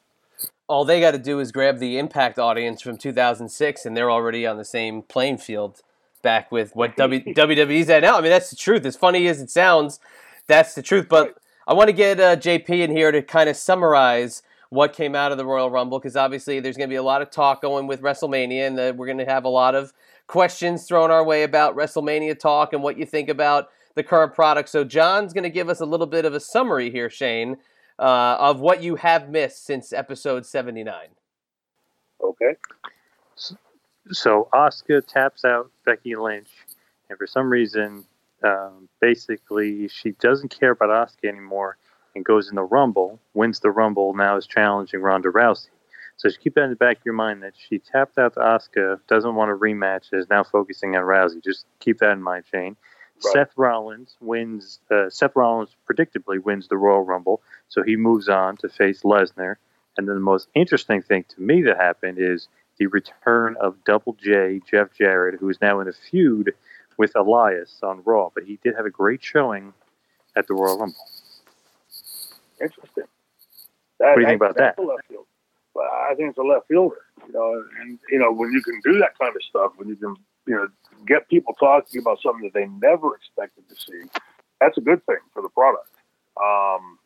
all 0.68 0.84
they 0.84 1.00
got 1.00 1.12
to 1.12 1.18
do 1.18 1.38
is 1.38 1.52
grab 1.52 1.78
the 1.78 1.98
Impact 1.98 2.38
audience 2.38 2.82
from 2.82 2.96
2006, 2.96 3.86
and 3.86 3.96
they're 3.96 4.10
already 4.10 4.46
on 4.46 4.56
the 4.56 4.64
same 4.64 5.02
playing 5.02 5.38
field 5.38 5.82
back 6.22 6.50
with 6.50 6.74
what 6.74 6.96
w- 6.96 7.22
WWE's 7.22 7.88
at 7.90 8.02
now. 8.02 8.18
I 8.18 8.20
mean, 8.20 8.30
that's 8.30 8.50
the 8.50 8.56
truth. 8.56 8.84
As 8.84 8.96
funny 8.96 9.26
as 9.28 9.40
it 9.40 9.50
sounds, 9.50 10.00
that's 10.46 10.74
the 10.74 10.82
truth. 10.82 11.06
But 11.08 11.36
I 11.66 11.74
want 11.74 11.88
to 11.88 11.92
get 11.92 12.20
uh, 12.20 12.36
JP 12.36 12.70
in 12.70 12.90
here 12.90 13.12
to 13.12 13.22
kind 13.22 13.48
of 13.48 13.56
summarize 13.56 14.42
what 14.70 14.92
came 14.92 15.14
out 15.14 15.32
of 15.32 15.38
the 15.38 15.46
Royal 15.46 15.70
Rumble 15.70 15.98
because 15.98 16.16
obviously 16.16 16.58
there's 16.60 16.76
going 16.76 16.88
to 16.88 16.92
be 16.92 16.96
a 16.96 17.02
lot 17.02 17.22
of 17.22 17.30
talk 17.30 17.62
going 17.62 17.86
with 17.86 18.02
WrestleMania, 18.02 18.66
and 18.66 18.78
uh, 18.78 18.92
we're 18.96 19.06
going 19.06 19.18
to 19.18 19.24
have 19.24 19.44
a 19.44 19.48
lot 19.48 19.74
of 19.74 19.92
questions 20.26 20.86
thrown 20.86 21.10
our 21.10 21.24
way 21.24 21.44
about 21.44 21.76
WrestleMania 21.76 22.38
talk 22.38 22.72
and 22.72 22.82
what 22.82 22.98
you 22.98 23.06
think 23.06 23.28
about 23.28 23.68
the 23.94 24.02
current 24.02 24.34
product. 24.34 24.68
So 24.68 24.84
John's 24.84 25.32
going 25.32 25.44
to 25.44 25.50
give 25.50 25.68
us 25.68 25.80
a 25.80 25.86
little 25.86 26.06
bit 26.06 26.24
of 26.24 26.34
a 26.34 26.40
summary 26.40 26.90
here, 26.90 27.08
Shane 27.08 27.58
uh, 27.98 28.36
of 28.38 28.60
what 28.60 28.82
you 28.82 28.96
have 28.96 29.30
missed 29.30 29.64
since 29.64 29.92
episode 29.92 30.46
79. 30.46 30.94
Okay. 32.22 32.56
So 34.12 34.48
Asuka 34.52 35.06
taps 35.06 35.44
out 35.44 35.70
Becky 35.84 36.16
Lynch, 36.16 36.50
and 37.08 37.18
for 37.18 37.26
some 37.26 37.50
reason, 37.50 38.04
um, 38.44 38.88
basically, 39.00 39.88
she 39.88 40.12
doesn't 40.12 40.48
care 40.48 40.70
about 40.70 40.90
Asuka 40.90 41.28
anymore 41.28 41.76
and 42.14 42.24
goes 42.24 42.48
in 42.48 42.54
the 42.54 42.62
Rumble, 42.62 43.20
wins 43.34 43.60
the 43.60 43.70
Rumble, 43.70 44.14
now 44.14 44.36
is 44.36 44.46
challenging 44.46 45.00
Ronda 45.00 45.28
Rousey. 45.28 45.68
So 46.16 46.28
just 46.28 46.40
keep 46.40 46.54
that 46.54 46.64
in 46.64 46.70
the 46.70 46.76
back 46.76 46.98
of 46.98 47.04
your 47.04 47.14
mind 47.14 47.42
that 47.42 47.52
she 47.56 47.78
tapped 47.78 48.16
out 48.16 48.34
to 48.34 48.40
Asuka, 48.40 49.00
doesn't 49.06 49.34
want 49.34 49.50
a 49.50 49.54
rematch, 49.54 50.14
is 50.14 50.30
now 50.30 50.42
focusing 50.42 50.96
on 50.96 51.02
Rousey. 51.02 51.44
Just 51.44 51.66
keep 51.78 51.98
that 51.98 52.12
in 52.12 52.22
mind, 52.22 52.44
Shane. 52.50 52.76
Right. 53.24 53.32
Seth 53.32 53.52
Rollins 53.56 54.16
wins. 54.20 54.80
Uh, 54.90 55.10
Seth 55.10 55.36
Rollins 55.36 55.76
predictably 55.88 56.42
wins 56.42 56.68
the 56.68 56.76
Royal 56.76 57.02
Rumble, 57.02 57.42
so 57.68 57.82
he 57.82 57.96
moves 57.96 58.28
on 58.28 58.56
to 58.58 58.68
face 58.68 59.02
Lesnar. 59.02 59.56
And 59.98 60.08
then 60.08 60.14
the 60.14 60.20
most 60.20 60.48
interesting 60.54 61.02
thing 61.02 61.24
to 61.28 61.40
me 61.40 61.62
that 61.62 61.76
happened 61.78 62.18
is 62.18 62.48
the 62.78 62.86
return 62.86 63.56
of 63.60 63.82
Double 63.84 64.16
J, 64.22 64.60
Jeff 64.70 64.88
Jarrett, 64.96 65.38
who 65.40 65.48
is 65.48 65.58
now 65.60 65.80
in 65.80 65.88
a 65.88 65.92
feud 65.92 66.52
with 66.98 67.12
Elias 67.16 67.78
on 67.82 68.02
Raw. 68.04 68.30
But 68.34 68.44
he 68.44 68.58
did 68.62 68.74
have 68.74 68.86
a 68.86 68.90
great 68.90 69.22
showing 69.22 69.72
at 70.36 70.46
the 70.46 70.54
Royal 70.54 70.78
Rumble. 70.78 70.96
Interesting. 72.60 73.04
That, 73.98 74.08
what 74.08 74.14
do 74.16 74.20
you 74.20 74.26
think 74.26 74.40
about 74.40 74.56
that? 74.56 74.76
Well, 74.78 75.90
I 76.10 76.14
think 76.14 76.30
it's 76.30 76.38
a 76.38 76.42
left 76.42 76.68
fielder. 76.68 76.96
You 77.26 77.32
know, 77.32 77.64
and 77.80 77.98
you 78.10 78.18
know 78.18 78.32
when 78.32 78.50
you 78.52 78.62
can 78.62 78.80
do 78.84 78.98
that 78.98 79.18
kind 79.18 79.34
of 79.34 79.42
stuff, 79.42 79.72
when 79.76 79.88
you 79.88 79.96
can 79.96 80.14
you 80.46 80.54
know 80.54 80.68
get 81.06 81.28
people 81.28 81.54
talking 81.58 82.00
about 82.00 82.20
something 82.22 82.44
that 82.44 82.54
they 82.54 82.66
never 82.66 83.14
expected 83.14 83.64
to 83.68 83.74
see, 83.74 84.08
that's 84.60 84.78
a 84.78 84.80
good 84.80 85.04
thing 85.06 85.18
for 85.32 85.42
the 85.42 85.48
product. 85.50 85.90
Um, 86.36 86.98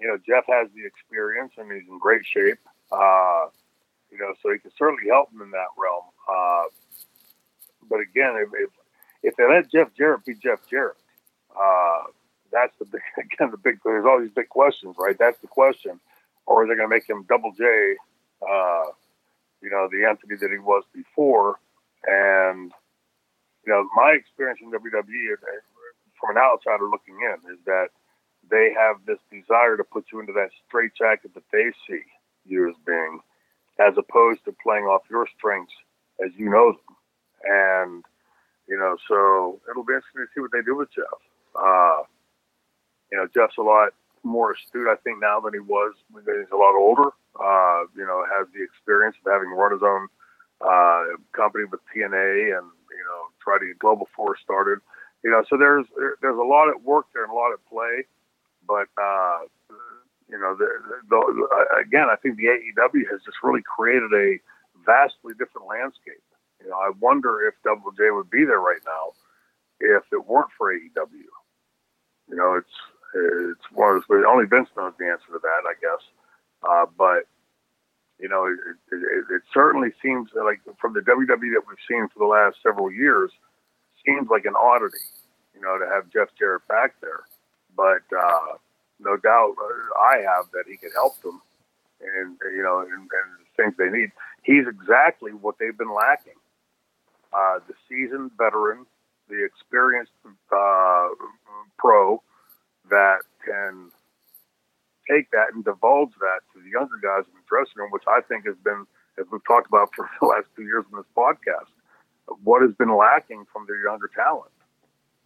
you 0.00 0.06
know, 0.08 0.18
Jeff 0.26 0.44
has 0.48 0.68
the 0.74 0.84
experience 0.84 1.52
and 1.56 1.70
he's 1.72 1.88
in 1.88 1.98
great 1.98 2.24
shape. 2.24 2.58
Uh, 2.92 3.46
you 4.10 4.18
know, 4.18 4.34
so 4.42 4.52
he 4.52 4.58
can 4.58 4.70
certainly 4.78 5.08
help 5.10 5.30
them 5.32 5.42
in 5.42 5.50
that 5.50 5.72
realm. 5.76 6.04
Uh, 6.28 6.64
but 7.88 8.00
again, 8.00 8.34
if, 8.36 8.48
if, 8.54 8.70
if, 9.22 9.36
they 9.36 9.48
let 9.48 9.70
Jeff 9.70 9.88
Jarrett 9.96 10.24
be 10.24 10.34
Jeff 10.34 10.60
Jarrett, 10.68 10.96
uh, 11.58 12.04
that's 12.52 12.76
the 12.78 12.84
big, 12.84 13.02
again, 13.18 13.50
the 13.50 13.56
big, 13.56 13.78
there's 13.84 14.06
all 14.06 14.20
these 14.20 14.30
big 14.34 14.48
questions, 14.48 14.96
right? 14.98 15.16
That's 15.18 15.38
the 15.40 15.48
question. 15.48 16.00
Or 16.46 16.62
are 16.62 16.68
they 16.68 16.76
going 16.76 16.88
to 16.88 16.94
make 16.94 17.08
him 17.08 17.24
double 17.28 17.52
J, 17.56 17.64
uh, 18.42 18.84
you 19.62 19.70
know, 19.70 19.88
the 19.90 20.06
entity 20.08 20.36
that 20.40 20.50
he 20.50 20.58
was 20.58 20.84
before? 20.94 21.56
And, 22.06 22.72
you 23.66 23.72
know, 23.72 23.88
my 23.96 24.12
experience 24.12 24.60
in 24.62 24.70
WWE 24.70 25.36
from 26.20 26.36
an 26.36 26.42
outsider 26.42 26.84
looking 26.84 27.18
in 27.20 27.52
is 27.52 27.58
that 27.66 27.88
they 28.48 28.72
have 28.78 28.96
this 29.06 29.18
desire 29.30 29.76
to 29.76 29.84
put 29.84 30.06
you 30.12 30.20
into 30.20 30.32
that 30.32 30.50
straitjacket 30.66 31.34
that 31.34 31.42
they 31.52 31.72
see 31.88 32.02
you 32.44 32.68
as 32.68 32.76
being, 32.86 33.20
as 33.78 33.94
opposed 33.96 34.44
to 34.44 34.54
playing 34.62 34.84
off 34.84 35.02
your 35.10 35.26
strengths 35.36 35.74
as 36.24 36.30
you 36.36 36.48
know 36.48 36.72
them. 36.72 36.96
And, 37.44 38.04
you 38.68 38.78
know, 38.78 38.96
so 39.06 39.60
it'll 39.70 39.84
be 39.84 39.94
interesting 39.94 40.24
to 40.24 40.30
see 40.34 40.40
what 40.40 40.50
they 40.52 40.62
do 40.62 40.76
with 40.76 40.88
Jeff. 40.94 41.20
Uh, 41.54 42.02
you 43.12 43.18
know, 43.18 43.26
Jeff's 43.32 43.58
a 43.58 43.62
lot 43.62 43.90
more 44.24 44.52
astute, 44.52 44.88
I 44.88 44.96
think, 45.04 45.20
now 45.20 45.40
than 45.40 45.52
he 45.52 45.60
was 45.60 45.94
when 46.10 46.24
he's 46.24 46.50
a 46.52 46.56
lot 46.56 46.74
older. 46.74 47.12
Uh, 47.38 47.84
you 47.94 48.04
know, 48.04 48.24
has 48.32 48.48
the 48.54 48.64
experience 48.64 49.16
of 49.24 49.30
having 49.30 49.50
run 49.50 49.72
his 49.72 49.82
own 49.82 50.08
uh, 50.60 51.16
company 51.32 51.64
with 51.70 51.80
TNA 51.94 52.56
and, 52.56 52.66
you 52.90 53.04
know, 53.04 53.28
try 53.42 53.58
to 53.58 53.66
get 53.66 53.78
Global 53.78 54.08
Force 54.16 54.40
started. 54.42 54.78
You 55.22 55.30
know, 55.30 55.44
so 55.48 55.56
there's 55.56 55.86
there's 56.22 56.38
a 56.38 56.42
lot 56.42 56.68
at 56.68 56.82
work 56.82 57.06
there 57.12 57.24
and 57.24 57.32
a 57.32 57.34
lot 57.34 57.52
at 57.52 57.58
play. 57.68 58.04
But 58.66 58.88
uh, 59.00 59.38
you 60.28 60.38
know, 60.38 60.56
the, 60.56 60.66
the, 61.08 61.46
again, 61.80 62.06
I 62.10 62.16
think 62.16 62.36
the 62.36 62.46
AEW 62.46 63.10
has 63.10 63.22
just 63.24 63.38
really 63.42 63.62
created 63.62 64.12
a 64.12 64.38
vastly 64.84 65.34
different 65.38 65.68
landscape. 65.68 66.22
You 66.62 66.70
know, 66.70 66.76
I 66.76 66.90
wonder 67.00 67.46
if 67.46 67.54
Double 67.62 67.92
J 67.92 68.10
would 68.10 68.30
be 68.30 68.44
there 68.44 68.60
right 68.60 68.80
now 68.84 69.12
if 69.80 70.02
it 70.12 70.26
weren't 70.26 70.50
for 70.56 70.72
AEW. 70.72 71.30
You 72.28 72.36
know, 72.36 72.54
it's 72.54 72.76
it's 73.14 73.70
one 73.72 73.96
of 73.96 74.02
those. 74.08 74.24
Only 74.26 74.46
Vince 74.46 74.68
knows 74.76 74.92
the 74.98 75.06
answer 75.06 75.30
to 75.32 75.38
that, 75.38 75.62
I 75.64 75.74
guess. 75.80 76.02
Uh, 76.62 76.86
but 76.98 77.28
you 78.18 78.28
know, 78.28 78.46
it, 78.46 78.58
it, 78.90 79.24
it 79.30 79.42
certainly 79.52 79.90
seems 80.02 80.30
like 80.34 80.60
from 80.80 80.94
the 80.94 81.00
WWE 81.00 81.54
that 81.54 81.68
we've 81.68 81.86
seen 81.88 82.08
for 82.08 82.18
the 82.18 82.26
last 82.26 82.56
several 82.62 82.90
years, 82.90 83.30
seems 84.04 84.28
like 84.28 84.44
an 84.44 84.54
oddity. 84.58 84.98
You 85.54 85.60
know, 85.62 85.78
to 85.78 85.86
have 85.86 86.10
Jeff 86.12 86.28
Jarrett 86.36 86.66
back 86.68 86.94
there 87.00 87.24
but 87.76 88.02
uh, 88.16 88.56
no 89.00 89.16
doubt 89.16 89.54
uh, 89.60 90.00
I 90.00 90.18
have 90.18 90.50
that 90.52 90.64
he 90.68 90.76
can 90.76 90.90
help 90.94 91.20
them, 91.22 91.40
and 92.00 92.36
you 92.54 92.62
know, 92.62 92.80
and, 92.80 92.90
and 92.92 93.30
things 93.56 93.74
they 93.78 93.90
need. 93.90 94.10
He's 94.42 94.66
exactly 94.66 95.32
what 95.32 95.56
they've 95.58 95.76
been 95.76 95.94
lacking: 95.94 96.38
uh, 97.32 97.60
the 97.66 97.74
seasoned 97.88 98.32
veteran, 98.38 98.86
the 99.28 99.44
experienced 99.44 100.12
uh, 100.24 101.08
pro 101.78 102.22
that 102.90 103.20
can 103.44 103.90
take 105.10 105.30
that 105.30 105.54
and 105.54 105.64
divulge 105.64 106.12
that 106.20 106.40
to 106.52 106.62
the 106.62 106.70
younger 106.70 106.98
guys 107.02 107.24
in 107.26 107.34
the 107.34 107.46
dressing 107.48 107.76
room, 107.76 107.90
which 107.90 108.06
I 108.08 108.20
think 108.22 108.46
has 108.46 108.56
been, 108.64 108.86
as 109.18 109.26
we've 109.30 109.44
talked 109.46 109.68
about 109.68 109.90
for 109.96 110.08
the 110.20 110.26
last 110.26 110.46
two 110.56 110.62
years 110.62 110.84
in 110.90 110.96
this 110.98 111.10
podcast, 111.16 111.70
what 112.42 112.62
has 112.62 112.72
been 112.74 112.94
lacking 112.94 113.46
from 113.52 113.66
their 113.66 113.82
younger 113.82 114.10
talent 114.14 114.50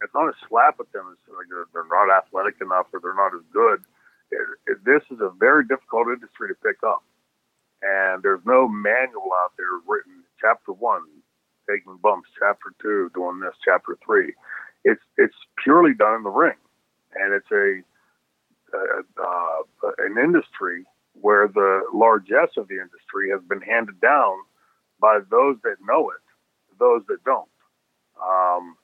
it's 0.01 0.13
not 0.13 0.29
a 0.29 0.35
slap 0.49 0.79
at 0.79 0.91
them. 0.91 1.13
It's 1.13 1.25
like 1.29 1.47
they're, 1.49 1.85
not 1.89 2.09
athletic 2.09 2.55
enough 2.61 2.87
or 2.93 2.99
they're 2.99 3.15
not 3.15 3.35
as 3.35 3.45
good. 3.53 3.81
It, 4.31 4.41
it, 4.67 4.77
this 4.85 5.03
is 5.11 5.21
a 5.21 5.29
very 5.37 5.65
difficult 5.65 6.07
industry 6.07 6.49
to 6.49 6.55
pick 6.55 6.81
up, 6.85 7.03
and 7.81 8.23
there's 8.23 8.41
no 8.45 8.67
manual 8.67 9.31
out 9.43 9.53
there 9.57 9.79
written. 9.87 10.23
Chapter 10.39 10.71
one, 10.71 11.03
taking 11.69 11.97
bumps. 12.01 12.29
Chapter 12.39 12.73
two, 12.81 13.11
doing 13.13 13.39
this. 13.39 13.53
Chapter 13.63 13.97
three, 14.05 14.33
it's 14.83 15.01
it's 15.17 15.35
purely 15.63 15.93
done 15.93 16.15
in 16.15 16.23
the 16.23 16.29
ring, 16.29 16.57
and 17.15 17.33
it's 17.33 17.51
a 17.51 17.81
uh, 18.73 19.01
uh, 19.21 19.91
an 19.99 20.17
industry 20.17 20.85
where 21.19 21.47
the 21.47 21.83
largesse 21.93 22.55
of 22.57 22.67
the 22.69 22.79
industry 22.79 23.29
has 23.29 23.41
been 23.49 23.61
handed 23.61 23.99
down 23.99 24.37
by 24.99 25.19
those 25.29 25.57
that 25.63 25.75
know 25.85 26.09
it, 26.09 26.23
those 26.79 27.01
that 27.07 27.23
don't. 27.25 27.49
Um, 28.21 28.77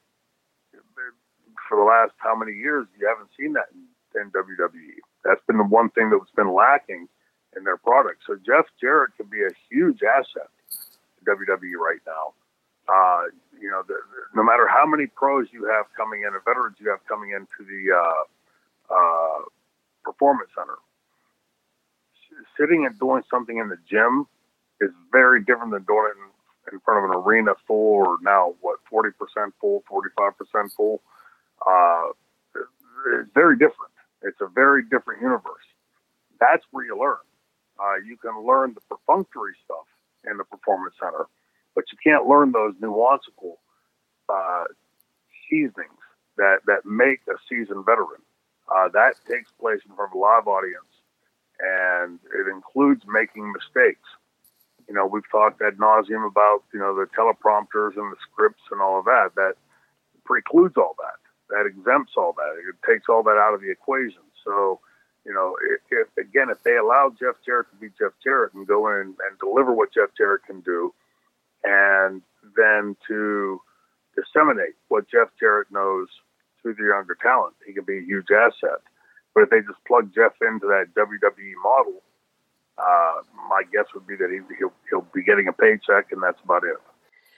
for 1.67 1.77
the 1.77 1.83
last 1.83 2.13
how 2.17 2.35
many 2.35 2.53
years 2.53 2.87
you 2.99 3.07
haven't 3.07 3.29
seen 3.37 3.53
that 3.53 3.67
in, 3.73 4.21
in 4.21 4.31
WWE? 4.31 4.99
That's 5.23 5.41
been 5.47 5.57
the 5.57 5.63
one 5.63 5.89
thing 5.91 6.09
that's 6.09 6.31
been 6.35 6.53
lacking 6.53 7.07
in 7.55 7.63
their 7.63 7.77
product. 7.77 8.23
So 8.25 8.35
Jeff 8.45 8.65
Jarrett 8.79 9.11
could 9.17 9.29
be 9.29 9.41
a 9.43 9.53
huge 9.69 10.01
asset 10.03 10.49
to 10.69 11.31
WWE 11.31 11.75
right 11.79 12.01
now. 12.05 12.33
Uh, 12.87 13.27
you 13.59 13.69
know, 13.69 13.83
the, 13.87 13.95
the, 13.95 14.19
no 14.35 14.43
matter 14.43 14.67
how 14.67 14.85
many 14.85 15.07
pros 15.07 15.47
you 15.51 15.65
have 15.65 15.85
coming 15.95 16.23
in, 16.23 16.33
or 16.33 16.41
veterans 16.45 16.77
you 16.79 16.89
have 16.89 17.05
coming 17.07 17.31
into 17.31 17.67
the 17.67 17.91
uh, 17.91 18.23
uh, 18.93 19.39
performance 20.05 20.49
center, 20.55 20.79
sitting 22.57 22.85
and 22.85 22.97
doing 22.99 23.23
something 23.29 23.57
in 23.57 23.67
the 23.67 23.77
gym 23.89 24.25
is 24.79 24.91
very 25.11 25.43
different 25.43 25.71
than 25.71 25.83
doing 25.83 26.11
it 26.11 26.17
in, 26.17 26.75
in 26.75 26.79
front 26.81 27.03
of 27.03 27.11
an 27.11 27.17
arena 27.17 27.51
full 27.67 28.05
or 28.05 28.17
now 28.21 28.53
what 28.61 28.79
40% 28.91 29.11
full 29.59 29.83
45% 29.91 30.71
full 30.75 31.01
uh, 31.65 32.07
it's 33.19 33.29
very 33.33 33.57
different 33.57 33.91
it's 34.23 34.41
a 34.41 34.47
very 34.47 34.83
different 34.83 35.21
universe 35.21 35.67
that's 36.39 36.65
where 36.71 36.85
you 36.85 36.97
learn 36.99 37.17
uh, 37.79 37.95
you 38.05 38.17
can 38.17 38.45
learn 38.45 38.73
the 38.73 38.81
perfunctory 38.95 39.53
stuff 39.63 39.85
in 40.29 40.37
the 40.37 40.43
performance 40.45 40.95
center 40.99 41.27
but 41.75 41.85
you 41.91 41.97
can't 42.03 42.27
learn 42.27 42.51
those 42.51 42.73
nuanceical 42.75 43.57
uh, 44.29 44.65
seasonings 45.49 46.03
that, 46.37 46.57
that 46.65 46.85
make 46.85 47.21
a 47.29 47.37
seasoned 47.49 47.85
veteran 47.85 48.21
uh, 48.75 48.89
that 48.89 49.13
takes 49.29 49.51
place 49.59 49.79
in 49.87 49.95
front 49.95 50.11
of 50.11 50.15
a 50.15 50.19
live 50.19 50.47
audience 50.47 50.87
and 51.59 52.19
it 52.33 52.47
includes 52.47 53.03
making 53.07 53.51
mistakes. 53.51 54.07
You 54.87 54.95
know, 54.95 55.05
we've 55.05 55.29
talked 55.31 55.61
ad 55.61 55.77
nauseum 55.77 56.27
about 56.27 56.63
you 56.73 56.79
know 56.79 56.95
the 56.95 57.07
teleprompters 57.17 57.97
and 57.97 58.11
the 58.11 58.17
scripts 58.31 58.63
and 58.71 58.81
all 58.81 58.99
of 58.99 59.05
that. 59.05 59.31
That 59.35 59.53
precludes 60.25 60.75
all 60.77 60.95
that. 60.99 61.19
That 61.49 61.65
exempts 61.65 62.13
all 62.17 62.33
that. 62.33 62.55
It 62.57 62.75
takes 62.85 63.07
all 63.09 63.23
that 63.23 63.37
out 63.37 63.53
of 63.53 63.61
the 63.61 63.71
equation. 63.71 64.21
So, 64.43 64.79
you 65.25 65.33
know, 65.33 65.55
if, 65.91 66.07
again, 66.17 66.49
if 66.49 66.61
they 66.63 66.77
allow 66.77 67.11
Jeff 67.17 67.35
Jarrett 67.45 67.67
to 67.71 67.75
be 67.77 67.89
Jeff 67.97 68.13
Jarrett 68.23 68.53
and 68.53 68.67
go 68.67 68.87
in 68.89 69.15
and 69.15 69.39
deliver 69.39 69.73
what 69.73 69.93
Jeff 69.93 70.09
Jarrett 70.17 70.43
can 70.45 70.61
do, 70.61 70.93
and 71.63 72.21
then 72.55 72.95
to 73.07 73.61
disseminate 74.15 74.75
what 74.87 75.09
Jeff 75.09 75.29
Jarrett 75.39 75.71
knows 75.71 76.07
to 76.63 76.73
the 76.73 76.85
younger 76.85 77.17
talent, 77.21 77.55
he 77.65 77.73
can 77.73 77.83
be 77.83 77.99
a 77.99 78.01
huge 78.01 78.27
asset. 78.31 78.81
But 79.33 79.43
if 79.43 79.49
they 79.49 79.59
just 79.59 79.83
plug 79.85 80.11
Jeff 80.15 80.33
into 80.41 80.67
that 80.67 80.95
WWE 80.95 81.53
model, 81.63 82.01
uh, 82.77 83.21
my 83.49 83.63
guess 83.71 83.85
would 83.93 84.07
be 84.07 84.15
that 84.15 84.29
he, 84.29 84.39
he'll, 84.57 84.73
he'll 84.89 85.07
be 85.13 85.23
getting 85.23 85.47
a 85.47 85.53
paycheck, 85.53 86.11
and 86.11 86.21
that's 86.21 86.39
about 86.43 86.63
it. 86.63 86.77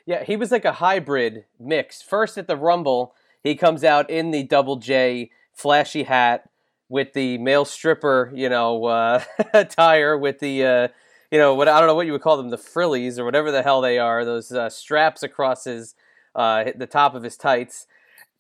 Yeah, 0.06 0.24
he 0.24 0.36
was 0.36 0.52
like 0.52 0.66
a 0.66 0.74
hybrid 0.74 1.46
mix. 1.60 2.02
First 2.02 2.38
at 2.38 2.48
the 2.48 2.56
Rumble, 2.56 3.14
he 3.44 3.56
comes 3.56 3.84
out 3.84 4.10
in 4.10 4.32
the 4.32 4.44
Double 4.44 4.78
J 4.78 5.32
flashy 5.54 6.04
hat 6.04 6.50
with 6.90 7.14
the 7.14 7.38
male 7.38 7.66
stripper, 7.66 8.32
you 8.34 8.50
know, 8.50 8.86
uh, 8.86 9.24
attire 9.54 10.18
with 10.18 10.40
the, 10.40 10.66
uh, 10.66 10.88
you 11.32 11.38
know, 11.38 11.54
what 11.54 11.68
I 11.68 11.80
don't 11.80 11.88
know 11.88 11.96
what 11.96 12.08
you 12.08 12.12
would 12.12 12.22
call 12.22 12.38
them, 12.38 12.50
the 12.50 12.58
frillies 12.58 13.20
or 13.20 13.26
whatever 13.26 13.52
the 13.52 13.62
hell 13.62 13.82
they 13.82 14.00
are, 14.00 14.26
those 14.26 14.52
uh, 14.52 14.70
straps 14.70 15.22
across 15.24 15.66
his 15.66 15.96
uh, 16.36 16.66
the 16.76 16.88
top 16.88 17.16
of 17.16 17.24
his 17.24 17.38
tights. 17.38 17.88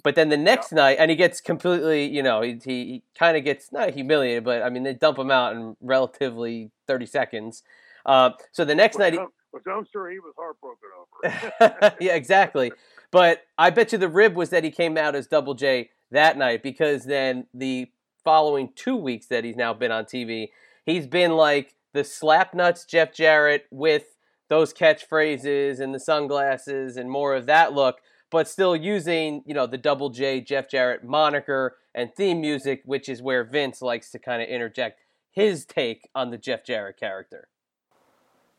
But 0.01 0.15
then 0.15 0.29
the 0.29 0.37
next 0.37 0.71
night, 0.71 0.97
and 0.97 1.11
he 1.11 1.17
gets 1.17 1.41
completely, 1.41 2.07
you 2.07 2.23
know, 2.23 2.41
he, 2.41 2.57
he, 2.63 3.03
kind 3.17 3.35
of 3.35 3.43
gets 3.43 3.71
not 3.73 3.93
humiliated, 3.93 4.45
but 4.45 4.63
I 4.63 4.69
mean, 4.69 4.83
they 4.83 4.93
dump 4.93 5.19
him 5.19 5.29
out 5.29 5.55
in 5.55 5.75
relatively 5.81 6.71
30 6.87 7.05
seconds. 7.05 7.63
Uh, 8.05 8.31
so 8.53 8.63
the 8.63 8.75
next 8.75 8.97
which 8.97 9.13
night, 9.13 9.19
I'm, 9.19 9.27
which 9.51 9.65
I'm 9.69 9.85
sure 9.91 10.09
he 10.09 10.19
was 10.19 10.33
heartbroken 10.37 10.89
over. 10.95 11.95
yeah, 11.99 12.15
exactly. 12.15 12.71
But 13.11 13.43
I 13.57 13.69
bet 13.69 13.91
you 13.91 13.97
the 13.97 14.07
rib 14.07 14.35
was 14.35 14.49
that 14.49 14.63
he 14.63 14.71
came 14.71 14.97
out 14.97 15.15
as 15.15 15.27
Double 15.27 15.53
J 15.53 15.89
that 16.11 16.37
night 16.37 16.63
because 16.63 17.05
then 17.05 17.47
the 17.53 17.87
following 18.23 18.71
two 18.75 18.95
weeks 18.95 19.27
that 19.27 19.43
he's 19.43 19.55
now 19.55 19.73
been 19.73 19.91
on 19.91 20.05
TV, 20.05 20.49
he's 20.85 21.07
been 21.07 21.31
like 21.31 21.75
the 21.93 22.03
slapnuts 22.03 22.85
Jeff 22.85 23.13
Jarrett 23.13 23.65
with 23.71 24.15
those 24.47 24.73
catchphrases 24.73 25.79
and 25.79 25.93
the 25.93 25.99
sunglasses 25.99 26.97
and 26.97 27.09
more 27.09 27.35
of 27.35 27.45
that 27.45 27.73
look 27.73 27.99
but 28.31 28.47
still 28.47 28.75
using 28.75 29.43
you 29.45 29.53
know 29.53 29.67
the 29.67 29.77
Double 29.77 30.09
J 30.09 30.41
Jeff 30.41 30.69
Jarrett 30.69 31.03
moniker 31.03 31.77
and 31.95 32.13
theme 32.13 32.41
music, 32.41 32.81
which 32.85 33.09
is 33.09 33.21
where 33.21 33.43
Vince 33.43 33.81
likes 33.81 34.11
to 34.11 34.19
kind 34.19 34.41
of 34.41 34.47
interject 34.47 34.99
his 35.31 35.65
take 35.65 36.09
on 36.13 36.31
the 36.31 36.37
Jeff 36.37 36.63
Jarrett 36.63 36.97
character. 36.97 37.47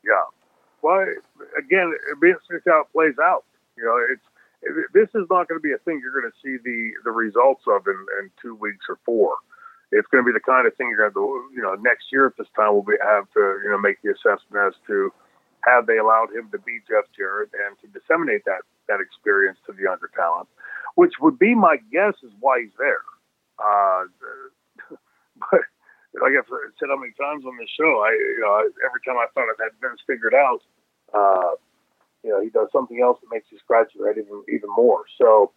Yeah, 0.05 0.23
well, 0.83 1.07
again, 1.59 1.93
it 2.11 2.21
being 2.21 2.37
how 2.67 2.83
it 2.83 2.93
plays 2.93 3.19
out. 3.23 3.45
You 3.77 3.85
know, 3.85 3.99
it's 4.13 4.27
this 4.93 5.09
is 5.15 5.25
not 5.31 5.49
going 5.49 5.59
to 5.59 5.65
be 5.65 5.73
a 5.73 5.81
thing 5.85 6.01
you're 6.03 6.13
going 6.13 6.31
to 6.31 6.41
see 6.45 6.61
the 6.63 6.93
the 7.05 7.11
results 7.11 7.65
of 7.67 7.87
in, 7.87 7.97
in 8.21 8.31
two 8.41 8.55
weeks 8.55 8.87
or 8.89 8.99
four. 9.05 9.37
It's 9.93 10.07
going 10.13 10.23
to 10.23 10.29
be 10.29 10.37
the 10.37 10.45
kind 10.45 10.69
of 10.69 10.77
thing 10.77 10.87
you're 10.91 11.11
going 11.11 11.19
to, 11.19 11.51
you 11.51 11.63
know, 11.63 11.75
next 11.75 12.13
year 12.13 12.27
at 12.27 12.37
this 12.39 12.47
time 12.55 12.75
we'll 12.75 12.87
be, 12.87 12.95
have 13.03 13.27
to, 13.35 13.59
you 13.65 13.71
know, 13.75 13.79
make 13.79 13.99
the 14.07 14.15
assessment 14.15 14.71
as 14.71 14.79
to 14.87 15.11
have 15.67 15.87
they 15.91 15.99
allowed 15.99 16.31
him 16.31 16.47
to 16.53 16.59
be 16.63 16.79
Jeff 16.87 17.11
Jarrett 17.17 17.51
and 17.53 17.75
to 17.83 17.91
disseminate 17.91 18.45
that 18.47 18.63
that 18.89 19.01
experience 19.01 19.59
to 19.67 19.73
the 19.73 19.89
younger 19.89 20.11
talent, 20.15 20.49
which 20.95 21.15
would 21.21 21.39
be 21.39 21.55
my 21.55 21.77
guess 21.93 22.15
is 22.23 22.33
why 22.41 22.61
he's 22.63 22.77
there. 22.79 23.05
Uh, 23.59 24.09
but 25.51 25.65
like 26.21 26.35
I've 26.37 26.49
said 26.79 26.91
how 26.91 26.99
many 26.99 27.13
times 27.17 27.45
on 27.47 27.57
this 27.57 27.71
show, 27.73 28.05
I 28.05 28.13
you 28.13 28.43
know 28.45 28.61
every 28.85 29.01
time 29.07 29.17
I 29.17 29.27
thought 29.33 29.49
I 29.49 29.57
had 29.57 29.75
Vince 29.81 30.01
figured 30.07 30.35
out, 30.35 30.61
uh, 31.15 31.57
you 32.23 32.31
know 32.31 32.41
he 32.41 32.51
does 32.51 32.69
something 32.73 33.01
else 33.03 33.19
that 33.21 33.29
makes 33.33 33.47
you 33.51 33.59
scratch 33.59 33.93
your 33.95 34.09
head 34.09 34.17
even 34.19 34.43
even 34.49 34.71
more. 34.75 35.05
So 35.19 35.53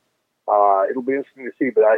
uh, 0.48 0.84
it'll 0.90 1.04
be 1.04 1.14
interesting 1.14 1.46
to 1.46 1.52
see. 1.58 1.72
But 1.74 1.84
I, 1.84 1.96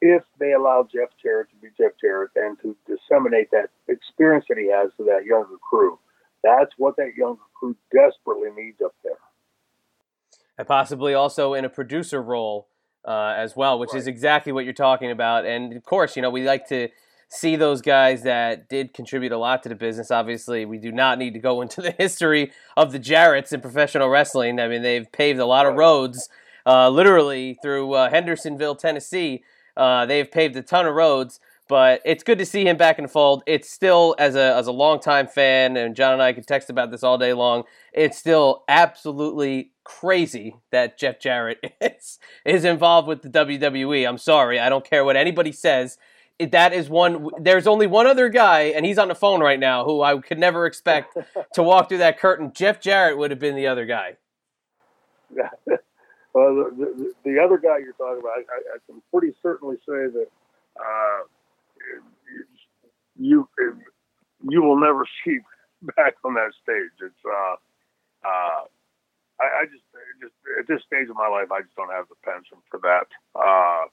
if 0.00 0.22
they 0.38 0.52
allow 0.52 0.86
Jeff 0.90 1.10
Jarrett 1.22 1.48
to 1.50 1.56
be 1.56 1.68
Jeff 1.78 1.92
Jarrett 2.00 2.30
and 2.36 2.58
to 2.62 2.76
disseminate 2.86 3.50
that 3.52 3.70
experience 3.88 4.46
that 4.48 4.58
he 4.58 4.70
has 4.70 4.90
to 4.96 5.04
that 5.04 5.24
younger 5.24 5.56
crew, 5.58 5.98
that's 6.42 6.72
what 6.76 6.96
that 6.96 7.12
younger 7.16 7.42
crew 7.54 7.76
desperately 7.92 8.50
needs 8.56 8.80
up 8.84 8.94
there. 9.04 9.12
And 10.58 10.66
possibly 10.66 11.14
also 11.14 11.54
in 11.54 11.64
a 11.64 11.68
producer 11.68 12.22
role 12.22 12.68
uh, 13.04 13.34
as 13.36 13.56
well, 13.56 13.78
which 13.78 13.90
right. 13.92 13.98
is 13.98 14.06
exactly 14.06 14.52
what 14.52 14.64
you're 14.64 14.74
talking 14.74 15.10
about. 15.10 15.46
And 15.46 15.72
of 15.74 15.84
course, 15.84 16.16
you 16.16 16.22
know, 16.22 16.30
we 16.30 16.44
like 16.44 16.68
to 16.68 16.88
see 17.32 17.56
those 17.56 17.80
guys 17.80 18.22
that 18.24 18.68
did 18.68 18.92
contribute 18.92 19.32
a 19.32 19.38
lot 19.38 19.62
to 19.62 19.68
the 19.68 19.74
business. 19.74 20.10
Obviously, 20.10 20.66
we 20.66 20.76
do 20.78 20.92
not 20.92 21.18
need 21.18 21.32
to 21.32 21.40
go 21.40 21.60
into 21.62 21.80
the 21.80 21.92
history 21.92 22.52
of 22.76 22.92
the 22.92 23.00
Jarretts 23.00 23.52
in 23.52 23.60
professional 23.60 24.08
wrestling. 24.08 24.60
I 24.60 24.68
mean, 24.68 24.82
they've 24.82 25.10
paved 25.10 25.40
a 25.40 25.46
lot 25.46 25.66
of 25.66 25.74
roads, 25.74 26.28
uh, 26.66 26.90
literally 26.90 27.58
through 27.62 27.94
uh, 27.94 28.10
Hendersonville, 28.10 28.76
Tennessee. 28.76 29.42
Uh, 29.76 30.04
they've 30.04 30.30
paved 30.30 30.54
a 30.56 30.62
ton 30.62 30.86
of 30.86 30.94
roads 30.94 31.40
but 31.68 32.02
it's 32.04 32.22
good 32.22 32.36
to 32.36 32.44
see 32.44 32.66
him 32.66 32.76
back 32.76 32.98
in 32.98 33.04
the 33.04 33.08
fold. 33.08 33.42
It's 33.46 33.70
still 33.70 34.14
as 34.18 34.34
a 34.34 34.54
as 34.56 34.66
a 34.66 34.72
longtime 34.72 35.28
fan, 35.28 35.78
and 35.78 35.96
John 35.96 36.12
and 36.12 36.20
I 36.20 36.34
could 36.34 36.46
text 36.46 36.68
about 36.68 36.90
this 36.90 37.02
all 37.02 37.16
day 37.16 37.32
long. 37.32 37.64
It's 37.94 38.18
still 38.18 38.64
absolutely 38.68 39.70
crazy 39.82 40.56
that 40.70 40.98
Jeff 40.98 41.18
Jarrett 41.18 41.58
is 41.80 42.18
is 42.44 42.66
involved 42.66 43.08
with 43.08 43.22
the 43.22 43.30
WWE. 43.30 44.06
I'm 44.06 44.18
sorry, 44.18 44.60
I 44.60 44.68
don't 44.68 44.84
care 44.84 45.02
what 45.02 45.16
anybody 45.16 45.50
says. 45.50 45.96
That 46.46 46.72
is 46.72 46.88
one. 46.88 47.28
There's 47.40 47.66
only 47.66 47.86
one 47.86 48.06
other 48.06 48.28
guy, 48.28 48.62
and 48.62 48.84
he's 48.84 48.98
on 48.98 49.08
the 49.08 49.14
phone 49.14 49.40
right 49.40 49.58
now, 49.58 49.84
who 49.84 50.02
I 50.02 50.18
could 50.18 50.38
never 50.38 50.66
expect 50.66 51.16
to 51.54 51.62
walk 51.62 51.88
through 51.88 51.98
that 51.98 52.18
curtain. 52.18 52.52
Jeff 52.54 52.80
Jarrett 52.80 53.16
would 53.18 53.30
have 53.30 53.40
been 53.40 53.56
the 53.56 53.66
other 53.66 53.86
guy. 53.86 54.16
Yeah. 55.34 55.48
Well, 56.34 56.54
the, 56.54 56.86
the, 56.96 57.12
the, 57.24 57.38
other 57.38 57.58
guy 57.58 57.76
you're 57.84 57.92
talking 57.92 58.20
about, 58.20 58.40
I, 58.48 58.56
I 58.72 58.78
can 58.86 59.02
pretty 59.12 59.36
certainly 59.42 59.76
say 59.84 60.08
that 60.08 60.28
uh, 60.80 61.28
you 63.18 63.46
you 64.48 64.62
will 64.62 64.80
never 64.80 65.04
see 65.24 65.38
back 65.82 66.14
on 66.24 66.34
that 66.34 66.52
stage. 66.62 66.96
It's 67.02 67.14
uh, 67.26 67.56
uh, 68.24 68.64
I, 69.40 69.44
I 69.44 69.64
just 69.66 69.84
just 70.20 70.34
at 70.58 70.66
this 70.68 70.80
stage 70.86 71.10
of 71.10 71.16
my 71.16 71.28
life, 71.28 71.52
I 71.52 71.62
just 71.62 71.76
don't 71.76 71.92
have 71.92 72.08
the 72.08 72.16
pension 72.24 72.58
for 72.70 72.80
that. 72.80 73.08
Uh, 73.34 73.92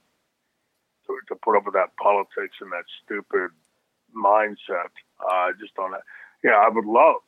to, 1.09 1.17
to 1.27 1.35
put 1.41 1.57
up 1.57 1.65
with 1.65 1.73
that 1.73 1.97
politics 1.97 2.61
and 2.61 2.69
that 2.69 2.85
stupid 3.01 3.49
mindset. 4.13 4.93
Uh, 5.17 5.49
just 5.57 5.73
on 5.81 5.91
that, 5.91 6.05
yeah, 6.45 6.61
I 6.61 6.69
would 6.69 6.85
love 6.85 7.25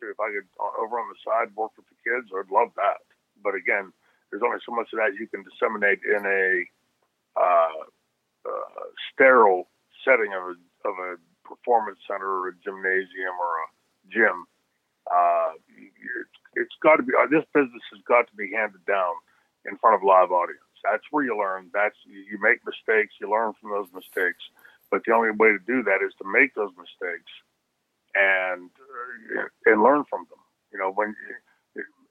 to 0.00 0.08
if 0.08 0.18
I 0.22 0.30
could 0.30 0.46
uh, 0.62 0.78
over 0.78 1.02
on 1.02 1.10
the 1.10 1.18
side 1.26 1.50
work 1.58 1.74
with 1.74 1.90
the 1.90 1.98
kids. 2.06 2.30
I'd 2.30 2.54
love 2.54 2.70
that. 2.78 3.02
But 3.42 3.58
again, 3.58 3.90
there's 4.30 4.42
only 4.46 4.62
so 4.64 4.72
much 4.72 4.94
of 4.94 5.02
that 5.02 5.18
you 5.18 5.26
can 5.26 5.42
disseminate 5.42 6.00
in 6.06 6.22
a 6.22 6.64
uh, 7.38 7.82
uh, 8.46 8.86
sterile 9.12 9.68
setting 10.04 10.32
of 10.32 10.54
a, 10.54 10.56
of 10.88 10.94
a 10.96 11.10
performance 11.46 11.98
center 12.06 12.26
or 12.26 12.48
a 12.48 12.54
gymnasium 12.62 13.34
or 13.40 13.52
a 13.62 13.66
gym. 14.12 14.46
Uh, 15.08 15.56
it's 16.54 16.76
got 16.82 16.96
to 16.96 17.02
be 17.02 17.12
uh, 17.16 17.26
this 17.30 17.44
business 17.54 17.82
has 17.92 18.02
got 18.06 18.28
to 18.28 18.36
be 18.36 18.50
handed 18.52 18.84
down 18.86 19.14
in 19.66 19.76
front 19.78 19.96
of 19.96 20.02
live 20.04 20.30
audience. 20.30 20.67
That's 20.90 21.04
where 21.10 21.24
you 21.24 21.36
learn. 21.36 21.70
That's 21.72 21.96
you 22.06 22.38
make 22.40 22.64
mistakes. 22.64 23.14
You 23.20 23.30
learn 23.30 23.52
from 23.60 23.70
those 23.70 23.88
mistakes. 23.92 24.42
But 24.90 25.02
the 25.04 25.12
only 25.12 25.30
way 25.36 25.52
to 25.52 25.60
do 25.66 25.82
that 25.84 26.00
is 26.00 26.12
to 26.18 26.24
make 26.24 26.54
those 26.54 26.72
mistakes 26.78 27.32
and 28.14 28.70
uh, 28.72 29.48
and 29.66 29.82
learn 29.82 30.04
from 30.08 30.26
them. 30.30 30.40
You 30.72 30.78
know, 30.78 30.92
when 30.92 31.14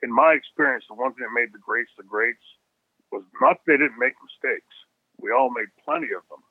in 0.03 0.11
my 0.13 0.33
experience, 0.33 0.85
the 0.87 0.95
one 0.95 1.13
thing 1.13 1.25
that 1.25 1.33
made 1.33 1.53
the 1.53 1.61
greats 1.61 1.91
the 1.97 2.03
greats 2.03 2.43
was 3.11 3.23
not 3.41 3.57
they 3.65 3.77
didn't 3.77 3.99
make 3.99 4.13
mistakes. 4.21 4.73
We 5.17 5.31
all 5.31 5.49
made 5.49 5.73
plenty 5.83 6.13
of 6.13 6.21
them. 6.29 6.43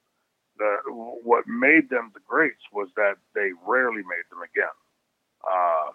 The, 0.58 0.90
what 1.22 1.46
made 1.46 1.90
them 1.90 2.10
the 2.14 2.24
greats 2.26 2.64
was 2.72 2.88
that 2.96 3.20
they 3.34 3.52
rarely 3.66 4.02
made 4.02 4.26
them 4.32 4.40
again. 4.40 4.76
Uh, 5.44 5.92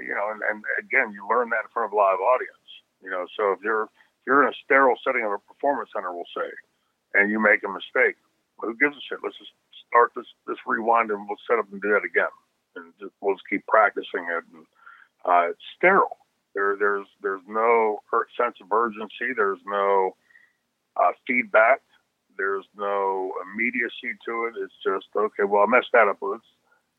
you 0.00 0.14
know, 0.14 0.30
and, 0.30 0.42
and 0.44 0.62
again, 0.78 1.10
you 1.12 1.26
learn 1.26 1.48
that 1.50 1.64
in 1.64 1.72
front 1.72 1.88
of 1.88 1.92
a 1.92 1.96
live 1.96 2.20
audience. 2.20 2.68
You 3.02 3.10
know, 3.10 3.26
so 3.36 3.52
if 3.52 3.60
you're 3.64 3.88
you're 4.26 4.42
in 4.42 4.48
a 4.48 4.62
sterile 4.64 4.98
setting 5.04 5.24
of 5.24 5.32
a 5.32 5.38
performance 5.38 5.90
center, 5.94 6.12
we'll 6.12 6.28
say, 6.36 6.48
and 7.14 7.30
you 7.30 7.40
make 7.40 7.62
a 7.64 7.68
mistake, 7.68 8.16
who 8.58 8.76
gives 8.78 8.96
a 8.96 9.02
shit? 9.08 9.18
Let's 9.22 9.38
just 9.38 9.52
start 9.88 10.12
this 10.14 10.26
this 10.46 10.58
rewind 10.66 11.10
and 11.10 11.26
we'll 11.28 11.40
set 11.48 11.58
up 11.58 11.66
and 11.72 11.82
do 11.82 11.90
that 11.90 12.06
again, 12.06 12.32
and 12.76 12.92
just, 13.00 13.12
we'll 13.20 13.34
just 13.34 13.48
keep 13.50 13.66
practicing 13.66 14.26
it. 14.30 14.44
And 14.54 14.66
uh, 15.24 15.50
it's 15.50 15.66
sterile. 15.76 16.18
There, 16.54 16.76
there's 16.78 17.06
there's 17.22 17.42
no 17.48 18.00
sense 18.36 18.56
of 18.60 18.72
urgency. 18.72 19.32
There's 19.34 19.60
no 19.66 20.16
uh, 20.96 21.12
feedback. 21.26 21.80
There's 22.36 22.66
no 22.76 23.32
immediacy 23.44 24.16
to 24.26 24.50
it. 24.50 24.54
It's 24.62 24.74
just 24.84 25.06
okay. 25.16 25.44
Well, 25.44 25.64
I 25.64 25.66
messed 25.66 25.92
that 25.92 26.08
up. 26.08 26.18
Let's 26.20 26.44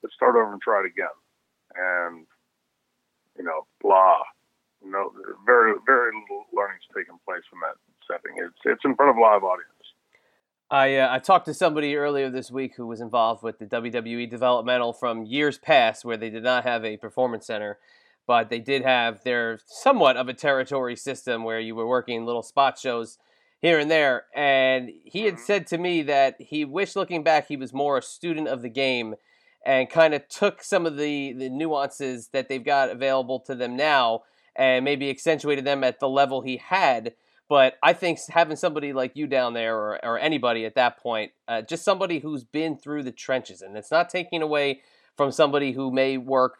let's 0.02 0.16
start 0.16 0.36
over 0.36 0.52
and 0.52 0.62
try 0.62 0.82
it 0.82 0.92
again. 0.92 1.16
And 1.76 2.26
you 3.38 3.44
know, 3.44 3.66
blah. 3.82 4.22
No, 4.84 5.12
very 5.46 5.74
very 5.86 6.12
little 6.14 6.46
learning's 6.54 6.84
taking 6.96 7.18
place 7.26 7.44
in 7.52 7.60
that 7.60 7.78
setting. 8.08 8.38
It's 8.38 8.60
it's 8.66 8.86
in 8.86 8.96
front 8.96 9.12
of 9.12 9.18
a 9.18 9.22
live 9.22 9.44
audience. 9.44 9.70
I 10.70 10.98
uh, 10.98 11.14
I 11.14 11.20
talked 11.20 11.46
to 11.46 11.54
somebody 11.54 11.96
earlier 11.96 12.30
this 12.30 12.52
week 12.52 12.74
who 12.76 12.88
was 12.88 13.02
involved 13.02 13.44
with 13.44 13.60
the 13.60 13.66
WWE 13.66 14.30
developmental 14.30 14.94
from 14.94 15.24
years 15.24 15.58
past, 15.58 16.04
where 16.04 16.18
they 16.18 16.30
did 16.30 16.44
not 16.44 16.64
have 16.64 16.84
a 16.84 16.98
performance 16.98 17.48
center, 17.48 17.80
but 18.28 18.50
they 18.50 18.60
did 18.60 18.84
have 18.84 19.24
their 19.24 19.60
somewhat 19.66 20.18
of 20.18 20.30
a 20.30 20.34
territory 20.34 20.96
system 20.96 21.44
where 21.44 21.60
you 21.60 21.76
were 21.76 21.88
working 21.88 22.26
little 22.26 22.44
spot 22.44 22.80
shows 22.80 23.18
here 23.62 23.80
and 23.80 23.90
there. 23.90 24.26
And 24.36 24.92
he 25.06 25.24
had 25.24 25.36
mm-hmm. 25.36 25.44
said 25.44 25.68
to 25.68 25.78
me 25.78 26.04
that 26.04 26.36
he 26.40 26.66
wished, 26.66 26.96
looking 26.96 27.24
back, 27.24 27.48
he 27.48 27.58
was 27.58 27.74
more 27.74 27.98
a 27.98 28.02
student 28.02 28.48
of 28.48 28.62
the 28.62 28.70
game 28.70 29.16
and 29.66 29.90
kind 29.90 30.14
of 30.14 30.28
took 30.28 30.62
some 30.62 30.86
of 30.86 30.98
the, 30.98 31.34
the 31.34 31.50
nuances 31.50 32.28
that 32.34 32.50
they've 32.50 32.64
got 32.64 32.90
available 32.90 33.40
to 33.40 33.56
them 33.56 33.78
now 33.78 34.24
and 34.56 34.86
maybe 34.86 35.10
accentuated 35.10 35.66
them 35.66 35.84
at 35.84 36.00
the 36.00 36.10
level 36.10 36.42
he 36.42 36.58
had. 36.58 37.14
But 37.50 37.76
I 37.84 37.94
think 37.94 38.20
having 38.30 38.56
somebody 38.56 38.94
like 38.94 39.16
you 39.16 39.28
down 39.28 39.54
there, 39.54 39.76
or, 39.76 40.06
or 40.06 40.20
anybody 40.20 40.66
at 40.66 40.76
that 40.76 40.98
point, 40.98 41.32
uh, 41.48 41.62
just 41.62 41.84
somebody 41.84 42.20
who's 42.20 42.44
been 42.44 42.78
through 42.78 43.04
the 43.04 43.12
trenches, 43.12 43.62
and 43.62 43.78
it's 43.78 43.92
not 43.92 44.10
taking 44.10 44.42
away 44.42 44.82
from 45.16 45.32
somebody 45.32 45.74
who 45.74 45.92
may 45.92 46.18
work 46.18 46.60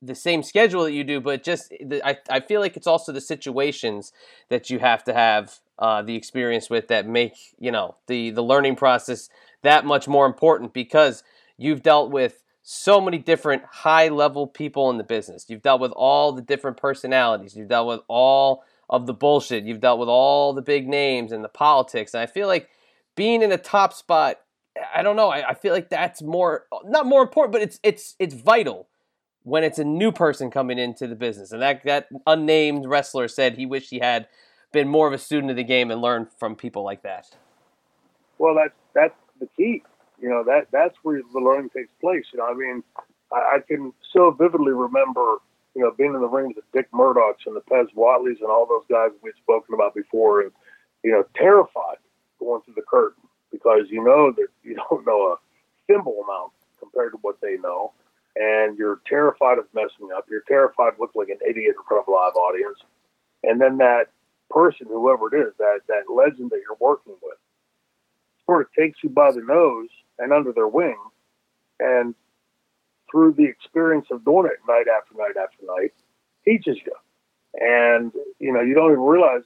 the 0.00 0.14
same 0.14 0.42
schedule 0.42 0.82
that 0.82 0.92
you 0.92 1.04
do, 1.04 1.20
but 1.20 1.44
just 1.44 1.72
the, 1.80 2.04
I, 2.04 2.18
I 2.28 2.40
feel 2.40 2.60
like 2.60 2.76
it's 2.76 2.88
also 2.88 3.12
the 3.12 3.20
situations 3.20 4.12
that 4.48 4.68
you 4.68 4.80
have 4.80 5.04
to 5.04 5.14
have 5.14 5.60
uh, 5.78 6.02
the 6.02 6.16
experience 6.16 6.68
with 6.68 6.88
that 6.88 7.06
make 7.06 7.34
you 7.58 7.70
know 7.70 7.96
the 8.08 8.30
the 8.30 8.42
learning 8.42 8.76
process 8.76 9.28
that 9.62 9.84
much 9.84 10.08
more 10.08 10.26
important 10.26 10.72
because 10.72 11.22
you've 11.56 11.82
dealt 11.82 12.10
with 12.10 12.42
so 12.62 13.00
many 13.00 13.18
different 13.18 13.62
high 13.64 14.08
level 14.08 14.46
people 14.46 14.88
in 14.90 14.96
the 14.96 15.04
business. 15.04 15.46
You've 15.48 15.62
dealt 15.62 15.80
with 15.80 15.92
all 15.92 16.32
the 16.32 16.42
different 16.42 16.76
personalities. 16.76 17.56
You've 17.56 17.68
dealt 17.68 17.88
with 17.88 18.00
all 18.08 18.64
of 18.88 19.06
the 19.06 19.14
bullshit. 19.14 19.64
You've 19.64 19.80
dealt 19.80 19.98
with 19.98 20.08
all 20.08 20.52
the 20.52 20.62
big 20.62 20.88
names 20.88 21.32
and 21.32 21.42
the 21.42 21.48
politics. 21.48 22.14
And 22.14 22.22
I 22.22 22.26
feel 22.26 22.46
like 22.46 22.68
being 23.16 23.42
in 23.42 23.50
a 23.50 23.58
top 23.58 23.92
spot, 23.92 24.36
I 24.94 25.02
don't 25.02 25.16
know. 25.16 25.28
I, 25.28 25.50
I 25.50 25.54
feel 25.54 25.72
like 25.72 25.90
that's 25.90 26.22
more 26.22 26.66
not 26.84 27.06
more 27.06 27.22
important, 27.22 27.52
but 27.52 27.62
it's 27.62 27.80
it's 27.82 28.14
it's 28.18 28.34
vital 28.34 28.88
when 29.42 29.64
it's 29.64 29.78
a 29.78 29.84
new 29.84 30.12
person 30.12 30.50
coming 30.50 30.78
into 30.78 31.06
the 31.06 31.16
business. 31.16 31.52
And 31.52 31.60
that 31.62 31.82
that 31.84 32.08
unnamed 32.26 32.86
wrestler 32.86 33.28
said 33.28 33.56
he 33.56 33.66
wished 33.66 33.90
he 33.90 33.98
had 33.98 34.28
been 34.72 34.88
more 34.88 35.06
of 35.06 35.12
a 35.12 35.18
student 35.18 35.50
of 35.50 35.56
the 35.56 35.64
game 35.64 35.90
and 35.90 36.00
learned 36.00 36.28
from 36.38 36.56
people 36.56 36.84
like 36.84 37.02
that. 37.02 37.26
Well, 38.38 38.54
that's 38.54 38.74
that's 38.94 39.14
the 39.40 39.48
key. 39.56 39.82
You 40.22 40.30
know 40.30 40.44
that 40.44 40.68
that's 40.72 40.96
where 41.02 41.20
the 41.20 41.40
learning 41.40 41.70
takes 41.70 41.92
place. 42.00 42.24
You 42.32 42.38
know, 42.38 42.46
I 42.46 42.54
mean, 42.54 42.82
I, 43.32 43.56
I 43.56 43.58
can 43.66 43.92
so 44.12 44.30
vividly 44.30 44.72
remember, 44.72 45.38
you 45.74 45.82
know, 45.82 45.90
being 45.90 46.14
in 46.14 46.20
the 46.20 46.28
ring 46.28 46.48
with 46.48 46.56
the 46.56 46.78
Dick 46.78 46.90
Murdochs 46.92 47.44
and 47.44 47.56
the 47.56 47.60
Pez 47.60 47.88
Whatleys 47.94 48.40
and 48.40 48.48
all 48.48 48.66
those 48.66 48.86
guys 48.88 49.10
we've 49.22 49.34
spoken 49.42 49.74
about 49.74 49.94
before, 49.94 50.40
and 50.40 50.52
you 51.02 51.10
know, 51.10 51.24
terrified 51.36 51.98
going 52.38 52.62
through 52.62 52.74
the 52.74 52.82
curtain 52.82 53.24
because 53.50 53.86
you 53.90 54.02
know 54.02 54.32
that 54.32 54.46
you 54.62 54.76
don't 54.76 55.04
know 55.04 55.32
a 55.32 55.36
thimble 55.86 56.24
amount 56.24 56.52
compared 56.78 57.12
to 57.12 57.18
what 57.22 57.40
they 57.42 57.56
know 57.58 57.92
and 58.36 58.78
you're 58.78 59.00
terrified 59.06 59.58
of 59.58 59.66
messing 59.74 60.10
up. 60.16 60.26
You're 60.30 60.44
terrified 60.48 60.94
looking 60.98 61.20
like 61.20 61.28
an 61.28 61.38
idiot 61.48 61.74
in 61.76 61.84
front 61.86 62.02
of 62.02 62.08
a 62.08 62.10
live 62.10 62.34
audience. 62.34 62.78
And 63.42 63.60
then 63.60 63.78
that 63.78 64.06
person, 64.50 64.86
whoever 64.88 65.34
it 65.34 65.48
is, 65.48 65.52
that, 65.58 65.80
that 65.88 66.12
legend 66.12 66.50
that 66.50 66.60
you're 66.66 66.78
working 66.80 67.14
with, 67.22 67.38
sort 68.46 68.62
of 68.62 68.72
takes 68.72 68.98
you 69.02 69.10
by 69.10 69.32
the 69.32 69.42
nose 69.42 69.88
and 70.18 70.32
under 70.32 70.52
their 70.52 70.68
wing. 70.68 70.96
And 71.80 72.14
through 73.10 73.32
the 73.32 73.44
experience 73.44 74.06
of 74.10 74.24
doing 74.24 74.46
it 74.46 74.58
night 74.66 74.86
after 74.88 75.14
night 75.16 75.36
after 75.40 75.66
night, 75.66 75.92
teaches 76.44 76.78
you. 76.84 76.92
And, 77.60 78.12
you 78.38 78.52
know, 78.52 78.60
you 78.60 78.74
don't 78.74 78.92
even 78.92 79.04
realize 79.04 79.42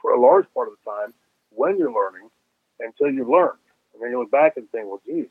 for 0.00 0.12
a 0.12 0.20
large 0.20 0.46
part 0.54 0.68
of 0.68 0.74
the 0.74 0.90
time 0.90 1.14
when 1.50 1.78
you're 1.78 1.92
learning 1.92 2.28
until 2.80 3.10
you 3.10 3.30
learn. 3.30 3.56
And 3.94 4.02
then 4.02 4.10
you 4.10 4.20
look 4.20 4.30
back 4.30 4.56
and 4.56 4.70
think, 4.70 4.86
well, 4.86 5.00
geez, 5.06 5.26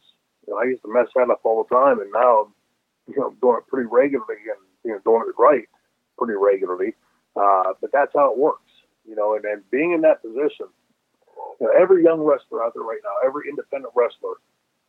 you 0.45 0.53
know, 0.53 0.57
I 0.57 0.65
used 0.65 0.81
to 0.81 0.93
mess 0.93 1.07
that 1.15 1.29
up 1.29 1.41
all 1.43 1.63
the 1.63 1.75
time, 1.75 1.99
and 1.99 2.11
now 2.11 2.43
I'm, 2.43 2.53
you 3.07 3.19
know, 3.19 3.33
doing 3.41 3.57
it 3.57 3.67
pretty 3.67 3.87
regularly 3.89 4.35
and 4.49 4.59
you 4.83 4.91
know 4.91 4.99
doing 5.05 5.23
it 5.27 5.41
right 5.41 5.67
pretty 6.17 6.33
regularly. 6.33 6.93
Uh, 7.35 7.73
but 7.79 7.91
that's 7.91 8.11
how 8.15 8.31
it 8.31 8.37
works, 8.37 8.71
you 9.07 9.15
know. 9.15 9.35
And, 9.35 9.45
and 9.45 9.69
being 9.69 9.93
in 9.93 10.01
that 10.01 10.21
position, 10.21 10.67
you 11.59 11.67
know, 11.67 11.73
every 11.79 12.03
young 12.03 12.21
wrestler 12.21 12.63
out 12.63 12.73
there 12.73 12.83
right 12.83 12.99
now, 13.03 13.27
every 13.27 13.49
independent 13.49 13.93
wrestler 13.95 14.35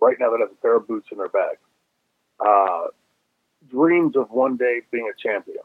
right 0.01 0.17
now 0.21 0.31
that 0.31 0.41
has 0.41 0.51
a 0.51 0.63
pair 0.63 0.77
of 0.77 0.87
boots 0.87 1.09
in 1.11 1.19
their 1.19 1.29
bag, 1.29 1.57
uh, 2.41 2.87
dreams 3.71 4.17
of 4.17 4.31
one 4.31 4.57
day 4.57 4.83
being 4.91 5.11
a 5.13 5.23
champion. 5.23 5.63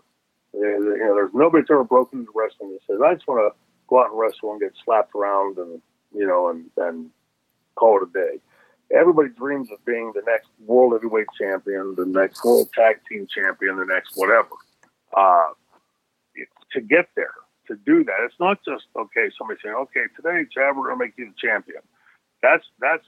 You 0.53 0.97
know, 0.99 1.15
there's 1.15 1.33
nobody 1.33 1.61
that's 1.61 1.71
ever 1.71 1.83
broken 1.83 2.19
into 2.19 2.31
wrestling 2.35 2.71
that 2.71 2.81
says, 2.87 3.01
"I 3.01 3.15
just 3.15 3.27
want 3.27 3.53
to 3.53 3.57
go 3.87 4.01
out 4.01 4.11
and 4.11 4.19
wrestle 4.19 4.51
and 4.51 4.61
get 4.61 4.73
slapped 4.83 5.15
around 5.15 5.57
and 5.57 5.81
you 6.13 6.27
know 6.27 6.49
and 6.49 6.69
and 6.77 7.09
call 7.75 8.01
it 8.01 8.09
a 8.09 8.13
day." 8.13 8.39
everybody 8.93 9.29
dreams 9.29 9.69
of 9.71 9.83
being 9.85 10.11
the 10.13 10.21
next 10.25 10.49
world 10.65 10.93
heavyweight 10.93 11.27
champion, 11.39 11.95
the 11.95 12.05
next 12.05 12.43
world 12.43 12.69
tag 12.73 12.99
team 13.09 13.27
champion, 13.27 13.77
the 13.77 13.85
next 13.85 14.15
whatever. 14.15 14.49
Uh, 15.15 15.49
to 16.71 16.81
get 16.81 17.07
there, 17.15 17.33
to 17.67 17.75
do 17.85 18.03
that, 18.03 18.17
it's 18.25 18.39
not 18.39 18.59
just 18.65 18.85
okay. 18.97 19.29
Somebody 19.37 19.59
saying, 19.63 19.75
"Okay, 19.75 20.05
today, 20.15 20.45
Chad, 20.53 20.75
we're 20.75 20.87
going 20.87 20.99
to 20.99 21.05
make 21.05 21.13
you 21.17 21.27
the 21.27 21.47
champion." 21.47 21.81
That's 22.41 22.65
that's 22.79 23.05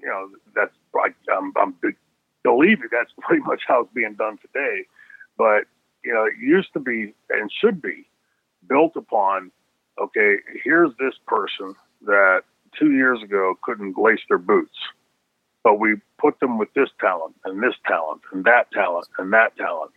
you 0.00 0.08
know 0.08 0.30
that's 0.54 0.74
like 0.94 1.14
I'm, 1.34 1.52
I'm 1.56 1.74
believe 2.44 2.80
me, 2.80 2.86
that's 2.90 3.12
pretty 3.20 3.42
much 3.44 3.62
how 3.66 3.82
it's 3.82 3.92
being 3.94 4.14
done 4.14 4.38
today. 4.38 4.86
But 5.36 5.64
you 6.04 6.14
know, 6.14 6.24
it 6.24 6.34
used 6.40 6.72
to 6.74 6.80
be 6.80 7.14
and 7.30 7.50
should 7.60 7.82
be 7.82 8.06
built 8.68 8.96
upon. 8.96 9.50
Okay, 10.00 10.36
here's 10.64 10.92
this 10.98 11.14
person 11.26 11.74
that 12.02 12.42
two 12.78 12.92
years 12.92 13.22
ago 13.22 13.58
couldn't 13.62 13.98
lace 13.98 14.20
their 14.28 14.38
boots 14.38 14.76
but 15.64 15.78
we 15.78 15.96
put 16.18 16.40
them 16.40 16.58
with 16.58 16.72
this 16.74 16.88
talent 17.00 17.34
and 17.44 17.62
this 17.62 17.74
talent 17.86 18.22
and 18.32 18.44
that 18.44 18.70
talent 18.72 19.06
and 19.18 19.32
that 19.32 19.56
talent. 19.58 19.92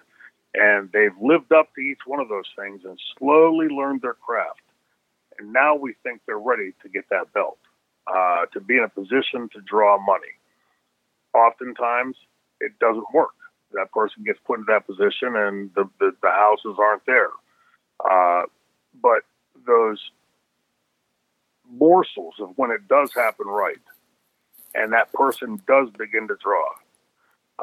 And 0.54 0.91
they've 0.91 1.16
lived 1.22 1.54
up 1.54 1.74
to 1.76 1.82
each 1.82 1.99
one 2.06 2.20
of 2.20 2.28
those 2.28 2.49
things 2.58 2.82
and 2.84 2.99
slowly 3.18 3.68
learned 3.68 4.02
their 4.02 4.16
craft. 4.16 4.62
And 5.39 5.54
now 5.54 5.76
we 5.76 5.95
think 6.04 6.22
they're 6.26 6.38
ready 6.38 6.74
to 6.84 6.89
get 6.89 7.06
that 7.10 7.32
belt, 7.34 7.58
uh, 8.08 8.45
to 8.54 8.60
be 8.60 8.78
in 8.78 8.84
a 8.84 8.89
position 8.89 9.49
to 9.54 9.62
draw 9.62 9.97
money. 9.97 10.34
Oftentimes, 11.34 12.18
it 12.60 12.78
doesn't 12.80 13.14
work. 13.14 13.32
That 13.74 13.91
person 13.93 14.24
gets 14.24 14.39
put 14.45 14.60
in 14.60 14.66
that 14.68 14.86
position 14.86 15.36
and 15.36 15.72
the, 15.74 15.89
the, 15.99 16.12
the 16.22 16.30
houses 16.30 16.76
aren't 16.78 17.06
there. 17.06 17.30
Uh, 18.04 18.43
but 19.02 19.24
those 19.66 19.99
morsels 21.72 22.36
of 22.39 22.49
when 22.58 22.72
it 22.72 22.88
does 22.88 23.14
happen 23.14 23.47
right, 23.47 23.80
and 24.76 24.91
that 24.93 25.12
person 25.14 25.62
does 25.68 25.89
begin 25.97 26.28
to 26.28 26.36
draw. 26.43 26.66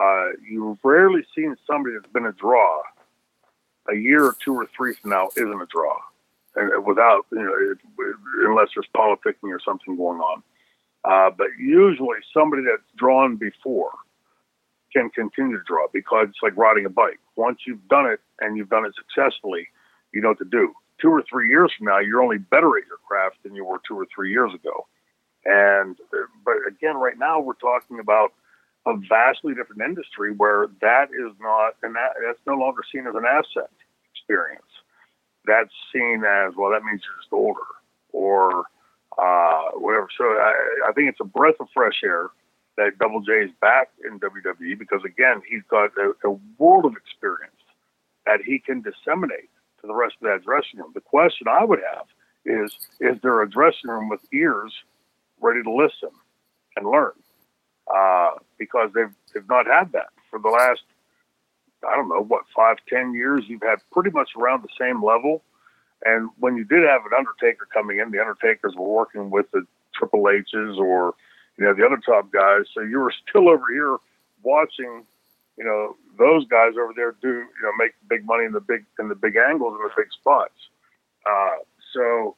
Uh, 0.00 0.30
you've 0.48 0.78
rarely 0.84 1.22
seen 1.36 1.56
somebody 1.66 1.96
that's 1.96 2.12
been 2.12 2.26
a 2.26 2.32
draw 2.32 2.82
a 3.90 3.96
year 3.96 4.24
or 4.24 4.36
two 4.44 4.54
or 4.54 4.68
three 4.76 4.94
from 4.94 5.10
now 5.10 5.30
isn't 5.36 5.62
a 5.62 5.66
draw, 5.66 5.96
and 6.56 6.86
without 6.86 7.26
you 7.32 7.38
know, 7.40 7.54
it, 7.72 7.78
unless 8.46 8.68
there's 8.74 8.88
politicking 8.96 9.50
or 9.50 9.60
something 9.64 9.96
going 9.96 10.20
on. 10.20 10.42
Uh, 11.04 11.30
but 11.36 11.48
usually, 11.58 12.18
somebody 12.34 12.62
that's 12.64 12.82
drawn 12.96 13.36
before 13.36 13.92
can 14.92 15.10
continue 15.10 15.56
to 15.58 15.64
draw 15.66 15.86
because 15.92 16.28
it's 16.30 16.38
like 16.42 16.56
riding 16.56 16.86
a 16.86 16.90
bike. 16.90 17.20
Once 17.36 17.60
you've 17.66 17.86
done 17.88 18.06
it 18.06 18.20
and 18.40 18.56
you've 18.56 18.70
done 18.70 18.86
it 18.86 18.94
successfully, 18.96 19.68
you 20.12 20.20
know 20.22 20.30
what 20.30 20.38
to 20.38 20.46
do. 20.46 20.74
Two 21.00 21.10
or 21.10 21.24
three 21.30 21.48
years 21.50 21.72
from 21.78 21.86
now, 21.88 21.98
you're 22.00 22.22
only 22.22 22.38
better 22.38 22.76
at 22.78 22.86
your 22.86 22.98
craft 23.08 23.36
than 23.44 23.54
you 23.54 23.64
were 23.64 23.80
two 23.88 23.98
or 23.98 24.06
three 24.14 24.30
years 24.30 24.52
ago 24.54 24.84
And 25.44 25.96
but 26.44 26.56
again, 26.68 26.96
right 26.96 27.18
now 27.18 27.40
we're 27.40 27.54
talking 27.54 27.98
about 28.00 28.32
a 28.88 28.96
vastly 29.08 29.54
different 29.54 29.82
industry 29.82 30.32
where 30.32 30.68
that 30.80 31.08
is 31.12 31.32
not 31.40 31.74
and 31.82 31.94
that 31.96 32.14
that's 32.26 32.40
no 32.46 32.54
longer 32.54 32.82
seen 32.92 33.06
as 33.06 33.14
an 33.14 33.24
asset 33.26 33.70
experience. 34.14 34.62
That's 35.46 35.72
seen 35.92 36.24
as 36.26 36.54
well. 36.56 36.70
That 36.70 36.84
means 36.84 37.02
you're 37.04 37.20
just 37.22 37.32
older 37.32 37.60
or 38.12 38.64
uh, 39.18 39.72
whatever. 39.74 40.08
So 40.16 40.24
I, 40.24 40.88
I 40.88 40.92
think 40.92 41.08
it's 41.10 41.20
a 41.20 41.24
breath 41.24 41.56
of 41.60 41.68
fresh 41.74 42.02
air 42.04 42.30
that 42.76 42.98
Double 42.98 43.20
J 43.20 43.32
is 43.44 43.50
back 43.60 43.90
in 44.04 44.20
WWE 44.20 44.78
because 44.78 45.02
again 45.04 45.42
he's 45.48 45.62
got 45.70 45.90
a, 45.98 46.12
a 46.28 46.32
world 46.58 46.86
of 46.86 46.94
experience 46.96 47.52
that 48.26 48.40
he 48.44 48.58
can 48.58 48.82
disseminate 48.82 49.50
to 49.80 49.86
the 49.86 49.94
rest 49.94 50.16
of 50.22 50.28
that 50.28 50.44
dressing 50.44 50.80
room. 50.80 50.92
The 50.94 51.00
question 51.00 51.48
I 51.48 51.64
would 51.64 51.80
have 51.92 52.06
is: 52.44 52.76
Is 53.00 53.18
there 53.22 53.42
a 53.42 53.50
dressing 53.50 53.90
room 53.90 54.08
with 54.08 54.20
ears 54.32 54.72
ready 55.40 55.62
to 55.62 55.72
listen 55.72 56.10
and 56.76 56.86
learn? 56.86 57.12
Uh, 57.94 58.30
because 58.58 58.90
they've 58.94 59.14
they've 59.32 59.48
not 59.48 59.66
had 59.66 59.92
that 59.92 60.08
for 60.30 60.38
the 60.38 60.48
last 60.48 60.82
I 61.86 61.96
don't 61.96 62.08
know 62.08 62.22
what 62.22 62.44
five 62.54 62.76
ten 62.88 63.14
years. 63.14 63.44
You've 63.46 63.62
had 63.62 63.78
pretty 63.92 64.10
much 64.10 64.30
around 64.36 64.62
the 64.62 64.68
same 64.78 65.04
level. 65.04 65.42
And 66.04 66.30
when 66.38 66.56
you 66.56 66.64
did 66.64 66.84
have 66.84 67.02
an 67.06 67.12
Undertaker 67.16 67.66
coming 67.72 67.98
in, 67.98 68.10
the 68.10 68.20
Undertakers 68.20 68.74
were 68.76 68.88
working 68.88 69.30
with 69.30 69.50
the 69.52 69.66
Triple 69.94 70.28
H's 70.28 70.78
or 70.78 71.14
you 71.56 71.64
know 71.64 71.74
the 71.74 71.84
other 71.84 71.98
top 72.04 72.32
guys. 72.32 72.62
So 72.74 72.82
you 72.82 72.98
were 72.98 73.12
still 73.28 73.48
over 73.48 73.64
here 73.72 73.96
watching, 74.42 75.04
you 75.56 75.64
know, 75.64 75.96
those 76.18 76.46
guys 76.46 76.72
over 76.80 76.92
there 76.94 77.14
do 77.20 77.28
you 77.28 77.62
know 77.62 77.72
make 77.78 77.92
big 78.08 78.24
money 78.24 78.44
in 78.44 78.52
the 78.52 78.60
big 78.60 78.84
in 78.98 79.08
the 79.08 79.14
big 79.14 79.36
angles 79.36 79.74
and 79.80 79.90
the 79.90 79.94
big 79.96 80.12
spots. 80.12 80.58
Uh, 81.26 81.62
so 81.92 82.36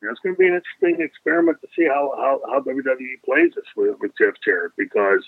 you 0.00 0.06
know, 0.06 0.12
it's 0.12 0.20
going 0.20 0.34
to 0.34 0.38
be 0.38 0.46
an 0.46 0.60
interesting 0.60 1.04
experiment 1.04 1.58
to 1.60 1.68
see 1.74 1.86
how, 1.86 2.14
how, 2.16 2.40
how 2.46 2.60
WWE 2.60 3.22
plays 3.24 3.52
this 3.54 3.66
with, 3.76 3.98
with 4.00 4.12
Jeff 4.18 4.34
Jarrett 4.44 4.72
because, 4.76 5.24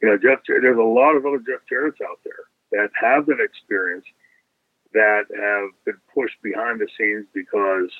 you 0.00 0.08
know, 0.08 0.16
Jeff 0.16 0.40
there's 0.46 0.78
a 0.78 0.82
lot 0.82 1.16
of 1.16 1.26
other 1.26 1.38
Jeff 1.38 1.66
Jarrett's 1.68 2.00
out 2.00 2.20
there 2.24 2.46
that 2.72 2.90
have 3.00 3.26
that 3.26 3.40
experience 3.40 4.04
that 4.92 5.24
have 5.34 5.70
been 5.84 5.98
pushed 6.14 6.40
behind 6.42 6.80
the 6.80 6.86
scenes 6.96 7.26
because, 7.34 7.90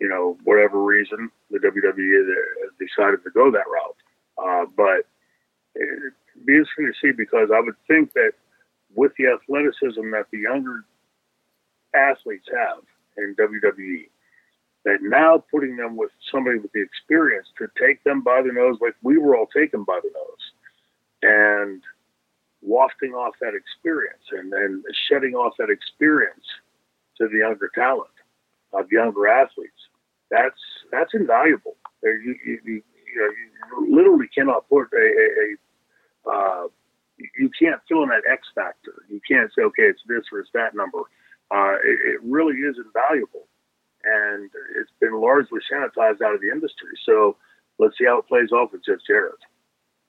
you 0.00 0.08
know, 0.08 0.36
whatever 0.42 0.82
reason, 0.82 1.30
the 1.50 1.58
WWE 1.58 2.26
has 2.26 2.72
decided 2.78 3.22
to 3.22 3.30
go 3.30 3.50
that 3.50 3.70
route. 3.70 3.96
Uh, 4.42 4.66
but 4.76 5.06
it'd 5.76 6.12
be 6.44 6.54
interesting 6.54 6.90
to 6.90 6.98
see 7.00 7.12
because 7.12 7.50
I 7.54 7.60
would 7.60 7.76
think 7.86 8.12
that 8.14 8.32
with 8.94 9.12
the 9.16 9.26
athleticism 9.26 10.10
that 10.10 10.26
the 10.32 10.38
younger 10.38 10.84
athletes 11.94 12.48
have 12.52 12.82
in 13.16 13.36
WWE, 13.36 14.08
that 14.84 14.98
now 15.00 15.42
putting 15.50 15.76
them 15.76 15.96
with 15.96 16.10
somebody 16.30 16.58
with 16.58 16.72
the 16.72 16.82
experience 16.82 17.46
to 17.58 17.68
take 17.80 18.02
them 18.04 18.22
by 18.22 18.42
the 18.42 18.52
nose 18.52 18.76
like 18.80 18.94
we 19.02 19.18
were 19.18 19.36
all 19.36 19.46
taken 19.46 19.84
by 19.84 20.00
the 20.02 20.10
nose 20.14 20.52
and 21.22 21.82
wafting 22.62 23.12
off 23.12 23.34
that 23.40 23.54
experience 23.54 24.22
and 24.32 24.52
then 24.52 24.82
shedding 25.08 25.34
off 25.34 25.54
that 25.58 25.70
experience 25.70 26.44
to 27.16 27.28
the 27.28 27.38
younger 27.38 27.70
talent 27.74 28.10
of 28.72 28.90
younger 28.90 29.28
athletes 29.28 29.88
that's 30.30 30.60
that's 30.90 31.14
invaluable 31.14 31.76
you, 32.02 32.34
you, 32.44 32.58
you, 32.64 32.74
you, 32.74 32.82
know, 33.16 33.84
you 33.86 33.96
literally 33.96 34.28
cannot 34.34 34.68
put 34.68 34.88
a, 34.92 34.96
a, 34.96 36.30
a 36.30 36.32
uh, 36.34 36.68
you 37.38 37.50
can't 37.58 37.80
fill 37.88 38.02
in 38.02 38.08
that 38.08 38.22
X 38.30 38.48
factor. 38.54 39.04
You 39.08 39.20
can't 39.28 39.50
say, 39.54 39.62
okay, 39.62 39.84
it's 39.84 40.00
this 40.08 40.24
or 40.32 40.40
it's 40.40 40.50
that 40.54 40.74
number. 40.74 40.98
Uh, 41.50 41.74
it, 41.84 42.14
it 42.14 42.20
really 42.24 42.56
is 42.56 42.76
invaluable 42.78 43.46
and 44.04 44.50
it's 44.76 44.90
been 45.00 45.20
largely 45.20 45.60
sanitized 45.70 46.22
out 46.22 46.34
of 46.34 46.40
the 46.40 46.50
industry. 46.52 46.90
So 47.04 47.36
let's 47.78 47.96
see 47.98 48.04
how 48.04 48.18
it 48.18 48.26
plays 48.26 48.52
off 48.52 48.72
with 48.72 48.84
Jeff 48.84 48.98
Jarrett. 49.06 49.34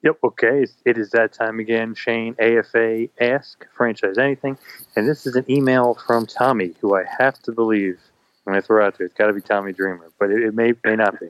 Yep. 0.02 0.18
Okay. 0.22 0.66
It 0.84 0.98
is 0.98 1.10
that 1.10 1.32
time 1.32 1.58
again. 1.58 1.94
Shane 1.94 2.36
AFA 2.38 3.08
ask 3.20 3.64
franchise 3.74 4.18
anything, 4.18 4.58
and 4.96 5.08
this 5.08 5.26
is 5.26 5.34
an 5.34 5.50
email 5.50 5.98
from 6.06 6.26
Tommy, 6.26 6.74
who 6.80 6.94
I 6.94 7.04
have 7.18 7.40
to 7.42 7.52
believe. 7.52 7.98
Going 8.44 8.60
to 8.60 8.62
throw 8.62 8.84
out 8.84 8.98
there. 8.98 9.06
It's 9.06 9.14
got 9.14 9.28
to 9.28 9.32
be 9.32 9.40
Tommy 9.40 9.72
Dreamer, 9.72 10.10
but 10.18 10.30
it, 10.30 10.42
it 10.42 10.54
may 10.54 10.74
may 10.84 10.96
not 10.96 11.18
be. 11.18 11.28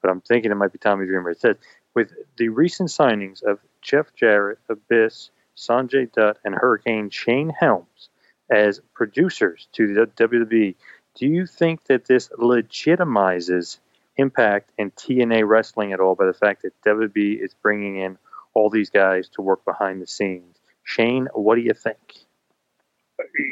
But 0.00 0.10
I'm 0.10 0.22
thinking 0.22 0.50
it 0.50 0.54
might 0.54 0.72
be 0.72 0.78
Tommy 0.78 1.04
Dreamer. 1.04 1.30
It 1.30 1.40
says 1.40 1.56
with 1.94 2.12
the 2.38 2.48
recent 2.48 2.88
signings 2.88 3.42
of 3.42 3.58
Jeff 3.82 4.06
Jarrett, 4.14 4.58
Abyss, 4.70 5.28
Sanjay 5.56 6.10
Dutt, 6.10 6.38
and 6.44 6.54
Hurricane 6.54 7.10
Shane 7.10 7.50
Helms 7.50 8.08
as 8.50 8.80
producers 8.94 9.68
to 9.72 9.92
the 9.92 10.06
WWE 10.06 10.74
do 11.14 11.26
you 11.26 11.46
think 11.46 11.84
that 11.84 12.06
this 12.06 12.28
legitimizes 12.30 13.78
Impact 14.16 14.70
and 14.78 14.94
TNA 14.94 15.46
wrestling 15.46 15.92
at 15.92 16.00
all 16.00 16.14
by 16.14 16.26
the 16.26 16.32
fact 16.32 16.62
that 16.62 16.80
WWE 16.82 17.42
is 17.42 17.54
bringing 17.54 17.96
in 17.96 18.16
all 18.52 18.70
these 18.70 18.90
guys 18.90 19.28
to 19.30 19.42
work 19.42 19.64
behind 19.64 20.00
the 20.00 20.06
scenes? 20.06 20.56
Shane, 20.84 21.28
what 21.34 21.56
do 21.56 21.62
you 21.62 21.74
think? 21.74 21.98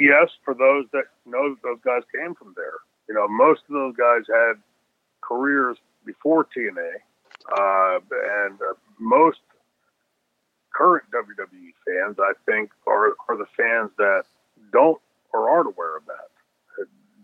Yes, 0.00 0.30
for 0.44 0.54
those 0.54 0.86
that 0.92 1.04
know 1.26 1.56
those 1.62 1.78
guys 1.84 2.02
came 2.14 2.34
from 2.34 2.54
there. 2.56 2.74
You 3.08 3.14
know, 3.14 3.26
most 3.28 3.62
of 3.68 3.74
those 3.74 3.96
guys 3.96 4.22
had 4.28 4.54
careers 5.20 5.78
before 6.04 6.44
TNA, 6.44 6.94
uh, 7.58 7.98
and 8.44 8.54
uh, 8.60 8.74
most 8.98 9.40
current 10.74 11.04
WWE 11.12 11.72
fans, 11.86 12.18
I 12.18 12.32
think, 12.46 12.70
are, 12.86 13.14
are 13.28 13.36
the 13.36 13.46
fans 13.56 13.90
that 13.98 14.24
don't 14.72 15.00
or 15.32 15.48
aren't 15.48 15.68
aware 15.68 15.96
of 15.96 16.06
that 16.06 16.31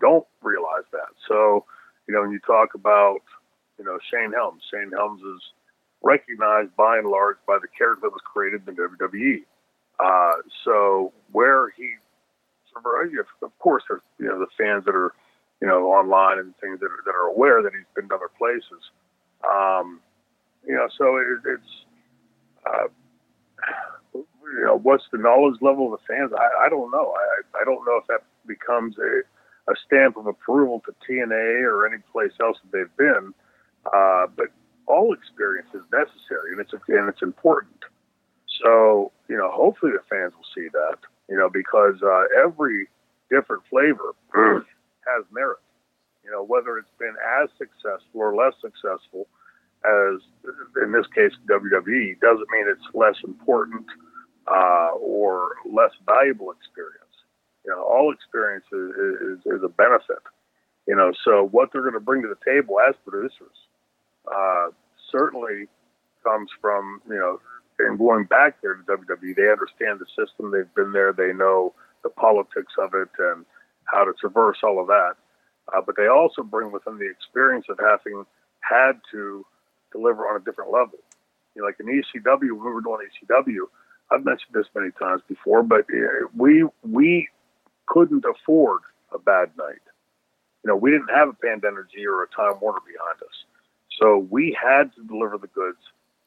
don't 0.00 0.26
realize 0.42 0.86
that. 0.92 1.12
So, 1.26 1.64
you 2.06 2.14
know, 2.14 2.22
when 2.22 2.30
you 2.30 2.40
talk 2.40 2.74
about, 2.74 3.20
you 3.78 3.84
know, 3.84 3.98
Shane 4.10 4.32
Helms, 4.32 4.62
Shane 4.70 4.90
Helms 4.92 5.22
is 5.22 5.42
recognized 6.02 6.74
by 6.76 6.98
and 6.98 7.08
large 7.08 7.36
by 7.46 7.58
the 7.60 7.68
character 7.68 8.02
that 8.06 8.12
was 8.12 8.22
created 8.24 8.66
in 8.68 8.76
WWE. 8.76 9.44
Uh, 9.98 10.40
so 10.64 11.12
where 11.32 11.70
he, 11.70 11.90
of 13.42 13.58
course, 13.58 13.82
there's 13.88 14.00
you 14.18 14.26
know 14.26 14.38
the 14.38 14.46
fans 14.56 14.84
that 14.84 14.94
are, 14.94 15.12
you 15.60 15.66
know, 15.66 15.86
online 15.86 16.38
and 16.38 16.54
things 16.58 16.78
that 16.80 16.86
are, 16.86 17.02
that 17.04 17.14
are 17.14 17.26
aware 17.26 17.62
that 17.62 17.72
he's 17.72 17.88
been 17.96 18.08
to 18.08 18.14
other 18.14 18.30
places. 18.38 18.78
Um, 19.42 20.00
you 20.66 20.74
know, 20.74 20.86
so 20.96 21.16
it, 21.16 21.26
it's, 21.46 21.72
uh, 22.66 22.88
you 24.14 24.64
know, 24.64 24.78
what's 24.78 25.04
the 25.10 25.18
knowledge 25.18 25.60
level 25.60 25.92
of 25.92 26.00
the 26.00 26.06
fans? 26.06 26.32
I, 26.32 26.66
I 26.66 26.68
don't 26.68 26.90
know. 26.90 27.14
I, 27.16 27.60
I 27.60 27.64
don't 27.64 27.84
know 27.84 27.98
if 28.00 28.06
that 28.06 28.22
becomes 28.46 28.96
a 28.98 29.22
a 29.68 29.74
stamp 29.86 30.16
of 30.16 30.26
approval 30.26 30.82
to 30.86 30.92
TNA 31.08 31.62
or 31.64 31.86
any 31.86 32.02
place 32.12 32.32
else 32.40 32.56
that 32.62 32.72
they've 32.72 32.96
been. 32.96 33.34
Uh, 33.92 34.26
but 34.36 34.48
all 34.86 35.12
experience 35.12 35.68
is 35.74 35.82
necessary 35.92 36.52
and 36.52 36.60
it's 36.60 36.72
and 36.72 37.08
it's 37.08 37.22
important. 37.22 37.84
So 38.62 39.12
you 39.28 39.36
know, 39.36 39.50
hopefully 39.52 39.92
the 39.92 40.02
fans 40.08 40.32
will 40.34 40.48
see 40.54 40.68
that. 40.72 40.98
You 41.28 41.36
know, 41.36 41.50
because 41.50 42.00
uh, 42.02 42.24
every 42.42 42.88
different 43.30 43.62
flavor 43.68 44.14
has 44.34 45.24
merit. 45.30 45.58
You 46.24 46.30
know, 46.30 46.44
whether 46.44 46.78
it's 46.78 46.92
been 46.98 47.14
as 47.42 47.48
successful 47.58 48.20
or 48.20 48.34
less 48.34 48.54
successful 48.60 49.28
as 49.84 50.20
in 50.82 50.92
this 50.92 51.06
case 51.14 51.32
WWE 51.48 52.20
doesn't 52.20 52.48
mean 52.50 52.66
it's 52.66 52.94
less 52.94 53.14
important 53.24 53.86
uh, 54.48 54.90
or 54.98 55.52
less 55.70 55.92
valuable 56.04 56.50
experience. 56.50 57.07
You 57.64 57.72
know, 57.72 57.82
all 57.82 58.12
experience 58.12 58.64
is, 58.72 58.90
is, 59.36 59.58
is 59.58 59.62
a 59.64 59.68
benefit. 59.68 60.22
You 60.86 60.96
know, 60.96 61.12
so 61.24 61.48
what 61.50 61.70
they're 61.72 61.82
going 61.82 61.94
to 61.94 62.00
bring 62.00 62.22
to 62.22 62.28
the 62.28 62.50
table 62.50 62.76
as 62.80 62.94
producers 63.04 63.56
uh, 64.26 64.68
certainly 65.12 65.66
comes 66.24 66.50
from 66.60 67.02
you 67.08 67.16
know, 67.16 67.40
and 67.78 67.98
going 67.98 68.24
back 68.24 68.60
there 68.62 68.74
to 68.74 68.82
WWE, 68.82 69.36
they 69.36 69.50
understand 69.50 70.00
the 70.00 70.06
system. 70.16 70.50
They've 70.50 70.74
been 70.74 70.92
there. 70.92 71.12
They 71.12 71.32
know 71.32 71.74
the 72.02 72.10
politics 72.10 72.72
of 72.78 72.94
it 72.94 73.08
and 73.18 73.44
how 73.84 74.04
to 74.04 74.12
traverse 74.18 74.58
all 74.62 74.80
of 74.80 74.86
that. 74.88 75.14
Uh, 75.74 75.80
but 75.84 75.96
they 75.96 76.06
also 76.06 76.42
bring 76.42 76.72
with 76.72 76.84
them 76.84 76.98
the 76.98 77.08
experience 77.10 77.66
of 77.68 77.78
having 77.78 78.24
had 78.60 78.92
to 79.10 79.44
deliver 79.92 80.26
on 80.28 80.40
a 80.40 80.44
different 80.44 80.72
level. 80.72 80.98
You 81.54 81.62
know, 81.62 81.66
like 81.66 81.76
in 81.80 81.86
ECW, 81.86 82.52
when 82.52 82.64
we 82.64 82.72
were 82.72 82.80
doing 82.80 83.06
ECW, 83.06 83.68
I've 84.10 84.24
mentioned 84.24 84.54
this 84.54 84.66
many 84.74 84.90
times 84.98 85.22
before, 85.28 85.62
but 85.62 85.80
uh, 85.80 86.28
we 86.36 86.66
we 86.82 87.28
couldn't 87.88 88.24
afford 88.24 88.82
a 89.12 89.18
bad 89.18 89.50
night. 89.56 89.82
You 90.64 90.68
know, 90.68 90.76
we 90.76 90.90
didn't 90.90 91.10
have 91.14 91.28
a 91.28 91.32
Panda 91.32 91.68
Energy 91.68 92.06
or 92.06 92.22
a 92.22 92.28
Time 92.28 92.60
Warner 92.60 92.80
behind 92.86 93.22
us. 93.22 93.44
So 93.98 94.26
we 94.30 94.56
had 94.60 94.94
to 94.94 95.04
deliver 95.04 95.38
the 95.38 95.46
goods 95.48 95.78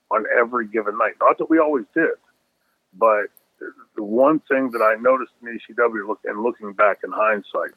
on 0.10 0.26
every 0.38 0.68
given 0.68 0.98
night. 0.98 1.14
Not 1.22 1.38
that 1.38 1.50
we 1.50 1.60
always 1.60 1.86
did, 1.94 2.18
but 2.98 3.28
the 3.96 4.04
one 4.04 4.40
thing 4.50 4.72
that 4.72 4.82
I 4.82 5.00
noticed 5.00 5.32
in 5.42 5.48
ECW 5.48 6.08
look, 6.08 6.20
and 6.26 6.44
looking 6.44 6.74
back 6.74 7.00
in 7.04 7.12
hindsight, 7.12 7.76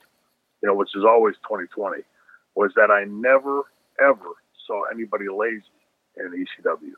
you 0.62 0.68
know, 0.68 0.74
which 0.74 0.96
is 0.96 1.04
always 1.04 1.36
2020, 1.44 2.02
was 2.54 2.72
that 2.76 2.90
I 2.90 3.04
never, 3.04 3.64
ever 4.00 4.34
saw 4.66 4.84
anybody 4.84 5.26
lazy 5.28 5.62
in 6.16 6.30
ECW. 6.32 6.94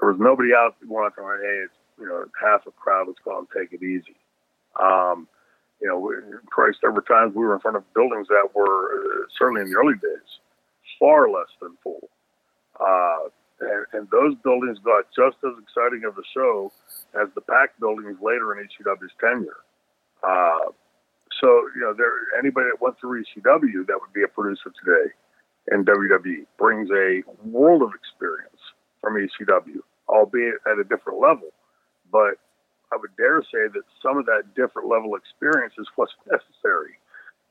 There 0.00 0.10
was 0.10 0.18
nobody 0.18 0.54
out 0.54 0.76
going 0.88 1.04
out 1.04 1.16
there, 1.16 1.42
hey, 1.42 1.64
it's, 1.64 1.74
you 1.98 2.06
know, 2.06 2.24
half 2.40 2.66
a 2.66 2.70
crowd, 2.70 3.08
let's 3.08 3.18
go 3.24 3.38
and 3.38 3.48
take 3.54 3.72
it 3.72 3.84
easy. 3.84 4.16
Um, 4.80 5.28
you 5.80 5.88
know, 5.88 6.12
Christ, 6.50 6.78
there 6.82 6.90
were 6.90 7.02
times 7.02 7.34
we 7.34 7.44
were 7.44 7.54
in 7.54 7.60
front 7.60 7.76
of 7.76 7.94
buildings 7.94 8.26
that 8.28 8.48
were 8.54 9.22
uh, 9.22 9.26
certainly 9.38 9.62
in 9.62 9.70
the 9.70 9.76
early 9.78 9.94
days 9.94 10.28
far 10.98 11.30
less 11.30 11.48
than 11.60 11.76
full. 11.82 12.08
Uh, 12.80 13.30
and, 13.60 13.86
and 13.92 14.08
those 14.10 14.34
buildings 14.42 14.78
got 14.84 15.04
just 15.14 15.36
as 15.44 15.54
exciting 15.62 16.04
of 16.04 16.16
a 16.18 16.26
show 16.34 16.72
as 17.20 17.28
the 17.34 17.40
packed 17.40 17.78
buildings 17.80 18.18
later 18.22 18.58
in 18.58 18.66
ECW's 18.66 19.12
tenure. 19.20 19.62
Uh, 20.22 20.70
so, 21.40 21.46
you 21.74 21.80
know, 21.82 21.94
there 21.96 22.10
anybody 22.38 22.66
that 22.70 22.82
went 22.82 22.98
through 22.98 23.22
ECW 23.22 23.86
that 23.86 23.98
would 24.00 24.12
be 24.12 24.22
a 24.22 24.28
producer 24.28 24.72
today 24.82 25.12
in 25.72 25.84
WWE 25.84 26.46
brings 26.58 26.88
a 26.90 27.22
world 27.44 27.82
of 27.82 27.90
experience 27.94 28.60
from 29.00 29.14
ECW, 29.14 29.80
albeit 30.08 30.54
at 30.66 30.78
a 30.78 30.84
different 30.84 31.20
level. 31.20 31.48
But 32.10 32.38
I 32.92 32.96
would 32.96 33.14
dare 33.16 33.42
say 33.42 33.68
that 33.68 33.84
some 34.02 34.16
of 34.16 34.26
that 34.26 34.54
different 34.54 34.88
level 34.88 35.14
experience 35.14 35.74
is 35.78 35.86
what's 35.96 36.14
necessary. 36.30 36.96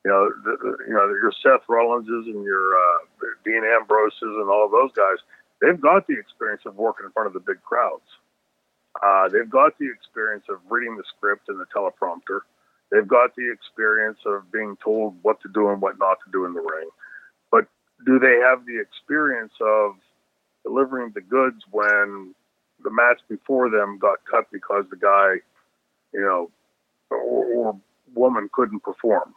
You 0.05 0.11
know, 0.11 0.29
the, 0.43 0.57
the, 0.57 0.71
you 0.88 0.93
know 0.93 1.05
your 1.09 1.33
Seth 1.43 1.67
Rollinses 1.67 2.25
and 2.25 2.43
your 2.43 2.77
uh, 2.77 2.99
Dean 3.43 3.63
Ambroses 3.63 4.21
and 4.21 4.49
all 4.49 4.69
those 4.69 4.91
guys. 4.93 5.17
They've 5.61 5.79
got 5.79 6.07
the 6.07 6.17
experience 6.17 6.61
of 6.65 6.77
working 6.77 7.05
in 7.05 7.11
front 7.11 7.27
of 7.27 7.33
the 7.33 7.39
big 7.39 7.61
crowds. 7.63 8.05
Uh, 9.01 9.29
they've 9.29 9.49
got 9.49 9.77
the 9.79 9.89
experience 9.89 10.45
of 10.49 10.59
reading 10.69 10.97
the 10.97 11.03
script 11.15 11.49
and 11.49 11.59
the 11.59 11.65
teleprompter. 11.75 12.41
They've 12.91 13.07
got 13.07 13.35
the 13.35 13.51
experience 13.51 14.19
of 14.25 14.51
being 14.51 14.77
told 14.83 15.15
what 15.21 15.41
to 15.41 15.49
do 15.49 15.69
and 15.69 15.81
what 15.81 15.99
not 15.99 16.19
to 16.25 16.31
do 16.31 16.45
in 16.45 16.53
the 16.53 16.61
ring. 16.61 16.89
But 17.51 17.65
do 18.05 18.19
they 18.19 18.39
have 18.39 18.65
the 18.65 18.79
experience 18.79 19.53
of 19.59 19.95
delivering 20.63 21.11
the 21.13 21.21
goods 21.21 21.63
when 21.71 22.33
the 22.84 22.91
match 22.91 23.19
before 23.30 23.69
them 23.69 23.97
got 23.97 24.19
cut 24.30 24.45
because 24.51 24.86
the 24.89 24.95
guy, 24.95 25.36
you 26.13 26.21
know, 26.21 26.51
or, 27.09 27.45
or 27.45 27.80
woman 28.13 28.49
couldn't 28.51 28.82
perform, 28.82 29.34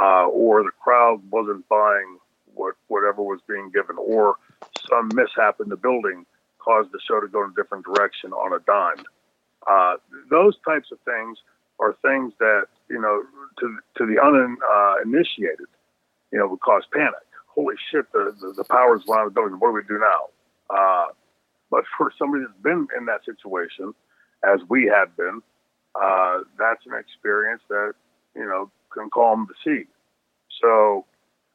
uh, 0.00 0.26
or 0.26 0.62
the 0.62 0.70
crowd 0.82 1.20
wasn't 1.30 1.68
buying 1.68 2.18
what 2.54 2.74
whatever 2.88 3.22
was 3.22 3.40
being 3.48 3.70
given, 3.70 3.96
or 3.98 4.36
some 4.88 5.10
mishap 5.14 5.60
in 5.60 5.68
the 5.68 5.76
building 5.76 6.26
caused 6.58 6.90
the 6.92 7.00
show 7.06 7.20
to 7.20 7.28
go 7.28 7.44
in 7.44 7.50
a 7.50 7.54
different 7.54 7.84
direction 7.84 8.32
on 8.32 8.52
a 8.52 8.60
dime. 8.60 9.04
Uh, 9.66 9.96
those 10.30 10.56
types 10.64 10.90
of 10.92 10.98
things 11.00 11.38
are 11.80 11.96
things 12.02 12.32
that 12.38 12.66
you 12.88 13.00
know 13.00 13.22
to 13.58 13.78
to 13.96 14.06
the 14.06 14.20
uninitiated, 14.20 15.66
you 16.32 16.38
know, 16.38 16.46
would 16.46 16.60
cause 16.60 16.84
panic. 16.92 17.14
Holy 17.46 17.76
shit! 17.90 18.10
The 18.12 18.34
the, 18.40 18.52
the 18.56 18.64
powers 18.64 19.02
around 19.08 19.26
the 19.26 19.30
building. 19.30 19.58
What 19.58 19.68
do 19.68 19.74
we 19.74 19.82
do 19.82 19.98
now? 19.98 21.14
But 21.70 21.84
for 21.96 22.12
somebody 22.18 22.44
that's 22.44 22.62
been 22.62 22.86
in 22.96 23.06
that 23.06 23.24
situation, 23.24 23.94
as 24.44 24.60
we 24.68 24.86
have 24.86 25.16
been, 25.16 25.42
uh, 25.94 26.40
that's 26.58 26.84
an 26.86 26.92
experience 26.98 27.62
that 27.68 27.94
you 28.34 28.44
know 28.44 28.70
can 28.92 29.10
calm 29.10 29.48
the 29.48 29.54
sea. 29.64 29.86
So, 30.62 31.04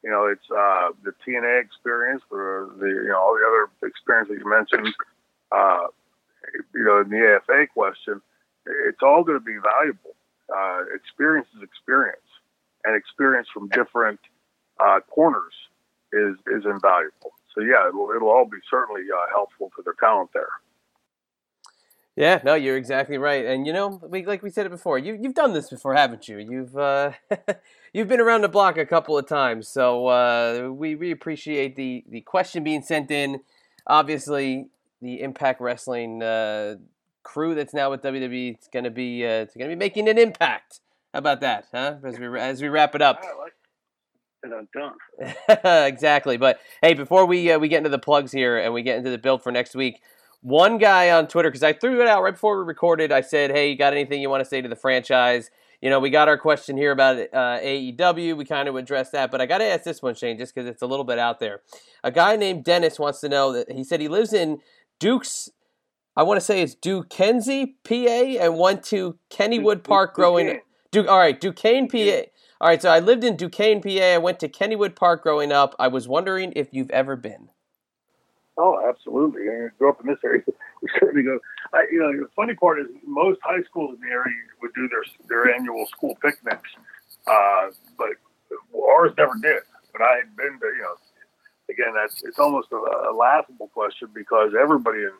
you 0.03 0.09
know, 0.09 0.25
it's 0.25 0.49
uh, 0.51 0.89
the 1.03 1.11
TNA 1.25 1.61
experience, 1.63 2.21
or 2.31 2.71
the 2.79 2.87
you 2.87 3.09
know 3.09 3.19
all 3.19 3.33
the 3.35 3.45
other 3.45 3.87
experiences 3.87 4.37
you 4.43 4.49
mentioned. 4.49 4.93
Uh, 5.51 5.87
you 6.73 6.83
know, 6.83 7.01
in 7.01 7.09
the 7.09 7.39
AFA 7.41 7.67
question, 7.73 8.21
it's 8.87 9.01
all 9.01 9.23
going 9.23 9.37
to 9.39 9.43
be 9.43 9.57
valuable. 9.57 10.15
Uh, 10.55 10.83
experience 10.95 11.47
is 11.55 11.63
experience, 11.63 12.25
and 12.85 12.95
experience 12.95 13.47
from 13.53 13.67
different 13.69 14.19
uh, 14.79 14.99
corners 15.09 15.53
is 16.13 16.35
is 16.47 16.65
invaluable. 16.65 17.33
So 17.55 17.61
yeah, 17.61 17.87
it'll, 17.87 18.09
it'll 18.15 18.29
all 18.29 18.45
be 18.45 18.57
certainly 18.69 19.01
uh, 19.01 19.25
helpful 19.33 19.71
to 19.75 19.81
their 19.83 19.95
talent 19.99 20.29
there. 20.33 20.49
Yeah, 22.15 22.41
no, 22.43 22.55
you're 22.55 22.75
exactly 22.75 23.17
right. 23.17 23.45
And 23.45 23.65
you 23.65 23.71
know, 23.71 24.01
we, 24.03 24.25
like 24.25 24.43
we 24.43 24.49
said 24.49 24.65
it 24.65 24.69
before, 24.69 24.99
you 24.99 25.17
you've 25.19 25.35
done 25.35 25.53
this 25.53 25.69
before, 25.69 25.93
haven't 25.95 26.27
you? 26.27 26.37
You've 26.37 26.77
uh, 26.77 27.13
you've 27.93 28.09
been 28.09 28.19
around 28.19 28.41
the 28.41 28.49
block 28.49 28.77
a 28.77 28.85
couple 28.85 29.17
of 29.17 29.25
times, 29.25 29.69
so 29.69 30.07
uh, 30.07 30.69
we 30.69 30.95
we 30.95 31.11
appreciate 31.11 31.77
the 31.77 32.03
the 32.09 32.21
question 32.21 32.63
being 32.63 32.81
sent 32.81 33.09
in. 33.09 33.39
Obviously, 33.87 34.67
the 35.01 35.21
Impact 35.21 35.61
Wrestling 35.61 36.21
uh, 36.21 36.75
crew 37.23 37.55
that's 37.55 37.73
now 37.73 37.89
with 37.89 38.01
WWE 38.01 38.59
is 38.59 38.67
going 38.71 38.83
to 38.83 38.91
be 38.91 39.25
uh, 39.25 39.43
it's 39.43 39.55
going 39.55 39.69
to 39.69 39.75
be 39.75 39.79
making 39.79 40.09
an 40.09 40.17
impact. 40.17 40.81
How 41.13 41.19
about 41.19 41.39
that, 41.39 41.67
huh? 41.71 41.95
As 42.03 42.19
we 42.19 42.37
as 42.37 42.61
we 42.61 42.67
wrap 42.67 42.95
it 42.95 43.01
up. 43.01 43.23
I 43.23 43.37
like 43.37 43.53
and 44.43 44.53
I'm 44.53 44.67
done. 44.73 45.85
exactly. 45.85 46.37
But 46.37 46.59
hey, 46.81 46.93
before 46.93 47.25
we 47.25 47.51
uh, 47.51 47.59
we 47.59 47.67
get 47.67 47.77
into 47.77 47.89
the 47.89 47.99
plugs 47.99 48.31
here 48.31 48.57
and 48.57 48.73
we 48.73 48.81
get 48.81 48.97
into 48.97 49.09
the 49.09 49.17
build 49.17 49.43
for 49.43 49.51
next 49.51 49.75
week, 49.75 50.01
one 50.41 50.77
guy 50.77 51.11
on 51.11 51.27
Twitter 51.27 51.49
because 51.49 51.63
I 51.63 51.73
threw 51.73 52.01
it 52.01 52.07
out 52.07 52.23
right 52.23 52.33
before 52.33 52.57
we 52.57 52.65
recorded. 52.65 53.11
I 53.11 53.21
said, 53.21 53.51
"Hey, 53.51 53.69
you 53.69 53.77
got 53.77 53.93
anything 53.93 54.21
you 54.21 54.29
want 54.29 54.41
to 54.41 54.49
say 54.49 54.61
to 54.61 54.69
the 54.69 54.75
franchise?" 54.75 55.49
You 55.81 55.89
know, 55.89 55.99
we 56.01 56.09
got 56.09 56.27
our 56.27 56.37
question 56.37 56.75
here 56.75 56.91
about 56.91 57.17
uh, 57.17 57.59
AEW. 57.61 58.35
We 58.35 58.43
kind 58.43 58.67
of 58.67 58.75
addressed 58.75 59.13
that, 59.13 59.31
but 59.31 59.39
I 59.39 59.45
got 59.45 59.59
to 59.59 59.65
ask 59.65 59.83
this 59.83 60.01
one, 60.01 60.13
Shane, 60.13 60.37
just 60.37 60.53
because 60.53 60.67
it's 60.67 60.81
a 60.81 60.87
little 60.87 61.05
bit 61.05 61.17
out 61.17 61.39
there. 61.39 61.61
A 62.03 62.11
guy 62.11 62.35
named 62.35 62.65
Dennis 62.65 62.99
wants 62.99 63.21
to 63.21 63.29
know 63.29 63.53
that 63.53 63.71
he 63.71 63.85
said 63.85 64.01
he 64.01 64.09
lives 64.09 64.33
in 64.33 64.59
Duke's. 64.99 65.49
I 66.17 66.23
want 66.23 66.37
to 66.37 66.45
say 66.45 66.61
it's 66.61 66.75
Duquesne, 66.75 67.75
PA, 67.85 67.93
and 67.93 68.57
went 68.57 68.83
to 68.85 69.17
Kennywood 69.29 69.85
Park 69.85 70.15
growing. 70.15 70.59
Duke, 70.91 71.07
all 71.07 71.17
right, 71.17 71.39
Duquesne, 71.39 71.87
PA. 71.87 72.23
All 72.61 72.67
right, 72.67 72.81
so 72.81 72.89
I 72.89 72.99
lived 72.99 73.23
in 73.23 73.37
Duquesne, 73.37 73.81
PA. 73.81 73.89
I 73.89 74.17
went 74.17 74.39
to 74.41 74.49
Kennywood 74.49 74.93
Park 74.93 75.23
growing 75.23 75.53
up. 75.53 75.75
I 75.79 75.87
was 75.87 76.09
wondering 76.09 76.51
if 76.57 76.73
you've 76.73 76.91
ever 76.91 77.15
been. 77.15 77.49
Oh, 78.57 78.77
absolutely. 78.85 79.43
I 79.43 79.69
grew 79.77 79.89
up 79.89 80.01
in 80.01 80.07
this 80.07 80.19
area. 80.23 80.43
We 80.81 80.87
certainly 80.97 81.23
go. 81.23 81.37
I, 81.73 81.83
you 81.91 81.99
know, 81.99 82.09
the 82.23 82.29
funny 82.37 82.53
part 82.53 82.79
is 82.79 82.87
most 83.05 83.41
high 83.43 83.61
schools 83.63 83.95
in 83.95 84.07
the 84.07 84.13
area 84.13 84.33
would 84.61 84.71
do 84.73 84.87
their 84.87 85.03
their 85.27 85.53
annual 85.53 85.85
school 85.87 86.17
picnics, 86.21 86.69
uh, 87.27 87.67
but 87.97 88.07
ours 88.87 89.11
never 89.17 89.33
did. 89.41 89.59
But 89.91 90.03
I 90.03 90.19
had 90.23 90.33
been 90.37 90.57
to, 90.57 90.67
you 90.67 90.81
know, 90.81 90.95
again, 91.69 91.93
that's 91.93 92.23
it's 92.23 92.39
almost 92.39 92.69
a, 92.71 92.77
a 92.77 93.13
laughable 93.13 93.67
question 93.73 94.07
because 94.13 94.53
everybody 94.57 94.99
in, 94.99 95.11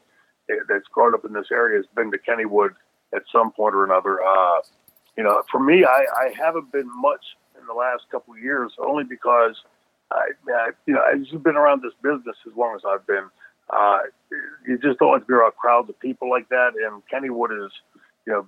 that's 0.69 0.87
grown 0.93 1.13
up 1.13 1.25
in 1.25 1.33
this 1.33 1.47
area 1.51 1.75
has 1.75 1.85
been 1.93 2.09
to 2.11 2.17
Kennywood 2.17 2.69
at 3.13 3.23
some 3.29 3.51
point 3.51 3.75
or 3.75 3.83
another. 3.83 4.23
Uh, 4.23 4.61
you 5.19 5.25
know, 5.25 5.43
for 5.51 5.59
me, 5.59 5.83
I, 5.83 6.05
I 6.17 6.33
haven't 6.33 6.71
been 6.71 6.89
much 6.95 7.19
in 7.59 7.67
the 7.67 7.73
last 7.73 8.03
couple 8.09 8.35
of 8.35 8.39
years, 8.39 8.71
only 8.79 9.03
because 9.03 9.53
I, 10.09 10.29
I 10.49 10.69
you 10.85 10.93
know, 10.93 11.01
I've 11.03 11.43
been 11.43 11.57
around 11.57 11.81
this 11.81 11.91
business 12.01 12.37
as 12.47 12.55
long 12.55 12.73
as 12.73 12.83
I've 12.87 13.05
been. 13.05 13.27
Uh, 13.69 13.99
you 14.65 14.79
just 14.81 14.97
don't 14.97 15.11
like 15.11 15.23
to 15.23 15.27
be 15.27 15.33
around 15.33 15.57
crowds 15.57 15.89
of 15.89 15.99
people 15.99 16.29
like 16.29 16.47
that. 16.47 16.71
And 16.75 17.03
Kennywood 17.11 17.51
is, 17.65 17.69
you 18.25 18.31
know, 18.31 18.47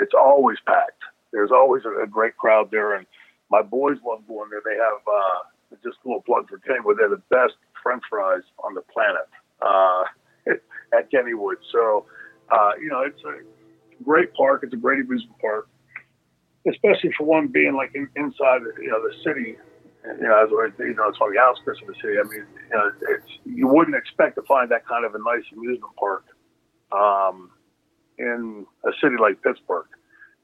it's 0.00 0.14
always 0.14 0.56
packed. 0.66 1.02
There's 1.32 1.50
always 1.52 1.84
a, 1.84 2.04
a 2.04 2.06
great 2.06 2.38
crowd 2.38 2.70
there, 2.70 2.94
and 2.94 3.04
my 3.50 3.60
boys 3.60 3.98
love 4.02 4.26
going 4.26 4.48
there. 4.48 4.62
They 4.64 4.78
have 4.78 5.02
uh, 5.06 5.76
just 5.84 5.98
a 6.02 6.08
little 6.08 6.22
plug 6.22 6.48
for 6.48 6.58
Kennywood. 6.60 6.96
They're 6.96 7.10
the 7.10 7.22
best 7.28 7.56
French 7.82 8.04
fries 8.08 8.42
on 8.64 8.72
the 8.72 8.80
planet 8.80 9.28
uh, 9.60 10.04
at 10.98 11.12
Kennywood. 11.12 11.56
So, 11.70 12.06
uh, 12.50 12.70
you 12.80 12.88
know, 12.88 13.02
it's 13.02 13.22
a 13.22 14.02
great 14.02 14.32
park. 14.32 14.62
It's 14.62 14.72
a 14.72 14.78
great 14.78 15.02
amusement 15.02 15.38
park 15.42 15.68
especially 16.68 17.12
for 17.16 17.24
one 17.24 17.48
being 17.48 17.74
like 17.74 17.92
in, 17.94 18.08
inside, 18.16 18.62
you 18.80 18.88
know, 18.88 19.00
the 19.02 19.14
city. 19.24 19.56
You 20.04 20.28
know, 20.28 20.44
as 20.44 20.50
you 20.78 20.94
know, 20.94 21.08
it's 21.08 21.18
on 21.20 21.34
the 21.34 21.40
outskirts 21.40 21.80
of 21.82 21.88
the 21.88 21.94
city. 21.94 22.14
I 22.18 22.22
mean, 22.22 22.46
you 22.70 22.76
know, 22.76 22.92
it's 23.10 23.38
you 23.44 23.66
wouldn't 23.66 23.96
expect 23.96 24.36
to 24.36 24.42
find 24.42 24.70
that 24.70 24.86
kind 24.86 25.04
of 25.04 25.14
a 25.16 25.18
nice 25.18 25.42
amusement 25.52 25.92
park 25.98 26.24
um, 26.92 27.50
in 28.16 28.64
a 28.84 28.90
city 29.02 29.16
like 29.20 29.42
Pittsburgh. 29.42 29.86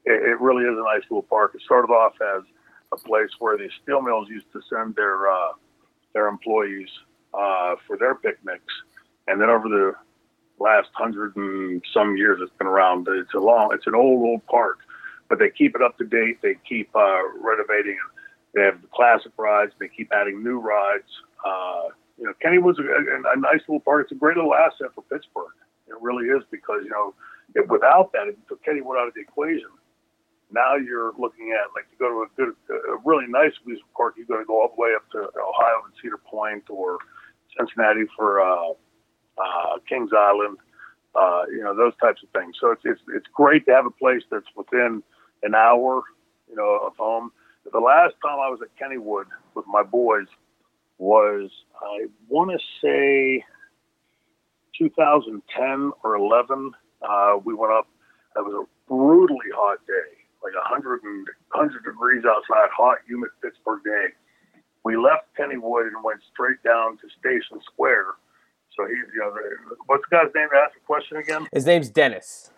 It, 0.05 0.21
it 0.31 0.41
really 0.41 0.63
is 0.63 0.77
a 0.77 0.83
nice 0.83 1.03
little 1.09 1.23
park. 1.23 1.53
It 1.55 1.61
started 1.61 1.93
off 1.93 2.13
as 2.35 2.43
a 2.91 2.97
place 3.07 3.29
where 3.39 3.57
the 3.57 3.69
steel 3.81 4.01
mills 4.01 4.27
used 4.29 4.51
to 4.51 4.61
send 4.69 4.95
their 4.95 5.31
uh, 5.31 5.53
their 6.13 6.27
employees 6.27 6.89
uh, 7.33 7.75
for 7.87 7.97
their 7.97 8.15
picnics, 8.15 8.73
and 9.27 9.39
then 9.39 9.49
over 9.49 9.69
the 9.69 9.93
last 10.59 10.89
hundred 10.93 11.37
and 11.37 11.81
some 11.93 12.17
years 12.17 12.39
it's 12.41 12.55
been 12.57 12.67
around. 12.67 13.07
It's 13.09 13.33
a 13.33 13.39
long, 13.39 13.69
it's 13.73 13.87
an 13.87 13.95
old 13.95 14.27
old 14.27 14.45
park 14.47 14.79
but 15.33 15.39
they 15.39 15.49
keep 15.49 15.73
it 15.73 15.81
up 15.81 15.97
to 15.97 16.05
date. 16.05 16.37
They 16.43 16.53
keep 16.69 16.95
uh, 16.95 17.25
renovating. 17.41 17.97
They 18.53 18.61
have 18.61 18.79
the 18.83 18.87
classic 18.93 19.31
rides. 19.35 19.71
They 19.79 19.87
keep 19.87 20.11
adding 20.13 20.43
new 20.43 20.59
rides. 20.59 21.09
Uh, 21.43 21.89
you 22.19 22.25
know, 22.25 22.33
Kennywood's 22.37 22.77
a, 22.77 22.83
a, 22.85 23.33
a 23.33 23.39
nice 23.39 23.61
little 23.67 23.79
park. 23.79 24.03
It's 24.03 24.11
a 24.11 24.15
great 24.15 24.37
little 24.37 24.53
asset 24.53 24.93
for 24.93 25.01
Pittsburgh. 25.09 25.57
It 25.87 25.95
really 25.99 26.27
is 26.27 26.43
because 26.51 26.81
you 26.83 26.91
know, 26.91 27.15
if, 27.55 27.67
without 27.67 28.11
that, 28.13 28.27
if 28.27 28.37
you 28.37 28.43
took 28.47 28.63
Kennywood 28.63 29.01
out 29.01 29.07
of 29.07 29.15
the 29.15 29.21
equation, 29.21 29.73
now 30.51 30.75
you're 30.75 31.13
looking 31.17 31.49
at 31.49 31.73
like 31.73 31.89
to 31.89 31.97
go 31.97 32.09
to 32.13 32.19
a 32.21 32.29
good, 32.37 32.53
a 32.69 33.01
really 33.03 33.25
nice 33.25 33.53
amusement 33.65 33.89
park. 33.97 34.13
You're 34.15 34.27
going 34.27 34.41
to 34.41 34.45
go 34.45 34.61
all 34.61 34.69
the 34.69 34.79
way 34.79 34.93
up 34.95 35.09
to 35.13 35.17
Ohio 35.17 35.81
and 35.89 35.93
Cedar 35.99 36.21
Point 36.29 36.69
or 36.69 36.99
Cincinnati 37.57 38.05
for 38.15 38.39
uh, 38.39 38.77
uh, 39.41 39.81
Kings 39.89 40.11
Island. 40.15 40.59
Uh, 41.15 41.45
you 41.49 41.63
know 41.63 41.75
those 41.75 41.93
types 41.97 42.21
of 42.21 42.29
things. 42.39 42.53
So 42.61 42.69
it's, 42.69 42.85
it's 42.85 43.01
it's 43.15 43.27
great 43.33 43.65
to 43.65 43.71
have 43.73 43.87
a 43.87 43.91
place 43.97 44.21
that's 44.29 44.45
within 44.55 45.01
an 45.43 45.55
hour, 45.55 46.03
you 46.49 46.55
know, 46.55 46.79
of 46.85 46.95
home. 46.97 47.31
The 47.71 47.79
last 47.79 48.15
time 48.23 48.39
I 48.39 48.49
was 48.49 48.59
at 48.61 48.69
Kennywood 48.79 49.25
with 49.55 49.65
my 49.67 49.83
boys 49.83 50.27
was 50.97 51.49
I 51.81 52.07
want 52.27 52.51
to 52.51 52.59
say 52.81 53.43
2010 54.77 55.91
or 56.03 56.15
11. 56.15 56.71
Uh, 57.01 57.37
we 57.43 57.53
went 57.53 57.73
up. 57.73 57.87
It 58.35 58.39
was 58.39 58.65
a 58.65 58.91
brutally 58.91 59.51
hot 59.55 59.79
day, 59.87 60.17
like 60.43 60.55
100 60.55 61.03
and 61.03 61.27
100 61.51 61.83
degrees 61.83 62.23
outside, 62.25 62.69
hot, 62.75 62.97
humid 63.07 63.29
Pittsburgh 63.41 63.83
day. 63.83 64.07
We 64.83 64.97
left 64.97 65.27
Kennywood 65.39 65.87
and 65.87 66.03
went 66.03 66.21
straight 66.31 66.61
down 66.63 66.97
to 66.97 67.07
Station 67.19 67.61
Square 67.71 68.19
So 68.75 68.85
he's 68.85 68.97
you 69.13 69.19
know, 69.19 69.31
what's 69.85 70.03
the 70.09 70.17
guy's 70.17 70.33
name? 70.35 70.49
To 70.51 70.57
ask 70.57 70.73
the 70.73 70.81
question 70.85 71.17
again. 71.17 71.47
His 71.53 71.65
name's 71.65 71.89
Dennis. 71.89 72.51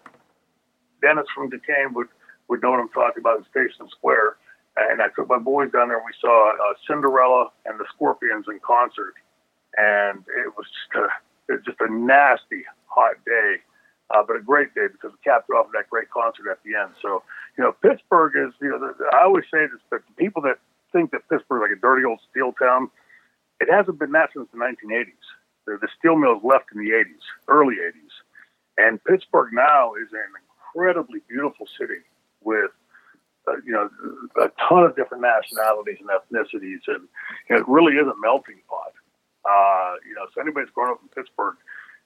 Dennis 1.01 1.25
from 1.35 1.49
Duquesne 1.49 1.93
would 1.93 2.07
would 2.49 2.61
know 2.61 2.73
I'm 2.73 2.89
talking 2.89 3.21
about 3.21 3.39
in 3.39 3.45
Station 3.51 3.87
Square. 3.89 4.37
And 4.77 5.01
I 5.01 5.07
took 5.15 5.29
my 5.29 5.39
boys 5.39 5.71
down 5.71 5.87
there. 5.87 5.97
and 5.97 6.05
We 6.05 6.13
saw 6.19 6.51
uh, 6.51 6.73
Cinderella 6.87 7.49
and 7.65 7.79
the 7.79 7.85
Scorpions 7.95 8.45
in 8.49 8.59
concert, 8.59 9.13
and 9.77 10.19
it 10.27 10.51
was 10.57 10.67
just 10.67 10.95
a 10.99 11.07
it 11.47 11.53
was 11.59 11.65
just 11.65 11.79
a 11.81 11.87
nasty 11.93 12.65
hot 12.87 13.15
day, 13.25 13.57
uh, 14.09 14.23
but 14.27 14.35
a 14.35 14.41
great 14.41 14.75
day 14.75 14.87
because 14.91 15.11
we 15.13 15.19
capped 15.23 15.49
it 15.49 15.53
off 15.53 15.67
that 15.73 15.89
great 15.89 16.09
concert 16.09 16.51
at 16.51 16.59
the 16.63 16.75
end. 16.75 16.91
So 17.01 17.23
you 17.57 17.63
know, 17.63 17.71
Pittsburgh 17.71 18.33
is 18.35 18.53
you 18.61 18.69
know 18.69 18.79
the- 18.79 19.05
I 19.13 19.23
always 19.23 19.45
say 19.53 19.65
this, 19.67 19.79
but 19.89 20.01
the 20.07 20.13
people 20.23 20.41
that 20.43 20.59
think 20.91 21.11
that 21.11 21.27
Pittsburgh 21.29 21.63
is 21.63 21.69
like 21.69 21.77
a 21.77 21.81
dirty 21.81 22.03
old 22.05 22.19
steel 22.31 22.51
town, 22.53 22.91
it 23.61 23.71
hasn't 23.71 23.99
been 23.99 24.11
that 24.11 24.31
since 24.35 24.49
the 24.51 24.57
1980s. 24.59 25.23
The, 25.67 25.77
the 25.81 25.87
steel 25.97 26.15
mills 26.17 26.43
left 26.43 26.65
in 26.75 26.79
the 26.83 26.91
80s, 26.91 27.23
early 27.47 27.75
80s, 27.75 28.13
and 28.77 29.03
Pittsburgh 29.03 29.53
now 29.53 29.95
is 29.95 30.11
an 30.13 30.19
incredibly 30.43 31.21
beautiful 31.29 31.67
city 31.79 32.03
with 32.45 32.71
uh, 33.47 33.57
you 33.65 33.73
know 33.73 33.89
a 34.41 34.49
ton 34.69 34.83
of 34.83 34.95
different 34.95 35.23
nationalities 35.23 35.97
and 35.99 36.09
ethnicities, 36.09 36.81
and 36.87 37.07
it 37.49 37.67
really 37.67 37.93
is 37.93 38.07
a 38.07 38.15
melting 38.21 38.61
pot. 38.69 38.93
Uh, 39.45 39.95
you 40.07 40.15
know, 40.15 40.25
so 40.33 40.41
anybody's 40.41 40.69
grown 40.73 40.91
up 40.91 40.99
in 41.03 41.09
Pittsburgh 41.09 41.55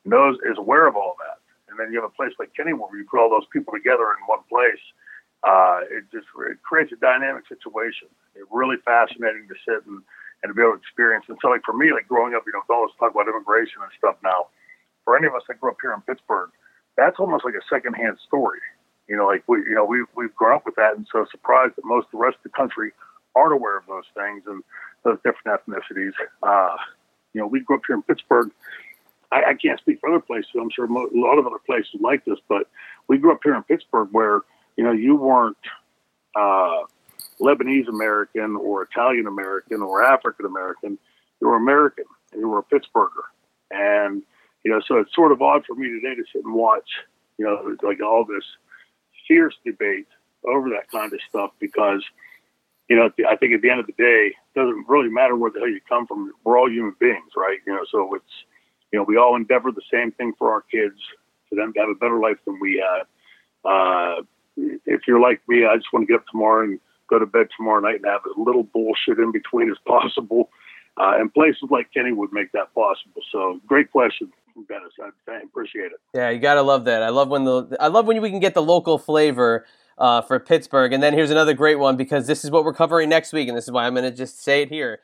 knows 0.06 0.38
is 0.48 0.58
aware 0.58 0.88
of 0.88 0.96
all 0.96 1.16
that. 1.20 1.40
And 1.70 1.78
then 1.80 1.92
you 1.92 2.02
have 2.02 2.10
a 2.10 2.16
place 2.16 2.34
like 2.40 2.52
Kennywood 2.58 2.90
where 2.90 3.00
you 3.00 3.06
put 3.06 3.20
all 3.20 3.30
those 3.30 3.48
people 3.52 3.74
together 3.74 4.10
in 4.16 4.20
one 4.26 4.44
place. 4.50 4.82
Uh, 5.44 5.86
it 5.88 6.04
just 6.12 6.28
it 6.50 6.60
creates 6.64 6.92
a 6.92 7.00
dynamic 7.00 7.48
situation. 7.48 8.12
It's 8.36 8.50
really 8.52 8.76
fascinating 8.84 9.48
to 9.48 9.56
sit 9.64 9.86
and, 9.88 10.04
and 10.44 10.52
to 10.52 10.54
be 10.54 10.60
able 10.60 10.76
to 10.76 10.82
experience. 10.84 11.26
And 11.30 11.38
so, 11.40 11.48
like 11.48 11.64
for 11.64 11.72
me, 11.72 11.94
like 11.94 12.10
growing 12.10 12.36
up, 12.36 12.44
you 12.44 12.52
know, 12.52 12.66
all 12.68 12.88
this 12.88 12.96
talk 13.00 13.16
about 13.16 13.30
immigration 13.30 13.80
and 13.80 13.92
stuff 13.96 14.20
now. 14.24 14.52
For 15.06 15.16
any 15.16 15.28
of 15.28 15.34
us 15.36 15.44
that 15.48 15.62
grew 15.62 15.72
up 15.72 15.80
here 15.80 15.94
in 15.96 16.02
Pittsburgh, 16.04 16.52
that's 16.98 17.20
almost 17.20 17.46
like 17.46 17.56
a 17.56 17.64
secondhand 17.72 18.20
story. 18.28 18.60
You 19.10 19.18
know, 19.18 19.26
like 19.26 19.44
we, 19.48 19.58
you 19.60 19.74
know, 19.74 19.86
we 19.86 20.06
we've 20.16 20.34
grown 20.36 20.56
up 20.56 20.66
with 20.66 20.76
that, 20.76 20.96
and 20.96 21.06
so 21.12 21.26
surprised 21.32 21.76
that 21.76 21.84
most 21.84 22.06
of 22.06 22.12
the 22.12 22.18
rest 22.20 22.38
of 22.38 22.44
the 22.44 22.56
country 22.56 22.92
aren't 23.36 23.54
aware 23.54 23.78
of 23.78 23.86
those 23.88 24.06
things 24.16 24.44
and 24.46 24.64
those 25.04 25.18
different 25.26 25.60
ethnicities. 25.60 26.14
Uh, 26.44 26.76
you 27.34 27.42
know, 27.42 27.48
we 27.48 27.60
grew 27.62 27.78
up 27.78 27.82
here 27.88 27.96
in 27.96 28.04
Pittsburgh. 28.04 28.52
I, 29.32 29.44
I 29.50 29.54
can't 29.56 29.80
speak 29.80 30.00
for 30.00 30.10
other 30.10 30.20
places. 30.20 30.52
I'm 30.60 30.70
sure 30.70 30.88
mo- 30.88 31.10
a 31.14 31.20
lot 31.20 31.40
of 31.40 31.48
other 31.48 31.60
places 31.66 31.96
like 32.00 32.24
this, 32.26 32.38
but 32.48 32.68
we 33.08 33.18
grew 33.18 33.32
up 33.32 33.40
here 33.44 33.56
in 33.56 33.64
Pittsburgh 33.64 34.10
where 34.12 34.42
you 34.78 34.84
know 34.84 34.92
you 34.92 35.16
weren't 35.16 35.58
uh, 36.36 36.84
Lebanese 37.40 37.88
American 37.88 38.56
or 38.56 38.84
Italian 38.84 39.26
American 39.26 39.82
or 39.82 40.04
African 40.04 40.46
American. 40.46 41.00
You 41.42 41.48
were 41.48 41.56
American, 41.56 42.06
and 42.32 42.42
you 42.42 42.48
were 42.48 42.60
a 42.60 42.64
Pittsburgher, 42.64 43.26
and 43.72 44.22
you 44.64 44.72
know, 44.72 44.82
so 44.88 44.98
it's 44.98 45.16
sort 45.16 45.32
of 45.32 45.42
odd 45.42 45.66
for 45.66 45.76
me 45.76 45.88
today 45.88 46.16
to 46.16 46.24
sit 46.32 46.44
and 46.44 46.54
watch, 46.54 46.88
you 47.38 47.46
know, 47.46 47.76
like 47.82 48.02
all 48.04 48.26
this 48.26 48.44
fierce 49.30 49.56
debate 49.66 50.08
over 50.46 50.70
that 50.72 50.92
kind 50.92 51.14
of 51.14 51.20
stuff 51.30 51.52
because, 51.60 52.04
you 52.90 52.98
know, 52.98 53.10
I 53.30 53.38
think 53.38 53.54
at 53.54 53.62
the 53.62 53.70
end 53.70 53.80
of 53.80 53.86
the 53.86 53.94
day, 53.94 54.34
it 54.34 54.60
doesn't 54.60 54.90
really 54.90 55.10
matter 55.10 55.38
where 55.38 55.52
the 55.52 55.60
hell 55.60 55.70
you 55.70 55.80
come 55.88 56.08
from. 56.08 56.34
We're 56.44 56.60
all 56.60 56.70
human 56.70 56.96
beings, 57.00 57.32
right? 57.38 57.60
You 57.66 57.74
know, 57.74 57.86
so 57.90 58.16
it's, 58.16 58.26
you 58.92 59.00
know, 59.00 59.04
we 59.04 59.16
all 59.16 59.36
endeavor 59.36 59.72
the 59.72 59.82
same 59.94 60.12
thing 60.12 60.34
for 60.38 60.52
our 60.52 60.62
kids, 60.62 61.00
for 61.48 61.56
them 61.56 61.72
to 61.74 61.80
have 61.80 61.90
a 61.90 61.96
better 61.96 62.20
life 62.20 62.38
than 62.46 62.60
we 62.60 62.84
had. 62.84 63.70
Uh, 63.70 64.24
if 64.86 65.02
you're 65.08 65.22
like 65.22 65.42
me, 65.48 65.66
I 65.66 65.76
just 65.76 65.94
want 65.94 66.08
to 66.08 66.12
get 66.12 66.22
up 66.22 66.28
tomorrow 66.28 66.64
and 66.64 66.80
go 67.08 67.20
to 67.20 67.26
bed 67.26 67.48
tomorrow 67.56 67.80
night 67.80 67.98
and 67.98 68.06
have 68.06 68.22
as 68.26 68.38
little 68.38 68.64
bullshit 68.64 69.20
in 69.20 69.32
between 69.32 69.70
as 69.70 69.78
possible. 69.86 70.50
Uh, 70.98 71.14
and 71.18 71.34
places 71.34 71.64
like 71.70 71.88
Kennywood 71.96 72.34
make 72.34 72.52
that 72.52 72.74
possible. 72.74 73.22
So 73.32 73.62
great 73.68 73.90
question 73.92 74.34
from 74.66 74.78
Dennis. 74.78 74.94
I, 75.02 75.32
I 75.32 75.42
appreciate 75.42 75.92
it. 75.92 76.00
Yeah, 76.14 76.30
you 76.30 76.40
gotta 76.40 76.62
love 76.62 76.86
that. 76.86 77.04
I 77.04 77.10
love 77.10 77.30
when 77.30 77.46
the 77.46 77.78
I 77.80 77.88
love 77.88 78.06
when 78.06 78.22
we 78.22 78.30
can 78.30 78.40
get 78.40 78.54
the 78.54 78.62
local 78.62 78.98
flavor 78.98 79.66
uh, 79.98 80.22
for 80.22 80.40
Pittsburgh. 80.40 80.94
And 80.94 81.02
then 81.02 81.14
here's 81.14 81.32
another 81.32 81.54
great 81.54 81.80
one 81.80 81.98
because 81.98 82.28
this 82.28 82.44
is 82.44 82.52
what 82.52 82.64
we're 82.64 82.74
covering 82.74 83.10
next 83.10 83.34
week, 83.34 83.48
and 83.48 83.58
this 83.58 83.66
is 83.66 83.72
why 83.72 83.86
I'm 83.86 83.96
gonna 83.96 84.12
just 84.12 84.42
say 84.42 84.62
it 84.62 84.70
here. 84.70 85.00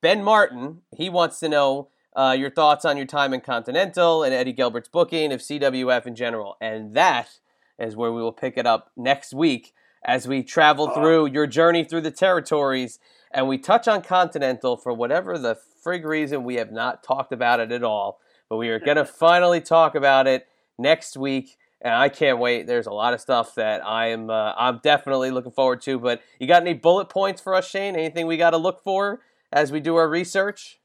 Ben 0.00 0.22
Martin, 0.22 0.82
he 0.94 1.08
wants 1.08 1.40
to 1.40 1.48
know 1.48 1.88
uh, 2.14 2.34
your 2.38 2.50
thoughts 2.50 2.84
on 2.84 2.96
your 2.96 3.06
time 3.06 3.34
in 3.34 3.40
Continental 3.40 4.22
and 4.22 4.34
Eddie 4.34 4.52
Gilbert's 4.52 4.88
booking 4.88 5.32
of 5.32 5.40
CWF 5.40 6.06
in 6.06 6.14
general, 6.14 6.56
and 6.60 6.94
that 6.94 7.38
is 7.78 7.96
where 7.96 8.12
we 8.12 8.20
will 8.20 8.32
pick 8.32 8.56
it 8.56 8.66
up 8.66 8.90
next 8.96 9.32
week 9.32 9.74
as 10.04 10.26
we 10.26 10.42
travel 10.42 10.88
through 10.90 11.26
your 11.26 11.46
journey 11.46 11.84
through 11.84 12.00
the 12.00 12.10
territories 12.10 12.98
and 13.30 13.46
we 13.46 13.58
touch 13.58 13.86
on 13.86 14.02
Continental 14.02 14.76
for 14.76 14.92
whatever 14.92 15.38
the 15.38 15.58
frig 15.84 16.04
reason 16.04 16.44
we 16.44 16.56
have 16.56 16.72
not 16.72 17.02
talked 17.02 17.32
about 17.32 17.60
it 17.60 17.72
at 17.72 17.84
all. 17.84 18.20
But 18.48 18.56
we 18.56 18.68
are 18.68 18.78
going 18.84 18.96
to 18.96 19.04
finally 19.04 19.60
talk 19.60 19.94
about 19.94 20.26
it 20.26 20.46
next 20.78 21.16
week, 21.16 21.56
and 21.80 21.94
I 21.94 22.08
can't 22.08 22.38
wait. 22.38 22.66
There's 22.66 22.86
a 22.86 22.92
lot 22.92 23.14
of 23.14 23.20
stuff 23.20 23.54
that 23.56 23.84
I 23.86 24.08
am 24.08 24.30
uh, 24.30 24.52
I'm 24.56 24.80
definitely 24.82 25.30
looking 25.30 25.52
forward 25.52 25.80
to. 25.82 25.98
But 25.98 26.22
you 26.38 26.46
got 26.46 26.62
any 26.62 26.74
bullet 26.74 27.08
points 27.08 27.40
for 27.40 27.54
us, 27.54 27.68
Shane? 27.68 27.96
Anything 27.96 28.26
we 28.26 28.36
got 28.36 28.50
to 28.50 28.58
look 28.58 28.82
for 28.82 29.20
as 29.52 29.72
we 29.72 29.80
do 29.80 29.96
our 29.96 30.08
research? 30.08 30.78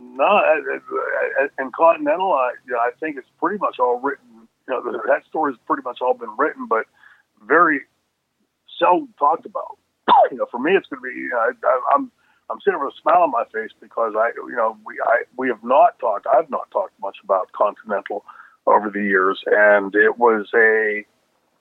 No, 0.00 0.40
in 1.58 1.72
Continental, 1.72 2.32
I, 2.32 2.52
you 2.64 2.72
know, 2.72 2.78
I 2.78 2.90
think 3.00 3.16
it's 3.16 3.28
pretty 3.40 3.58
much 3.58 3.78
all 3.80 4.00
written. 4.00 4.26
You 4.68 4.74
know, 4.74 4.92
that 4.92 5.22
story's 5.28 5.56
pretty 5.66 5.82
much 5.82 5.98
all 6.00 6.14
been 6.14 6.36
written, 6.38 6.66
but 6.68 6.84
very 7.46 7.80
seldom 8.78 9.14
talked 9.18 9.46
about. 9.46 9.78
You 10.30 10.38
know, 10.38 10.46
for 10.50 10.58
me, 10.58 10.72
it's 10.72 10.86
going 10.88 11.00
to 11.00 11.08
be. 11.08 11.20
You 11.20 11.30
know, 11.30 11.38
I, 11.38 11.50
I, 11.66 11.80
I'm 11.94 12.10
I'm 12.50 12.60
sitting 12.64 12.80
with 12.80 12.94
a 12.94 13.00
smile 13.00 13.22
on 13.22 13.30
my 13.30 13.44
face 13.52 13.70
because 13.80 14.14
I, 14.16 14.30
you 14.36 14.56
know, 14.56 14.76
we 14.86 14.98
I 15.04 15.24
we 15.36 15.48
have 15.48 15.62
not 15.62 15.98
talked. 15.98 16.26
I've 16.26 16.50
not 16.50 16.70
talked 16.70 16.94
much 17.00 17.16
about 17.22 17.52
Continental 17.52 18.24
over 18.66 18.90
the 18.90 19.02
years, 19.02 19.40
and 19.46 19.94
it 19.94 20.18
was 20.18 20.48
a 20.54 21.04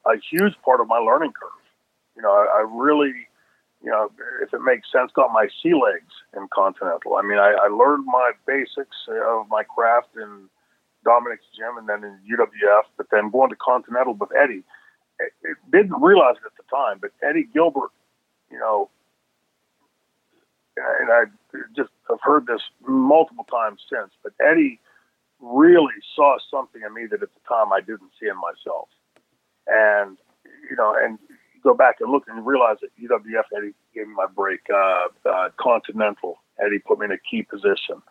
a 0.06 0.16
huge 0.32 0.54
part 0.64 0.80
of 0.80 0.88
my 0.88 0.98
learning 0.98 1.34
curve. 1.40 1.52
You 2.16 2.22
know, 2.22 2.32
I, 2.32 2.60
I 2.60 2.66
really, 2.70 3.14
you 3.84 3.92
know, 3.92 4.10
if 4.42 4.54
it 4.54 4.62
makes 4.62 4.92
sense, 4.92 5.12
got 5.14 5.32
my 5.34 5.48
sea 5.62 5.74
legs 5.74 6.14
in 6.36 6.48
Continental. 6.54 7.16
I 7.16 7.22
mean, 7.22 7.38
I, 7.38 7.54
I 7.62 7.68
learned 7.68 8.06
my 8.06 8.32
basics 8.46 8.96
of 9.08 9.48
my 9.50 9.64
craft 9.64 10.16
in 10.16 10.50
Dominic's 11.04 11.46
gym 11.56 11.78
and 11.78 11.88
then 11.88 12.04
in 12.04 12.18
UWF, 12.26 12.84
but 12.96 13.08
then 13.12 13.30
going 13.30 13.50
to 13.50 13.56
Continental 13.56 14.14
with 14.14 14.30
Eddie, 14.36 14.64
it, 15.20 15.32
it 15.44 15.58
didn't 15.72 16.02
realize 16.02 16.36
it 16.36 16.46
at 16.46 16.58
the 16.58 16.68
time, 16.76 16.98
but 17.02 17.12
Eddie 17.22 17.48
Gilbert, 17.54 17.92
you 18.52 18.58
know, 18.58 18.90
and 21.00 21.12
I 21.12 21.24
just 21.76 21.90
have 22.10 22.20
heard 22.22 22.48
this 22.48 22.62
multiple 22.88 23.46
times 23.46 23.82
since, 23.90 24.12
but 24.24 24.34
Eddie 24.40 24.80
really 25.40 25.94
saw 26.16 26.38
something 26.50 26.82
in 26.86 26.94
me 26.94 27.06
that 27.12 27.22
at 27.22 27.30
the 27.34 27.42
time 27.48 27.72
I 27.72 27.80
didn't 27.82 28.12
see 28.20 28.28
in 28.28 28.38
myself. 28.38 28.90
And, 29.68 30.18
you 30.70 30.76
know, 30.76 30.96
and 30.98 31.20
go 31.64 31.74
back 31.74 31.98
and 32.00 32.12
look 32.12 32.24
and 32.28 32.46
realize 32.46 32.78
that 32.82 32.90
UWF 33.02 33.44
Eddie 33.56 33.74
gave 33.94 34.08
me 34.08 34.14
my 34.16 34.28
break. 34.28 34.62
Uh, 34.74 35.08
uh, 35.30 35.50
Continental 35.60 36.40
Eddie 36.64 36.80
put 36.80 37.00
me 37.00 37.06
in 37.06 37.12
a 37.12 37.18
key 37.20 37.44
position. 37.44 38.02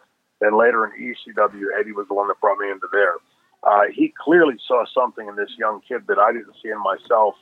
Then 0.40 0.58
later 0.58 0.86
in 0.86 0.92
ECW, 0.92 1.64
Eddie 1.78 1.92
was 1.92 2.06
the 2.08 2.14
one 2.14 2.28
that 2.28 2.40
brought 2.40 2.58
me 2.58 2.70
into 2.70 2.86
there. 2.92 3.14
Uh, 3.62 3.84
he 3.92 4.12
clearly 4.22 4.54
saw 4.66 4.84
something 4.92 5.26
in 5.26 5.36
this 5.36 5.50
young 5.58 5.80
kid 5.86 6.06
that 6.08 6.18
I 6.18 6.32
didn't 6.32 6.54
see 6.62 6.68
in 6.68 6.80
myself 6.82 7.34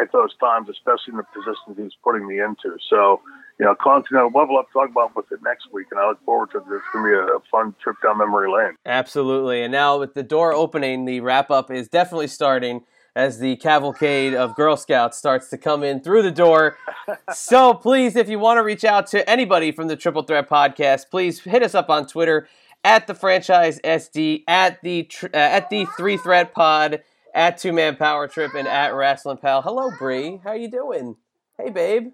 at 0.00 0.12
those 0.12 0.34
times, 0.36 0.68
especially 0.68 1.12
in 1.12 1.16
the 1.16 1.26
positions 1.34 1.76
he 1.76 1.82
was 1.82 1.96
putting 2.04 2.26
me 2.26 2.40
into. 2.40 2.76
So, 2.88 3.20
you 3.58 3.66
know, 3.66 3.74
Continental, 3.74 4.30
have 4.34 4.48
to 4.48 4.72
talk 4.72 4.90
about 4.90 5.16
with 5.16 5.30
it 5.32 5.40
next 5.42 5.72
week, 5.72 5.86
and 5.90 6.00
I 6.00 6.08
look 6.08 6.24
forward 6.24 6.50
to 6.52 6.58
it. 6.58 6.64
It's 6.70 6.84
going 6.92 7.04
to 7.04 7.10
be 7.10 7.14
a, 7.14 7.36
a 7.36 7.40
fun 7.50 7.74
trip 7.82 7.96
down 8.02 8.18
memory 8.18 8.50
lane. 8.50 8.76
Absolutely. 8.86 9.62
And 9.62 9.72
now 9.72 9.98
with 9.98 10.14
the 10.14 10.22
door 10.22 10.52
opening, 10.52 11.04
the 11.04 11.20
wrap 11.20 11.50
up 11.50 11.70
is 11.70 11.88
definitely 11.88 12.28
starting 12.28 12.82
as 13.14 13.38
the 13.38 13.56
cavalcade 13.56 14.34
of 14.34 14.54
Girl 14.56 14.76
Scouts 14.76 15.18
starts 15.18 15.50
to 15.50 15.58
come 15.58 15.82
in 15.82 16.00
through 16.00 16.22
the 16.22 16.30
door. 16.30 16.78
so 17.34 17.74
please, 17.74 18.16
if 18.16 18.28
you 18.28 18.38
want 18.38 18.58
to 18.58 18.62
reach 18.62 18.84
out 18.84 19.06
to 19.08 19.28
anybody 19.28 19.70
from 19.70 19.88
the 19.88 19.96
Triple 19.96 20.22
Threat 20.22 20.48
Podcast, 20.48 21.10
please 21.10 21.40
hit 21.40 21.62
us 21.62 21.74
up 21.74 21.90
on 21.90 22.06
Twitter 22.06 22.48
at 22.84 23.06
the 23.06 23.14
franchise 23.14 23.80
SD, 23.84 24.44
at 24.48 24.80
the 24.82 25.08
uh, 25.22 25.36
at 25.36 25.70
the 25.70 25.86
Three 25.96 26.16
Threat 26.16 26.52
Pod, 26.52 27.02
at 27.34 27.58
Two 27.58 27.72
Man 27.72 27.96
Power 27.96 28.28
Trip, 28.28 28.54
and 28.54 28.68
at 28.68 28.94
Wrestling 28.94 29.38
Pal. 29.38 29.62
Hello, 29.62 29.90
Bree. 29.98 30.40
How 30.44 30.52
you 30.52 30.70
doing? 30.70 31.16
Hey, 31.58 31.70
babe. 31.70 32.12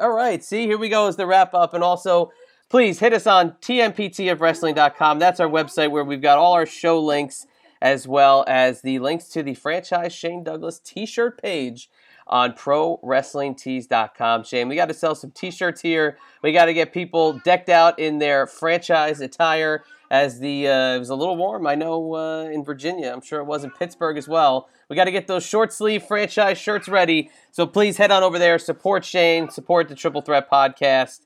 All 0.00 0.12
right. 0.12 0.42
See, 0.42 0.66
here 0.66 0.78
we 0.78 0.88
go 0.88 1.08
as 1.08 1.16
the 1.16 1.26
wrap 1.26 1.54
up, 1.54 1.74
and 1.74 1.84
also 1.84 2.32
please 2.68 2.98
hit 2.98 3.12
us 3.12 3.26
on 3.26 3.52
tmptofwrestling.com. 3.60 5.18
That's 5.18 5.40
our 5.40 5.48
website 5.48 5.90
where 5.90 6.04
we've 6.04 6.22
got 6.22 6.38
all 6.38 6.54
our 6.54 6.66
show 6.66 6.98
links 7.00 7.46
as 7.82 8.08
well 8.08 8.44
as 8.46 8.80
the 8.80 8.98
links 9.00 9.28
to 9.28 9.42
the 9.42 9.54
franchise 9.54 10.12
Shane 10.12 10.44
Douglas 10.44 10.78
t-shirt 10.78 11.42
page 11.42 11.90
on 12.26 12.52
prowrestlingtees.com. 12.52 14.44
Shane, 14.44 14.68
we 14.68 14.76
got 14.76 14.86
to 14.86 14.94
sell 14.94 15.14
some 15.14 15.32
t-shirts 15.32 15.80
here. 15.80 16.16
We 16.42 16.52
got 16.52 16.66
to 16.66 16.74
get 16.74 16.92
people 16.92 17.40
decked 17.44 17.68
out 17.68 17.98
in 17.98 18.18
their 18.18 18.46
franchise 18.46 19.20
attire 19.20 19.84
as 20.12 20.40
the 20.40 20.68
uh, 20.68 20.94
it 20.94 20.98
was 20.98 21.08
a 21.08 21.14
little 21.14 21.36
warm. 21.36 21.66
I 21.66 21.74
know 21.74 22.14
uh, 22.14 22.44
in 22.44 22.62
Virginia. 22.62 23.10
I'm 23.10 23.22
sure 23.22 23.40
it 23.40 23.46
was 23.46 23.64
in 23.64 23.70
Pittsburgh 23.70 24.18
as 24.18 24.28
well. 24.28 24.68
We 24.90 24.94
got 24.94 25.04
to 25.04 25.10
get 25.10 25.26
those 25.26 25.42
short 25.42 25.72
sleeve 25.72 26.02
franchise 26.02 26.58
shirts 26.58 26.86
ready. 26.86 27.30
So 27.50 27.66
please 27.66 27.96
head 27.96 28.10
on 28.10 28.22
over 28.22 28.38
there, 28.38 28.58
support 28.58 29.06
Shane, 29.06 29.48
support 29.48 29.88
the 29.88 29.94
Triple 29.94 30.20
Threat 30.20 30.50
podcast. 30.50 31.20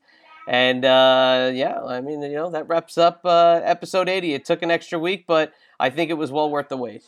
And 0.49 0.85
uh, 0.85 1.51
yeah, 1.53 1.83
I 1.83 2.01
mean, 2.01 2.23
you 2.23 2.35
know, 2.35 2.51
that 2.51 2.69
wraps 2.69 2.97
up 2.97 3.23
uh, 3.25 3.61
episode 3.65 4.09
80. 4.09 4.35
It 4.35 4.45
took 4.45 4.63
an 4.63 4.71
extra 4.71 5.01
week, 5.01 5.25
but 5.27 5.53
I 5.81 5.91
think 5.91 6.13
it 6.13 6.15
was 6.15 6.31
well 6.31 6.49
worth 6.49 6.69
the 6.69 6.77
wait. 6.77 7.03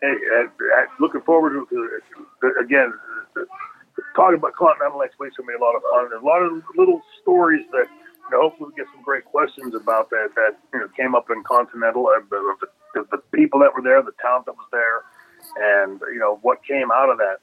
Hey, 0.00 0.08
uh, 0.08 0.48
looking 0.98 1.20
forward 1.20 1.52
to 1.70 2.00
again 2.60 2.92
talking 4.16 4.38
about 4.38 4.54
Continental 4.56 4.98
next 4.98 5.20
week's 5.20 5.36
gonna 5.36 5.46
be 5.46 5.54
a 5.54 5.64
lot 5.64 5.76
of 5.76 5.82
fun. 5.82 6.10
There's 6.10 6.20
a 6.20 6.26
lot 6.26 6.42
of 6.42 6.64
little 6.76 7.00
stories 7.22 7.64
that 7.70 7.86
know, 8.32 8.48
hopefully 8.48 8.70
we 8.70 8.82
get 8.82 8.86
some 8.92 9.02
great 9.02 9.24
questions 9.24 9.74
about 9.74 10.10
that 10.10 10.30
that 10.34 10.58
you 10.72 10.80
know 10.80 10.88
came 10.96 11.14
up 11.14 11.30
in 11.30 11.42
Continental 11.44 12.06
uh, 12.08 12.20
the, 12.30 12.66
the, 12.94 13.06
the 13.12 13.18
people 13.32 13.60
that 13.60 13.74
were 13.74 13.82
there, 13.82 14.02
the 14.02 14.12
talent 14.20 14.46
that 14.46 14.56
was 14.56 14.68
there, 14.72 15.04
and 15.84 16.00
you 16.12 16.18
know 16.18 16.38
what 16.42 16.64
came 16.64 16.90
out 16.90 17.10
of 17.10 17.18
that 17.18 17.38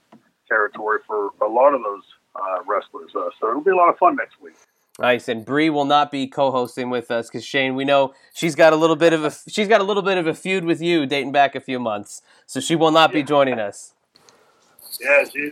territory 0.47 0.99
for 1.05 1.31
a 1.41 1.47
lot 1.47 1.73
of 1.73 1.81
those 1.83 2.03
uh, 2.35 2.63
wrestlers. 2.67 3.11
Uh, 3.15 3.29
so 3.39 3.49
it'll 3.49 3.61
be 3.61 3.71
a 3.71 3.75
lot 3.75 3.89
of 3.89 3.97
fun 3.97 4.15
next 4.15 4.41
week. 4.41 4.55
Nice, 4.99 5.29
and 5.29 5.45
Bree 5.45 5.69
will 5.69 5.85
not 5.85 6.11
be 6.11 6.27
co-hosting 6.27 6.89
with 6.89 7.09
us 7.09 7.29
because 7.29 7.45
Shane, 7.45 7.73
we 7.75 7.85
know 7.85 8.13
she's 8.33 8.53
got 8.53 8.73
a 8.73 8.75
little 8.75 8.97
bit 8.97 9.13
of 9.13 9.23
a 9.23 9.31
she's 9.47 9.69
got 9.69 9.79
a 9.79 9.83
little 9.85 10.03
bit 10.03 10.17
of 10.17 10.27
a 10.27 10.33
feud 10.33 10.65
with 10.65 10.81
you 10.81 11.05
dating 11.05 11.31
back 11.31 11.55
a 11.55 11.61
few 11.61 11.79
months, 11.79 12.21
so 12.45 12.59
she 12.59 12.75
will 12.75 12.91
not 12.91 13.13
be 13.13 13.23
joining 13.23 13.59
us. 13.59 13.93
Yeah, 14.99 15.23
she, 15.23 15.51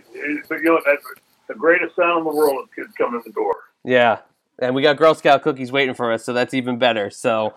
but 0.49 0.59
you 0.59 0.65
know 0.65 0.81
that's 0.85 1.03
the 1.47 1.53
greatest 1.53 1.95
sound 1.95 2.19
in 2.19 2.23
the 2.25 2.35
world 2.35 2.67
is 2.67 2.75
kids 2.75 2.93
coming 2.97 3.21
in 3.25 3.31
the 3.31 3.31
door. 3.31 3.55
Yeah, 3.85 4.19
and 4.59 4.75
we 4.75 4.81
got 4.81 4.97
Girl 4.97 5.13
Scout 5.13 5.41
cookies 5.41 5.71
waiting 5.71 5.95
for 5.95 6.11
us, 6.11 6.23
so 6.23 6.33
that's 6.33 6.53
even 6.53 6.77
better. 6.77 7.09
So 7.09 7.53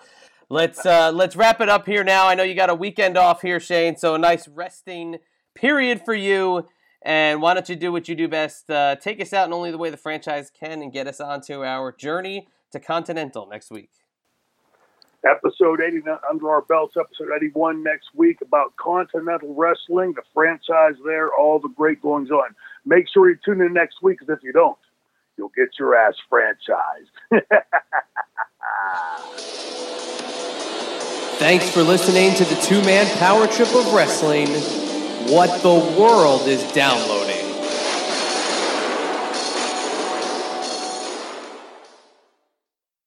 let's 0.49 0.85
uh, 0.85 1.13
let's 1.13 1.37
wrap 1.37 1.61
it 1.61 1.69
up 1.69 1.87
here 1.87 2.05
now. 2.05 2.27
I 2.27 2.35
know 2.35 2.43
you 2.43 2.55
got 2.55 2.71
a 2.71 2.75
weekend 2.75 3.17
off 3.17 3.43
here, 3.43 3.61
Shane, 3.61 3.97
so 3.97 4.15
a 4.15 4.19
nice 4.19 4.49
resting 4.49 5.19
period 5.55 6.03
for 6.05 6.15
you. 6.15 6.67
And 7.03 7.41
why 7.41 7.55
don't 7.55 7.69
you 7.69 7.77
do 7.77 7.93
what 7.93 8.09
you 8.09 8.15
do 8.15 8.29
best? 8.29 8.71
Uh, 8.71 8.95
take 8.97 9.21
us 9.21 9.33
out 9.33 9.47
in 9.47 9.55
only 9.55 9.71
the 9.71 9.79
way 9.79 9.89
the 9.89 9.97
franchise 9.97 10.51
can 10.51 10.83
and 10.83 10.93
get 10.93 11.07
us 11.07 11.21
onto 11.21 11.65
our 11.65 11.93
journey 11.93 12.49
to 12.73 12.81
Continental 12.81 13.47
next 13.47 13.71
week. 13.71 13.91
Episode 15.25 15.81
80 15.83 16.03
under 16.31 16.51
our 16.51 16.63
belts, 16.63 16.95
episode 16.99 17.29
81 17.35 17.83
next 17.83 18.09
week 18.15 18.39
about 18.41 18.75
Continental 18.77 19.55
Wrestling, 19.55 20.15
the 20.15 20.23
franchise 20.33 20.95
there, 21.05 21.31
all 21.35 21.59
the 21.59 21.69
great 21.69 22.01
goings 22.01 22.31
on. 22.31 22.55
Make 22.87 23.07
sure 23.13 23.29
you 23.29 23.37
tune 23.45 23.61
in 23.61 23.75
next 23.75 24.03
week 24.03 24.19
because 24.19 24.35
if 24.35 24.43
you 24.43 24.53
don't, 24.53 24.79
you'll 25.41 25.53
get 25.57 25.79
your 25.79 25.97
ass 25.97 26.15
franchised. 26.31 27.09
Thanks 31.39 31.71
for 31.71 31.83
listening 31.83 32.35
to 32.35 32.45
the 32.45 32.61
two 32.61 32.83
man 32.83 33.07
power 33.17 33.47
trip 33.47 33.75
of 33.75 33.95
wrestling. 33.95 34.49
What 35.33 35.63
the 35.63 35.97
world 35.99 36.47
is 36.47 36.63
downloading. 36.73 37.50